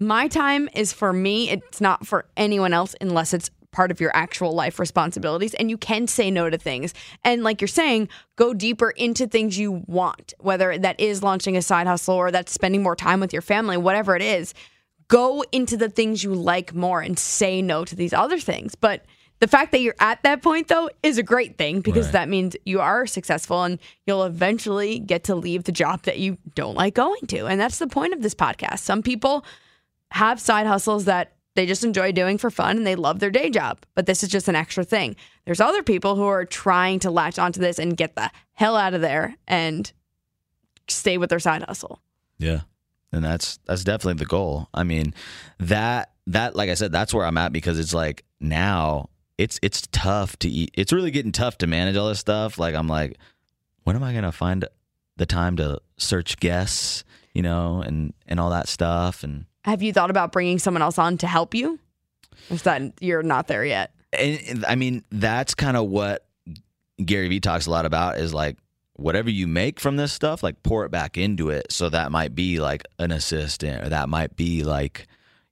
my 0.00 0.26
time 0.26 0.68
is 0.74 0.92
for 0.92 1.12
me. 1.12 1.50
It's 1.50 1.80
not 1.80 2.04
for 2.04 2.26
anyone 2.36 2.72
else 2.72 2.96
unless 3.00 3.32
it's 3.32 3.48
part 3.74 3.90
of 3.90 4.00
your 4.00 4.10
actual 4.14 4.52
life 4.52 4.78
responsibilities. 4.78 5.52
And 5.54 5.68
you 5.68 5.76
can 5.76 6.06
say 6.06 6.30
no 6.30 6.48
to 6.48 6.56
things. 6.56 6.94
And 7.24 7.42
like 7.42 7.60
you're 7.60 7.68
saying, 7.68 8.08
go 8.36 8.54
deeper 8.54 8.90
into 8.90 9.26
things 9.26 9.58
you 9.58 9.82
want, 9.86 10.32
whether 10.38 10.78
that 10.78 10.98
is 10.98 11.22
launching 11.22 11.56
a 11.56 11.62
side 11.62 11.86
hustle 11.86 12.14
or 12.14 12.30
that's 12.30 12.52
spending 12.52 12.82
more 12.82 12.96
time 12.96 13.20
with 13.20 13.32
your 13.32 13.42
family, 13.42 13.76
whatever 13.76 14.16
it 14.16 14.22
is. 14.22 14.54
Go 15.08 15.44
into 15.52 15.76
the 15.76 15.90
things 15.90 16.24
you 16.24 16.32
like 16.34 16.74
more 16.74 17.02
and 17.02 17.18
say 17.18 17.60
no 17.60 17.84
to 17.84 17.94
these 17.94 18.14
other 18.14 18.38
things. 18.38 18.74
But 18.74 19.04
the 19.40 19.48
fact 19.48 19.72
that 19.72 19.80
you're 19.80 19.96
at 20.00 20.22
that 20.22 20.40
point 20.42 20.68
though 20.68 20.88
is 21.02 21.18
a 21.18 21.22
great 21.22 21.58
thing 21.58 21.82
because 21.82 22.06
Right. 22.06 22.12
that 22.12 22.28
means 22.30 22.56
you 22.64 22.80
are 22.80 23.06
successful 23.06 23.64
and 23.64 23.78
you'll 24.06 24.24
eventually 24.24 25.00
get 25.00 25.24
to 25.24 25.34
leave 25.34 25.64
the 25.64 25.72
job 25.72 26.04
that 26.04 26.18
you 26.18 26.38
don't 26.54 26.76
like 26.76 26.94
going 26.94 27.26
to. 27.28 27.46
And 27.46 27.60
that's 27.60 27.78
the 27.78 27.88
point 27.88 28.14
of 28.14 28.22
this 28.22 28.34
podcast. 28.34 28.78
Some 28.78 29.02
people 29.02 29.44
have 30.12 30.40
side 30.40 30.66
hustles 30.66 31.04
that 31.04 31.32
they 31.54 31.66
just 31.66 31.84
enjoy 31.84 32.12
doing 32.12 32.38
for 32.38 32.50
fun 32.50 32.76
and 32.76 32.86
they 32.86 32.96
love 32.96 33.20
their 33.20 33.30
day 33.30 33.50
job, 33.50 33.80
but 33.94 34.06
this 34.06 34.22
is 34.22 34.28
just 34.28 34.48
an 34.48 34.56
extra 34.56 34.84
thing. 34.84 35.16
There's 35.44 35.60
other 35.60 35.82
people 35.82 36.16
who 36.16 36.24
are 36.24 36.44
trying 36.44 36.98
to 37.00 37.10
latch 37.10 37.38
onto 37.38 37.60
this 37.60 37.78
and 37.78 37.96
get 37.96 38.16
the 38.16 38.30
hell 38.54 38.76
out 38.76 38.94
of 38.94 39.00
there 39.00 39.36
and 39.46 39.90
stay 40.88 41.18
with 41.18 41.30
their 41.30 41.38
side 41.38 41.62
hustle. 41.62 42.00
Yeah. 42.38 42.62
And 43.12 43.24
that's 43.24 43.58
that's 43.66 43.84
definitely 43.84 44.18
the 44.18 44.26
goal. 44.26 44.68
I 44.74 44.82
mean, 44.82 45.14
that 45.60 46.10
that 46.26 46.56
like 46.56 46.70
I 46.70 46.74
said, 46.74 46.90
that's 46.90 47.14
where 47.14 47.24
I'm 47.24 47.38
at 47.38 47.52
because 47.52 47.78
it's 47.78 47.94
like 47.94 48.24
now 48.40 49.08
it's 49.38 49.60
it's 49.62 49.86
tough 49.92 50.36
to 50.40 50.48
eat. 50.48 50.70
It's 50.74 50.92
really 50.92 51.12
getting 51.12 51.30
tough 51.30 51.58
to 51.58 51.68
manage 51.68 51.96
all 51.96 52.08
this 52.08 52.18
stuff. 52.18 52.58
Like 52.58 52.74
I'm 52.74 52.88
like, 52.88 53.16
when 53.84 53.94
am 53.94 54.02
I 54.02 54.12
gonna 54.12 54.32
find 54.32 54.66
the 55.16 55.26
time 55.26 55.56
to 55.56 55.80
search 55.96 56.40
guests, 56.40 57.04
you 57.32 57.42
know, 57.42 57.82
and 57.82 58.12
and 58.26 58.40
all 58.40 58.50
that 58.50 58.66
stuff 58.66 59.22
and 59.22 59.46
Have 59.64 59.82
you 59.82 59.92
thought 59.92 60.10
about 60.10 60.32
bringing 60.32 60.58
someone 60.58 60.82
else 60.82 60.98
on 60.98 61.18
to 61.18 61.26
help 61.26 61.54
you? 61.54 61.78
Is 62.50 62.62
that 62.62 62.82
you're 63.00 63.22
not 63.22 63.48
there 63.48 63.64
yet? 63.64 63.92
and, 64.18 64.64
I 64.66 64.74
mean, 64.74 65.04
that's 65.10 65.54
kind 65.54 65.76
of 65.76 65.88
what 65.88 66.26
Gary 67.04 67.28
Vee 67.28 67.40
talks 67.40 67.66
a 67.66 67.70
lot 67.70 67.86
about 67.86 68.18
is 68.18 68.32
like 68.32 68.56
whatever 68.94 69.28
you 69.30 69.46
make 69.46 69.80
from 69.80 69.96
this 69.96 70.12
stuff, 70.12 70.42
like 70.42 70.62
pour 70.62 70.84
it 70.84 70.90
back 70.90 71.18
into 71.18 71.50
it. 71.50 71.72
So 71.72 71.88
that 71.88 72.12
might 72.12 72.34
be 72.34 72.60
like 72.60 72.84
an 72.98 73.10
assistant, 73.10 73.84
or 73.84 73.88
that 73.88 74.08
might 74.08 74.36
be 74.36 74.62
like, 74.62 75.06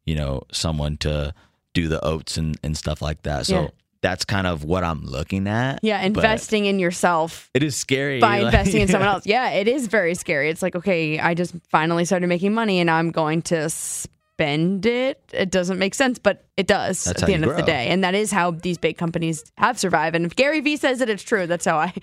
you 0.04 0.14
know, 0.14 0.42
someone 0.52 0.96
to 0.98 1.34
do 1.74 1.88
the 1.88 2.04
oats 2.04 2.36
and, 2.36 2.58
and 2.62 2.76
stuff 2.76 3.02
like 3.02 3.22
that. 3.22 3.46
So 3.46 3.62
Yeah. 3.62 3.68
That's 4.02 4.24
kind 4.24 4.46
of 4.46 4.64
what 4.64 4.84
I'm 4.84 5.02
looking 5.04 5.46
at. 5.48 5.78
Yeah, 5.82 6.02
investing 6.02 6.66
in 6.66 6.78
yourself 6.78 7.48
It 7.54 7.62
is 7.62 7.76
scary 7.76 8.20
by 8.20 8.40
like, 8.40 8.52
investing 8.54 8.82
in 8.82 8.88
someone 8.88 9.08
else. 9.14 9.24
Yeah, 9.26 9.50
it 9.50 9.68
is 9.68 9.86
very 9.86 10.14
scary. 10.14 10.50
It's 10.50 10.60
like, 10.60 10.76
okay, 10.76 11.18
I 11.18 11.34
just 11.34 11.54
finally 11.70 12.04
started 12.04 12.26
making 12.26 12.52
money 12.52 12.80
and 12.80 12.90
I'm 12.90 13.10
going 13.12 13.42
to 13.42 13.70
spend 13.70 14.86
it. 14.86 15.22
It 15.32 15.50
doesn't 15.50 15.78
make 15.78 15.94
sense, 15.94 16.18
but 16.18 16.44
it 16.56 16.66
does 16.66 17.04
That's 17.04 17.22
at 17.22 17.26
the 17.26 17.34
end 17.34 17.44
of 17.44 17.56
the 17.56 17.62
day. 17.62 17.88
And 17.88 18.02
that 18.02 18.14
is 18.14 18.32
how 18.32 18.50
these 18.50 18.76
big 18.76 18.98
companies 18.98 19.44
have 19.56 19.78
survived. 19.78 20.16
And 20.16 20.26
if 20.26 20.34
Gary 20.34 20.60
Vee 20.60 20.76
says 20.76 21.00
it, 21.00 21.08
it's 21.08 21.22
true. 21.22 21.46
That's 21.46 21.64
how 21.64 21.78
I. 21.78 21.92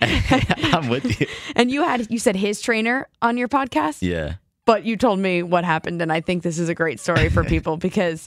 I'm 0.72 0.88
with 0.88 1.20
you. 1.20 1.26
and 1.56 1.70
you 1.70 1.82
had, 1.82 2.10
you 2.10 2.18
said 2.18 2.34
his 2.36 2.60
trainer 2.62 3.08
on 3.20 3.36
your 3.36 3.48
podcast, 3.48 3.98
Yeah. 4.00 4.34
but 4.64 4.84
you 4.84 4.96
told 4.96 5.18
me 5.18 5.42
what 5.42 5.64
happened. 5.64 6.00
And 6.00 6.10
I 6.12 6.20
think 6.22 6.42
this 6.42 6.58
is 6.58 6.68
a 6.70 6.74
great 6.74 6.98
story 6.98 7.28
for 7.28 7.44
people 7.44 7.76
because 7.76 8.26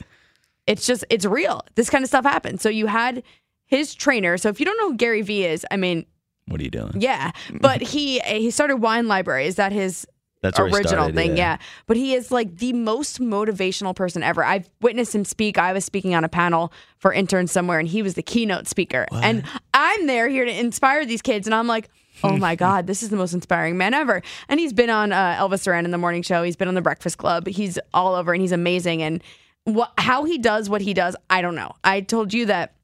it's 0.68 0.86
just, 0.86 1.04
it's 1.10 1.24
real. 1.24 1.62
This 1.74 1.90
kind 1.90 2.04
of 2.04 2.08
stuff 2.08 2.24
happens. 2.24 2.62
So 2.62 2.68
you 2.68 2.86
had 2.86 3.22
his 3.66 3.94
trainer. 3.94 4.36
So 4.36 4.48
if 4.48 4.60
you 4.60 4.66
don't 4.66 4.76
know 4.78 4.90
who 4.90 4.96
Gary 4.96 5.22
Vee 5.22 5.44
is, 5.46 5.66
I 5.70 5.76
mean, 5.76 6.06
What 6.46 6.60
are 6.60 6.64
you 6.64 6.70
doing? 6.70 6.92
yeah, 7.00 7.30
but 7.60 7.80
he 7.82 8.20
he 8.20 8.50
started 8.50 8.76
Wine 8.76 9.08
Library. 9.08 9.46
Is 9.46 9.56
that 9.56 9.72
his 9.72 10.06
That's 10.42 10.58
original 10.60 10.82
started, 10.86 11.14
thing? 11.16 11.30
yeah. 11.36 11.52
Yeah. 11.54 11.56
But 11.86 11.96
he 11.96 12.14
is 12.14 12.30
like 12.30 12.58
the 12.58 12.72
most 12.74 13.20
motivational 13.20 13.96
person 13.96 14.22
ever. 14.22 14.44
I've 14.44 14.68
witnessed 14.82 15.14
him 15.14 15.24
speak. 15.24 15.56
I 15.58 15.72
was 15.72 15.84
speaking 15.84 16.14
on 16.14 16.22
a 16.24 16.28
panel 16.28 16.72
for 16.98 17.12
interns 17.12 17.50
somewhere, 17.52 17.78
and 17.78 17.88
he 17.88 18.02
was 18.02 18.14
the 18.14 18.22
keynote 18.22 18.68
speaker. 18.68 19.06
And 19.12 19.42
I'm 19.72 20.06
there 20.06 20.28
here 20.28 20.44
to 20.44 20.52
inspire 20.60 21.04
these 21.06 21.22
kids, 21.22 21.46
and 21.46 21.54
I'm 21.54 21.66
like. 21.66 21.88
Oh 22.22 22.36
my 22.36 22.54
God, 22.66 22.86
this 22.86 23.02
is 23.02 23.08
the 23.08 23.16
most 23.16 23.34
inspiring 23.34 23.76
man 23.76 23.92
ever. 23.92 24.22
And 24.48 24.60
he's 24.60 24.72
been 24.72 24.88
on 24.88 25.12
uh, 25.12 25.34
Elvis 25.34 25.64
Duran 25.64 25.84
in 25.84 25.90
the 25.90 25.98
morning 25.98 26.22
show. 26.22 26.44
He's 26.44 26.54
been 26.54 26.68
on 26.68 26.74
the 26.74 26.80
Breakfast 26.80 27.18
Club. 27.18 27.48
He's 27.48 27.76
all 27.92 28.14
over 28.14 28.32
and 28.32 28.40
he's 28.40 28.52
amazing. 28.52 29.02
And 29.02 29.20
what, 29.64 29.90
how 29.98 30.22
he 30.22 30.38
does 30.38 30.70
what 30.70 30.80
he 30.80 30.94
does, 30.94 31.16
I 31.28 31.42
don't 31.42 31.56
know. 31.56 31.72
I 31.82 32.02
told 32.02 32.32
you 32.32 32.46
that 32.46 32.76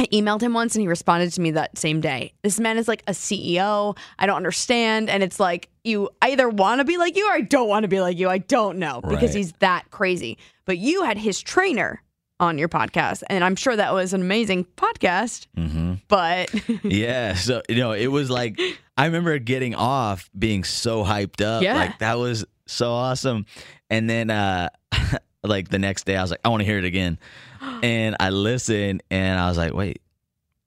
I 0.00 0.06
emailed 0.06 0.40
him 0.40 0.54
once 0.54 0.74
and 0.76 0.80
he 0.82 0.86
responded 0.88 1.32
to 1.32 1.40
me 1.40 1.50
that 1.52 1.76
same 1.76 2.00
day. 2.00 2.32
This 2.42 2.60
man 2.60 2.78
is 2.78 2.86
like 2.86 3.02
a 3.08 3.12
CEO. 3.12 3.96
I 4.18 4.26
don't 4.26 4.36
understand. 4.36 5.10
And 5.10 5.22
it's 5.24 5.40
like, 5.40 5.68
you 5.82 6.08
either 6.22 6.48
want 6.48 6.78
to 6.80 6.84
be 6.84 6.96
like 6.98 7.16
you 7.16 7.28
or 7.28 7.32
I 7.32 7.40
don't 7.40 7.68
want 7.68 7.82
to 7.82 7.88
be 7.88 8.00
like 8.00 8.16
you. 8.16 8.28
I 8.28 8.38
don't 8.38 8.78
know 8.78 9.00
because 9.00 9.30
Right. 9.30 9.38
he's 9.38 9.52
that 9.54 9.90
crazy. 9.90 10.38
But 10.66 10.78
you 10.78 11.02
had 11.02 11.18
his 11.18 11.40
trainer 11.40 12.00
on 12.38 12.58
your 12.58 12.68
podcast. 12.68 13.24
And 13.28 13.42
I'm 13.42 13.56
sure 13.56 13.74
that 13.74 13.92
was 13.92 14.12
an 14.14 14.20
amazing 14.20 14.66
podcast. 14.76 15.48
Mm-hmm. 15.56 15.94
But 16.06 16.54
yeah. 16.84 17.34
So 17.34 17.62
you 17.68 17.76
know, 17.76 17.90
it 17.90 18.06
was 18.06 18.30
like 18.30 18.60
I 18.96 19.06
remember 19.06 19.36
getting 19.40 19.74
off 19.74 20.30
being 20.38 20.62
so 20.62 21.02
hyped 21.02 21.44
up. 21.44 21.62
Yeah. 21.64 21.74
Like 21.74 21.98
that 21.98 22.18
was 22.18 22.44
so 22.66 22.92
awesome. 22.92 23.46
And 23.90 24.08
then 24.08 24.30
uh 24.30 24.68
like 25.48 25.68
the 25.68 25.78
next 25.78 26.04
day 26.06 26.16
I 26.16 26.22
was 26.22 26.30
like, 26.30 26.40
I 26.44 26.48
want 26.48 26.60
to 26.60 26.64
hear 26.66 26.78
it 26.78 26.84
again. 26.84 27.18
And 27.82 28.16
I 28.20 28.30
listened 28.30 29.02
and 29.10 29.38
I 29.38 29.48
was 29.48 29.58
like, 29.58 29.74
wait, 29.74 30.00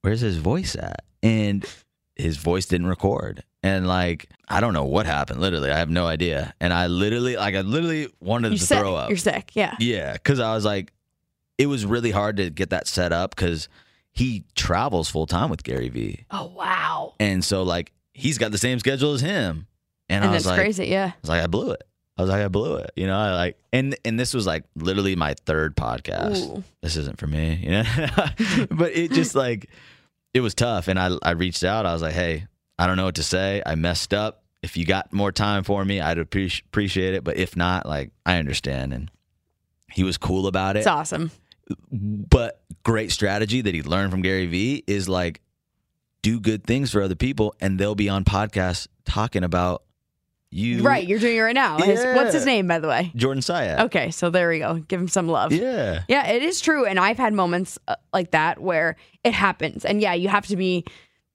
where's 0.01 0.19
his 0.21 0.37
voice 0.37 0.75
at? 0.75 1.03
And 1.23 1.65
his 2.15 2.37
voice 2.37 2.65
didn't 2.65 2.87
record. 2.87 3.43
And 3.63 3.87
like 3.87 4.29
I 4.49 4.59
don't 4.59 4.73
know 4.73 4.83
what 4.85 5.05
happened. 5.05 5.39
Literally, 5.39 5.71
I 5.71 5.77
have 5.77 5.89
no 5.89 6.05
idea. 6.07 6.53
And 6.59 6.73
I 6.73 6.87
literally 6.87 7.37
like 7.37 7.55
I 7.55 7.61
literally 7.61 8.09
wanted 8.19 8.49
you're 8.53 8.57
to 8.59 8.65
sick. 8.65 8.79
throw 8.79 8.95
up. 8.95 9.09
You're 9.09 9.17
sick. 9.17 9.51
Yeah. 9.53 9.75
Yeah, 9.79 10.13
because 10.13 10.39
I 10.39 10.53
was 10.53 10.65
like, 10.65 10.91
it 11.57 11.67
was 11.67 11.85
really 11.85 12.11
hard 12.11 12.37
to 12.37 12.49
get 12.49 12.71
that 12.71 12.87
set 12.87 13.13
up 13.13 13.35
because 13.35 13.69
he 14.11 14.43
travels 14.55 15.09
full 15.09 15.27
time 15.27 15.49
with 15.49 15.63
Gary 15.63 15.87
Vee, 15.89 16.25
Oh, 16.31 16.47
wow. 16.55 17.13
and 17.19 17.43
so 17.45 17.63
like 17.63 17.93
he's 18.13 18.37
got 18.37 18.51
the 18.51 18.57
same 18.57 18.77
schedule 18.79 19.13
as 19.13 19.21
him, 19.21 19.67
and, 20.09 20.23
And 20.23 20.31
I 20.31 20.33
was 20.33 20.43
that's 20.43 20.51
like, 20.57 20.59
crazy. 20.59 20.87
Yeah. 20.87 21.11
I 21.13 21.17
was 21.21 21.29
like, 21.29 21.43
I 21.43 21.47
blew 21.47 21.71
it. 21.71 21.83
I 22.17 22.21
was 22.23 22.29
like, 22.29 22.43
I 22.43 22.47
blew 22.49 22.75
it. 22.75 22.91
You 22.95 23.07
know, 23.07 23.17
I 23.17 23.33
like, 23.33 23.57
and 23.73 23.95
and 24.05 24.19
this 24.19 24.33
was 24.33 24.45
like 24.45 24.63
literally 24.75 25.15
my 25.15 25.33
third 25.45 25.75
podcast. 25.75 26.57
Ooh. 26.57 26.63
This 26.81 26.97
isn't 26.97 27.17
for 27.17 27.27
me, 27.27 27.59
you 27.63 27.71
know. 27.71 27.83
but 28.71 28.95
it 28.95 29.11
just 29.11 29.33
like 29.35 29.69
it 30.33 30.41
was 30.41 30.53
tough, 30.53 30.87
and 30.87 30.99
I 30.99 31.11
I 31.23 31.31
reached 31.31 31.63
out. 31.63 31.85
I 31.85 31.93
was 31.93 32.01
like, 32.01 32.13
hey, 32.13 32.47
I 32.77 32.85
don't 32.87 32.97
know 32.97 33.05
what 33.05 33.15
to 33.15 33.23
say. 33.23 33.61
I 33.65 33.75
messed 33.75 34.13
up. 34.13 34.43
If 34.61 34.77
you 34.77 34.85
got 34.85 35.11
more 35.11 35.31
time 35.31 35.63
for 35.63 35.83
me, 35.83 35.99
I'd 36.01 36.17
appreci- 36.17 36.63
appreciate 36.65 37.15
it. 37.15 37.23
But 37.23 37.37
if 37.37 37.55
not, 37.55 37.85
like 37.87 38.11
I 38.25 38.37
understand. 38.37 38.93
And 38.93 39.09
he 39.91 40.03
was 40.03 40.17
cool 40.17 40.47
about 40.47 40.75
it 40.77 40.79
It's 40.79 40.87
awesome. 40.87 41.31
but 41.91 42.61
great 42.83 43.11
strategy 43.11 43.61
that 43.61 43.73
he 43.73 43.81
learned 43.81 44.11
from 44.11 44.21
Gary 44.21 44.45
Vee 44.45 44.83
is 44.87 45.09
like 45.09 45.41
do 46.21 46.39
good 46.39 46.63
things 46.63 46.91
for 46.91 47.01
other 47.01 47.15
people 47.15 47.55
and 47.59 47.79
they'll 47.79 47.95
be 47.95 48.07
on 48.07 48.23
podcasts 48.23 48.87
talking 49.05 49.43
about 49.43 49.83
you 50.51 50.83
Right. 50.83 51.07
You're 51.07 51.19
doing 51.19 51.37
it 51.37 51.41
right 51.41 51.55
now. 51.55 51.77
His, 51.79 52.03
what's 52.03 52.33
his 52.33 52.45
name, 52.45 52.67
by 52.67 52.79
the 52.79 52.87
way? 52.87 53.11
Jordan 53.15 53.41
Syatt. 53.41 53.79
Okay. 53.85 54.11
So 54.11 54.29
there 54.29 54.49
we 54.49 54.59
go. 54.59 54.75
Give 54.75 54.99
him 54.99 55.07
some 55.07 55.27
love. 55.27 55.51
Yeah. 55.53 56.03
Yeah, 56.07 56.27
it 56.27 56.43
is 56.43 56.59
true. 56.61 56.85
And 56.85 56.99
I've 56.99 57.17
had 57.17 57.33
moments 57.33 57.79
uh, 57.87 57.95
like 58.13 58.31
that 58.31 58.61
where 58.61 58.97
it 59.23 59.33
happens. 59.33 59.85
And 59.85 60.01
yeah, 60.01 60.13
you 60.13 60.27
have 60.29 60.45
to 60.47 60.55
be 60.55 60.85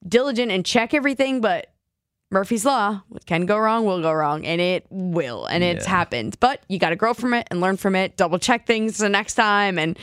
diligent 0.07 0.53
and 0.53 0.65
check 0.65 0.95
everything, 0.95 1.41
but 1.41 1.73
Murphy's 2.31 2.65
Law, 2.65 3.03
what 3.09 3.25
can 3.27 3.47
go 3.47 3.57
wrong 3.57 3.85
will 3.85 4.03
go 4.03 4.13
wrong, 4.13 4.45
and 4.45 4.61
it 4.61 4.87
will. 4.91 5.47
And 5.47 5.63
it's 5.63 5.85
Yeah. 5.85 5.91
happened. 5.91 6.37
But 6.41 6.61
you 6.69 6.79
got 6.79 6.91
to 6.91 6.97
grow 6.97 7.15
from 7.15 7.35
it 7.35 7.47
and 7.51 7.61
learn 7.61 7.77
from 7.77 7.95
it, 7.95 8.17
double 8.17 8.39
check 8.39 8.67
things 8.67 8.99
the 8.99 9.09
next 9.09 9.35
time, 9.35 9.79
and 9.79 9.99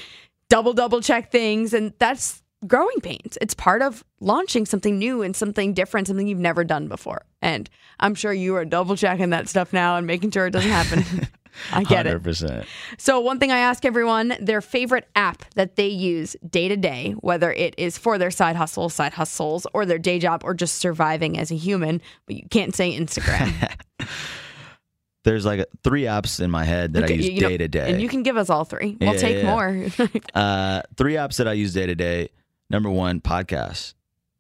double, 0.50 0.74
double 0.74 1.02
check 1.02 1.32
things. 1.32 1.74
And 1.74 1.94
that's 2.00 2.43
growing 2.68 3.00
pains. 3.02 3.38
It's 3.42 3.54
part 3.54 3.82
of 3.82 4.04
launching 4.20 4.66
something 4.66 4.98
new 4.98 5.22
and 5.22 5.36
something 5.36 5.74
different, 5.74 6.08
something 6.08 6.28
you've 6.28 6.40
never 6.40 6.64
done 6.64 6.88
before. 6.88 7.26
And 7.42 7.70
I'm 8.00 8.16
sure 8.16 8.34
you 8.34 8.56
are 8.56 8.66
double 8.66 8.96
checking 8.96 9.30
that 9.32 9.48
stuff 9.50 9.74
now 9.74 9.98
and 9.98 10.08
making 10.08 10.32
sure 10.32 10.48
it 10.48 10.52
doesn't 10.52 10.70
happen. 10.70 11.28
I 11.72 11.84
get 11.84 12.08
it. 12.08 12.24
100%. 12.24 12.66
So, 12.98 13.20
one 13.20 13.38
thing 13.40 13.52
I 13.52 13.60
ask 13.60 13.86
everyone 13.86 14.34
their 14.42 14.60
favorite 14.60 15.08
app 15.16 15.46
that 15.54 15.76
they 15.76 15.88
use 15.88 16.36
day 16.50 16.68
to 16.68 16.76
day, 16.76 17.12
whether 17.20 17.52
it 17.54 17.76
is 17.78 17.96
for 17.96 18.18
their 18.18 18.32
side 18.32 18.56
hustle, 18.56 18.90
side 18.90 19.14
hustles, 19.14 19.68
or 19.72 19.86
their 19.86 20.00
day 20.00 20.18
job, 20.18 20.42
or 20.44 20.56
just 20.56 20.80
surviving 20.80 21.38
as 21.38 21.52
a 21.52 21.56
human, 21.56 22.02
but 22.26 22.38
you 22.38 22.48
can't 22.50 22.74
say 22.74 22.98
Instagram. 22.98 23.54
There's 25.24 25.46
like 25.46 25.66
three 25.84 26.04
apps 26.04 26.42
in 26.42 26.52
my 26.52 26.66
head 26.66 26.94
that 26.94 27.06
Okay, 27.06 27.14
I 27.14 27.18
use 27.18 27.40
day 27.40 27.58
to 27.58 27.68
day. 27.68 27.90
And 27.92 28.02
you 28.02 28.10
can 28.10 28.24
give 28.24 28.36
us 28.36 28.50
all 28.50 28.66
three. 28.66 28.98
We'll 29.00 29.14
Yeah, 29.14 29.20
take 29.20 29.38
yeah. 29.38 29.50
more. 29.52 29.86
Uh, 30.34 30.82
three 30.98 31.14
apps 31.14 31.38
that 31.38 31.48
I 31.48 31.54
use 31.54 31.74
day 31.74 31.86
to 31.86 31.96
day. 31.96 32.30
Number 32.74 32.90
one, 32.90 33.22
podcasts. 33.22 33.94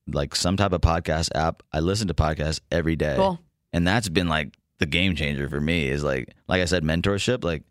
Like 0.07 0.35
some 0.35 0.57
type 0.57 0.73
of 0.73 0.81
podcast 0.81 1.29
app. 1.35 1.61
I 1.71 1.79
listen 1.79 2.07
to 2.07 2.13
podcasts 2.15 2.59
every 2.71 2.95
day. 2.95 3.15
cool. 3.15 3.39
And 3.71 3.87
that's 3.87 4.09
been 4.09 4.27
like 4.27 4.57
the 4.79 4.85
game 4.87 5.15
changer 5.15 5.47
for 5.47 5.61
me 5.61 5.87
is 5.87 6.03
like 6.03 6.33
like 6.47 6.61
I 6.61 6.65
said 6.65 6.83
mentorship 6.83 7.43
like 7.43 7.63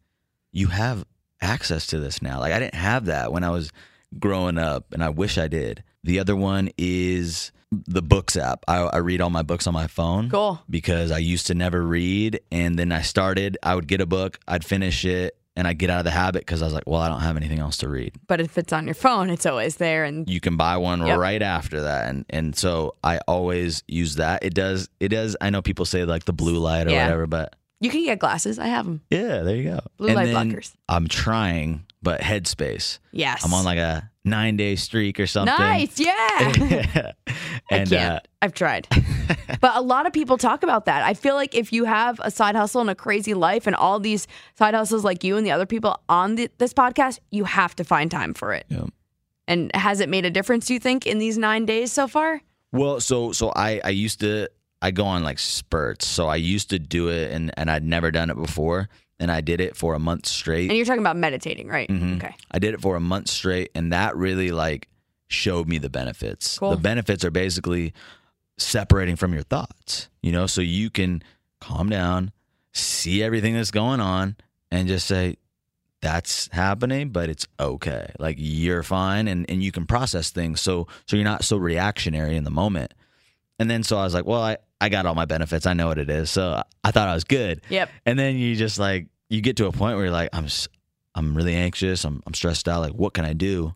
you 0.53 0.69
have 0.69 1.05
access 1.43 1.89
to 1.89 1.99
this 1.99 2.23
now. 2.23 2.39
Like 2.41 2.53
I 2.53 2.59
didn't 2.59 2.77
have 2.77 3.07
that 3.07 3.33
when 3.33 3.45
I 3.45 3.51
was 3.51 3.71
growing 4.19 4.57
up 4.57 4.93
and 4.93 5.03
I 5.03 5.11
wish 5.11 5.37
I 5.37 5.49
did. 5.49 5.83
The 6.05 6.21
other 6.21 6.37
one 6.37 6.71
is 6.79 7.53
the 7.71 8.03
books 8.03 8.37
app. 8.37 8.65
I, 8.69 8.79
I 8.79 8.97
read 8.99 9.21
all 9.21 9.31
my 9.31 9.43
books 9.43 9.67
on 9.67 9.75
my 9.75 9.89
phone. 9.89 10.31
Cool. 10.31 10.61
Because 10.71 11.11
I 11.11 11.19
used 11.19 11.49
to 11.49 11.55
never 11.55 11.83
read 11.83 12.41
and 12.51 12.79
then 12.79 12.93
I 12.93 13.03
started, 13.03 13.59
I 13.63 13.75
would 13.75 13.89
get 13.89 14.01
a 14.01 14.07
book, 14.07 14.39
I'd 14.47 14.65
finish 14.65 15.05
it 15.05 15.37
and 15.57 15.69
I'd 15.69 15.79
get 15.79 15.91
out 15.91 15.99
of 15.99 16.05
the 16.05 16.11
habit 16.11 16.43
because 16.43 16.63
I 16.63 16.65
was 16.65 16.75
like, 16.75 16.85
well, 16.87 17.01
I 17.01 17.09
don't 17.09 17.21
have 17.21 17.37
anything 17.37 17.59
else 17.59 17.77
to 17.79 17.89
read. 17.89 18.15
But 18.27 18.41
if 18.41 18.57
it's 18.57 18.73
on 18.73 18.87
your 18.87 18.95
phone, 18.95 19.29
it's 19.31 19.45
always 19.47 19.77
there. 19.77 20.05
And 20.05 20.29
You 20.29 20.41
can 20.41 20.57
buy 20.57 20.77
one 20.79 21.07
Yep. 21.07 21.19
right 21.19 21.43
after 21.43 21.83
that. 21.83 22.09
And 22.09 22.25
and 22.31 22.57
so 22.57 22.95
I 23.05 23.19
always 23.29 23.83
use 23.89 24.15
that. 24.17 24.43
It 24.45 24.55
does 24.55 24.89
it 25.01 25.09
does 25.09 25.37
I 25.41 25.51
know 25.51 25.61
people 25.63 25.85
say 25.85 26.05
like 26.05 26.25
the 26.25 26.33
blue 26.33 26.59
light 26.59 26.87
or 26.87 26.91
Yeah. 26.91 27.05
whatever, 27.05 27.27
but 27.27 27.55
you 27.81 27.91
can 27.91 28.05
get 28.05 28.19
glasses. 28.21 28.59
I 28.59 28.67
have 28.69 28.85
them. 28.87 29.01
yeah, 29.11 29.43
there 29.43 29.57
you 29.57 29.65
go. 29.71 29.81
Blue 29.97 30.09
And 30.09 30.17
light 30.17 30.29
blockers. 30.55 30.73
I'm 30.89 31.09
trying, 31.09 31.85
but 32.01 32.21
Headspace. 32.21 32.99
Yes. 33.11 33.45
I'm 33.45 33.53
on 33.53 33.65
like 33.65 33.79
a 33.79 34.09
nine 34.25 34.57
day 34.57 34.77
streak 34.77 35.19
or 35.19 35.27
something. 35.27 35.53
Nice. 35.59 35.99
Yeah. 35.99 36.39
and 37.71 37.83
I 37.83 37.85
can't. 37.87 37.93
uh, 37.93 38.21
I've 38.41 38.55
tried. 38.55 38.87
but 39.61 39.77
a 39.77 39.81
lot 39.81 40.07
of 40.07 40.13
people 40.13 40.39
talk 40.39 40.63
about 40.63 40.87
that. 40.87 41.03
I 41.03 41.15
feel 41.15 41.35
like 41.35 41.55
if 41.55 41.73
you 41.73 41.85
have 41.85 42.21
a 42.23 42.31
side 42.31 42.57
hustle 42.57 42.81
and 42.81 42.91
a 42.91 42.95
crazy 42.95 43.35
life 43.35 43.67
and 43.67 43.77
all 43.77 44.01
these 44.01 44.27
side 44.57 44.75
hustles 44.75 45.05
like 45.05 45.25
you 45.25 45.37
and 45.37 45.47
the 45.47 45.51
other 45.51 45.67
people 45.67 46.01
on 46.09 46.37
the, 46.37 46.51
this 46.59 46.73
podcast, 46.73 47.19
you 47.31 47.45
have 47.45 47.75
to 47.77 47.85
find 47.85 48.11
time 48.11 48.35
for 48.35 48.53
it. 48.53 48.67
Yeah. 48.69 48.87
And 49.49 49.75
has 49.75 50.01
it 50.01 50.09
made 50.09 50.25
a 50.25 50.31
difference, 50.31 50.67
do 50.67 50.75
you 50.75 50.81
think, 50.81 51.07
in 51.07 51.19
these 51.19 51.37
nine 51.37 51.67
days 51.67 51.93
so 51.93 52.07
far? 52.09 52.41
Well, 52.73 53.01
so 53.01 53.33
so 53.33 53.53
I 53.55 53.81
I 53.85 53.91
used 53.91 54.21
to 54.21 54.49
I 54.81 54.91
go 54.91 55.05
on 55.05 55.23
like 55.25 55.39
spurts. 55.39 56.07
So 56.07 56.27
I 56.27 56.37
used 56.37 56.71
to 56.71 56.79
do 56.79 57.09
it 57.09 57.33
and 57.33 57.53
and 57.57 57.71
I'd 57.71 57.85
never 57.85 58.11
done 58.11 58.31
it 58.31 58.37
before 58.37 58.89
and 59.21 59.31
I 59.31 59.41
did 59.41 59.61
it 59.61 59.77
for 59.77 59.95
a 59.95 59.99
month 59.99 60.27
straight. 60.27 60.69
And 60.69 60.77
you're 60.77 60.87
talking 60.87 61.03
about 61.03 61.17
meditating, 61.17 61.69
right? 61.69 61.89
Mm-hmm. 61.89 62.17
Okay. 62.17 62.35
I 62.51 62.59
did 62.59 62.75
it 62.75 62.81
for 62.81 62.97
a 62.97 63.01
month 63.01 63.29
straight 63.29 63.71
and 63.75 63.93
that 63.93 64.17
really 64.17 64.51
like 64.51 64.89
showed 65.29 65.69
me 65.69 65.79
the 65.79 65.91
benefits. 65.91 66.59
Cool. 66.59 66.71
The 66.71 66.77
benefits 66.77 67.25
are 67.25 67.31
basically 67.31 67.93
separating 68.59 69.17
from 69.17 69.33
your 69.33 69.43
thoughts, 69.43 70.09
you 70.23 70.33
know, 70.33 70.47
so 70.47 70.61
you 70.61 70.91
can 70.91 71.23
calm 71.61 71.89
down, 71.89 72.33
see 72.73 73.23
everything 73.23 73.55
that's 73.55 73.71
going 73.71 74.01
on 74.01 74.37
and 74.71 74.89
just 74.89 75.07
say 75.07 75.37
that's 76.01 76.49
happening, 76.53 77.11
but 77.11 77.31
it's 77.31 77.47
okay. 77.61 78.13
Like 78.19 78.37
you're 78.39 78.83
fine 78.83 79.29
and, 79.29 79.49
and 79.49 79.63
you 79.63 79.71
can 79.73 79.87
process 79.87 80.31
things 80.31 80.61
so 80.61 80.89
so 81.07 81.17
you're 81.17 81.25
not 81.25 81.45
so 81.45 81.57
reactionary 81.57 82.37
in 82.37 82.45
the 82.45 82.51
moment. 82.51 82.93
And 83.59 83.71
then 83.71 83.85
so 83.85 83.97
I 83.97 84.05
was 84.05 84.15
like, 84.15 84.27
well, 84.27 84.43
I, 84.43 84.57
I 84.81 84.89
got 84.89 85.07
all 85.07 85.15
my 85.15 85.27
benefits. 85.27 85.67
I 85.67 85.75
know 85.75 85.87
what 85.87 85.99
it 85.99 86.11
is. 86.11 86.31
So 86.31 86.61
I 86.83 86.91
thought 86.91 87.07
I 87.09 87.15
was 87.15 87.25
good. 87.25 87.61
Yep. 87.69 87.89
And 88.05 88.19
then 88.19 88.37
you 88.37 88.57
just 88.57 88.79
like 88.79 89.07
you 89.31 89.41
get 89.41 89.57
to 89.59 89.67
a 89.67 89.73
point 89.73 89.97
where 89.97 90.07
you're 90.07 90.13
like, 90.13 90.31
I'm 90.33 90.49
I'm 91.15 91.37
really 91.37 91.55
anxious. 91.55 92.05
I'm 92.05 92.23
I'm 92.27 92.35
stressed 92.35 92.69
out. 92.69 92.81
Like, 92.81 92.95
what 92.95 93.15
can 93.15 93.25
I 93.25 93.33
do? 93.33 93.75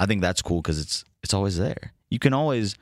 I 0.00 0.06
think 0.06 0.22
that's 0.22 0.40
cool 0.40 0.62
because 0.62 0.80
it's 0.80 1.04
it's 1.22 1.34
always 1.34 1.58
there. 1.58 1.92
You 2.08 2.18
can 2.18 2.32
always 2.32 2.76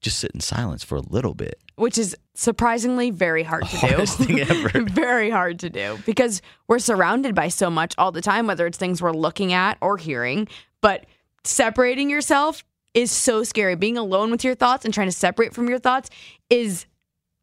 just 0.00 0.18
sit 0.18 0.30
in 0.32 0.40
silence 0.40 0.84
for 0.84 0.96
a 0.96 1.00
little 1.00 1.34
bit. 1.34 1.58
Which 1.76 1.98
is 1.98 2.16
surprisingly 2.34 3.10
very 3.10 3.42
hard 3.42 3.62
to 3.68 3.76
Hardest 3.76 4.18
do. 4.18 4.24
thing 4.24 4.40
ever. 4.66 4.82
very 4.84 5.30
hard 5.30 5.58
to 5.60 5.70
do 5.70 5.98
because 6.06 6.42
we're 6.66 6.78
surrounded 6.80 7.34
by 7.34 7.48
so 7.48 7.70
much 7.70 7.94
all 7.98 8.10
the 8.12 8.20
time, 8.22 8.46
whether 8.46 8.66
it's 8.66 8.78
things 8.78 9.00
we're 9.02 9.12
looking 9.12 9.52
at 9.52 9.78
or 9.80 9.96
hearing. 9.96 10.48
But 10.80 11.06
separating 11.44 12.10
yourself 12.10 12.64
is 12.94 13.10
so 13.10 13.44
scary. 13.44 13.74
Being 13.76 13.96
alone 13.96 14.30
with 14.30 14.44
your 14.44 14.54
thoughts 14.54 14.84
and 14.84 14.92
trying 14.92 15.08
to 15.08 15.12
separate 15.12 15.54
from 15.54 15.68
your 15.68 15.78
thoughts 15.78 16.10
is 16.50 16.86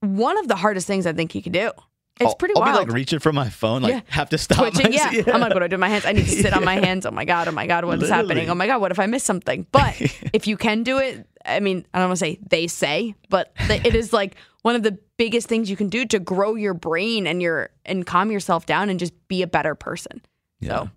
one 0.02 0.38
of 0.38 0.48
the 0.48 0.56
hardest 0.56 0.88
things 0.88 1.06
I 1.06 1.14
think 1.14 1.34
you 1.36 1.42
can 1.42 1.52
do. 1.52 1.72
It's 2.20 2.28
I'll, 2.30 2.36
pretty 2.36 2.56
I'll 2.56 2.62
wild. 2.62 2.80
be 2.80 2.86
like 2.86 2.94
reaching 2.96 3.20
for 3.20 3.34
my 3.34 3.50
phone, 3.50 3.82
like 3.82 3.92
Yeah. 3.94 4.02
have 4.08 4.30
to 4.30 4.38
stop. 4.38 4.60
Twitching, 4.60 4.94
yeah. 4.94 5.08
myself. 5.08 5.28
I'm 5.34 5.42
like, 5.42 5.54
what 5.54 5.60
do 5.60 5.66
I 5.66 5.68
do 5.68 5.74
with 5.74 5.82
my 5.82 5.90
hands? 5.90 6.06
I 6.06 6.14
need 6.14 6.26
to 6.26 6.32
sit 6.32 6.54
on 6.54 6.64
my 6.64 6.76
hands. 6.86 7.06
Oh 7.06 7.12
my 7.12 7.26
God, 7.26 7.48
oh 7.50 7.52
my 7.52 7.68
God, 7.68 7.84
what 7.86 8.02
is 8.02 8.10
happening? 8.10 8.50
Oh 8.50 8.56
my 8.56 8.68
God, 8.68 8.80
what 8.80 8.92
if 8.92 9.00
I 9.00 9.06
miss 9.06 9.24
something? 9.24 9.66
But 9.72 10.00
if 10.34 10.48
you 10.48 10.56
can 10.56 10.84
do 10.84 10.98
it, 10.98 11.28
I 11.46 11.60
mean, 11.60 11.86
I 11.94 12.00
don't 12.00 12.10
want 12.10 12.20
to 12.20 12.26
say 12.26 12.40
they 12.50 12.68
say, 12.68 13.16
but 13.30 13.52
it 13.70 13.96
is 13.96 14.12
like 14.14 14.36
one 14.62 14.76
of 14.76 14.84
the 14.84 14.98
biggest 15.18 15.48
things 15.48 15.70
you 15.70 15.76
can 15.76 15.90
do 15.90 16.06
to 16.06 16.20
grow 16.20 16.56
your 16.56 16.74
brain 16.74 17.28
and 17.28 17.42
your 17.42 17.70
and 17.86 18.06
calm 18.06 18.32
yourself 18.32 18.66
down 18.66 18.90
and 18.90 19.00
just 19.00 19.14
be 19.28 19.42
a 19.42 19.48
better 19.48 19.76
person. 19.76 20.22
So 20.62 20.90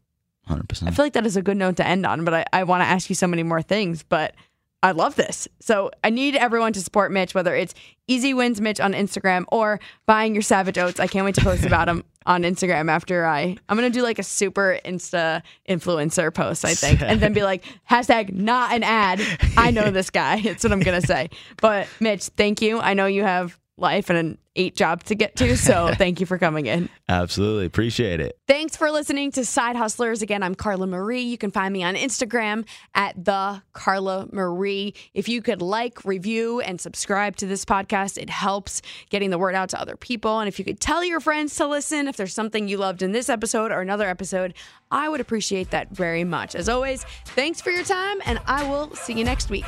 100%. 0.49 0.89
I 0.89 0.91
feel 0.91 1.05
like 1.05 1.13
that 1.13 1.27
is 1.27 1.37
a 1.37 1.43
good 1.43 1.57
note 1.57 1.77
to 1.77 1.87
end 1.87 2.07
on, 2.07 2.25
but 2.25 2.35
I, 2.35 2.45
I 2.53 2.65
want 2.65 2.83
to 2.83 2.87
ask 2.87 3.11
you 3.11 3.15
so 3.15 3.27
many 3.27 3.43
more 3.43 3.61
things, 3.61 4.03
but 4.03 4.35
I 4.83 4.93
love 4.93 5.17
this. 5.17 5.49
So 5.61 5.91
I 6.05 6.11
need 6.11 6.37
everyone 6.37 6.73
to 6.75 6.81
support 6.81 7.11
Mitch, 7.11 7.35
whether 7.35 7.55
it's 7.55 7.75
Easy 8.07 8.33
Wins 8.33 8.61
Mitch 8.61 8.79
on 8.79 8.93
Instagram 8.93 9.45
or 9.49 9.81
buying 10.07 10.35
your 10.35 10.43
Savage 10.43 10.79
Oats. 10.79 11.01
I 11.01 11.09
can't 11.09 11.25
wait 11.25 11.35
to 11.35 11.41
post 11.41 11.65
about 11.67 11.87
them 11.87 12.05
on 12.27 12.43
Instagram 12.43 12.89
after 12.89 13.27
I, 13.27 13.57
I'm 13.69 13.77
to 13.91 13.99
do 13.99 14.03
like 14.03 14.19
a 14.19 14.23
super 14.23 14.79
Insta 14.85 15.43
influencer 15.69 16.33
post, 16.33 16.65
I 16.65 16.75
think, 16.75 17.03
and 17.03 17.21
then 17.21 17.33
be 17.33 17.43
like, 17.43 17.65
hashtag 17.91 18.33
not 18.33 18.73
an 18.73 18.85
ad. 18.85 19.21
I 19.57 19.71
know 19.71 19.91
this 19.91 20.11
guy. 20.11 20.41
That's 20.43 20.63
what 20.63 20.73
I'm 20.73 20.81
to 21.01 21.07
say. 21.07 21.31
But 21.61 21.89
Mitch, 21.99 22.25
thank 22.25 22.63
you. 22.63 22.79
I 22.79 22.95
know 22.95 23.07
you 23.07 23.25
have 23.25 23.59
life 23.79 24.11
and 24.11 24.19
an 24.19 24.39
eight 24.59 24.75
job 24.75 25.05
to 25.05 25.15
get 25.15 25.37
to. 25.37 25.57
So 25.57 25.93
thank 25.97 26.21
you 26.21 26.27
for 26.27 26.37
coming 26.37 26.67
in. 26.67 26.89
Absolutely 27.09 27.65
appreciate 27.65 28.21
it. 28.21 28.39
Thanks 28.47 28.77
for 28.77 28.91
listening 28.91 29.31
to 29.33 29.45
Side 29.45 29.77
Hustlers. 29.77 30.21
Again, 30.21 30.43
I'm 30.43 30.55
Carla 30.55 30.87
Marie. 30.87 31.23
You 31.23 31.39
can 31.39 31.51
find 31.51 31.73
me 31.73 31.83
on 31.83 31.95
Instagram 31.95 32.67
at 32.95 33.25
the 33.25 33.63
Carla 33.73 34.29
Marie. 34.33 34.95
If 35.15 35.29
you 35.29 35.41
could 35.41 35.63
like, 35.63 36.05
review, 36.05 36.61
and 36.61 36.81
subscribe 36.81 37.37
to 37.37 37.47
this 37.47 37.65
podcast, 37.65 38.19
it 38.19 38.29
helps 38.29 38.83
getting 39.11 39.31
the 39.31 39.39
word 39.39 39.55
out 39.55 39.71
to 39.71 39.81
other 39.81 39.97
people. 39.97 40.41
And 40.41 40.49
if 40.49 40.59
you 40.59 40.65
could 40.65 40.81
tell 40.81 41.05
your 41.05 41.21
friends 41.21 41.55
to 41.57 41.67
listen, 41.67 42.09
if 42.09 42.17
there's 42.17 42.35
something 42.35 42.69
you 42.69 42.79
loved 42.79 43.03
in 43.03 43.13
this 43.13 43.29
episode 43.29 43.71
or 43.71 43.81
another 43.81 44.09
episode, 44.09 44.55
I 44.91 45.09
would 45.09 45.21
appreciate 45.21 45.71
that 45.71 45.91
very 45.91 46.25
much. 46.25 46.55
As 46.55 46.69
always, 46.69 47.05
thanks 47.27 47.61
for 47.61 47.71
your 47.71 47.85
time, 47.85 48.19
and 48.25 48.41
I 48.47 48.69
will 48.69 48.95
see 48.95 49.13
you 49.13 49.25
next 49.25 49.51
week. 49.51 49.67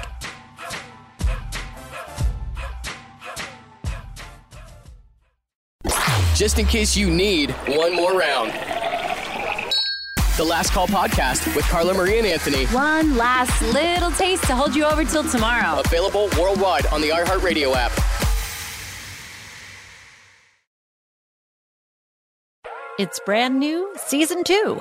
Just 6.41 6.59
in 6.59 6.65
case 6.65 6.97
you 6.97 7.11
need 7.11 7.51
one 7.69 7.95
more 7.95 8.19
round. 8.19 8.51
The 10.39 10.43
Last 10.43 10.73
Call 10.73 10.89
Podcast 10.89 11.55
with 11.55 11.67
Carla 11.67 11.93
Marie 11.93 12.17
and 12.17 12.27
Anthony. 12.27 12.65
One 12.69 13.15
last 13.19 13.61
little 13.75 14.11
taste 14.13 14.45
to 14.45 14.57
hold 14.57 14.75
you 14.75 14.87
over 14.87 15.05
till 15.05 15.23
tomorrow. 15.23 15.81
Available 15.81 16.31
worldwide 16.39 16.87
on 16.87 17.03
the 17.03 17.11
iHeartRadio 17.11 17.75
app. 17.77 17.93
It's 22.99 23.21
brand 23.27 23.61
new, 23.61 23.93
season 23.99 24.43
two. 24.43 24.81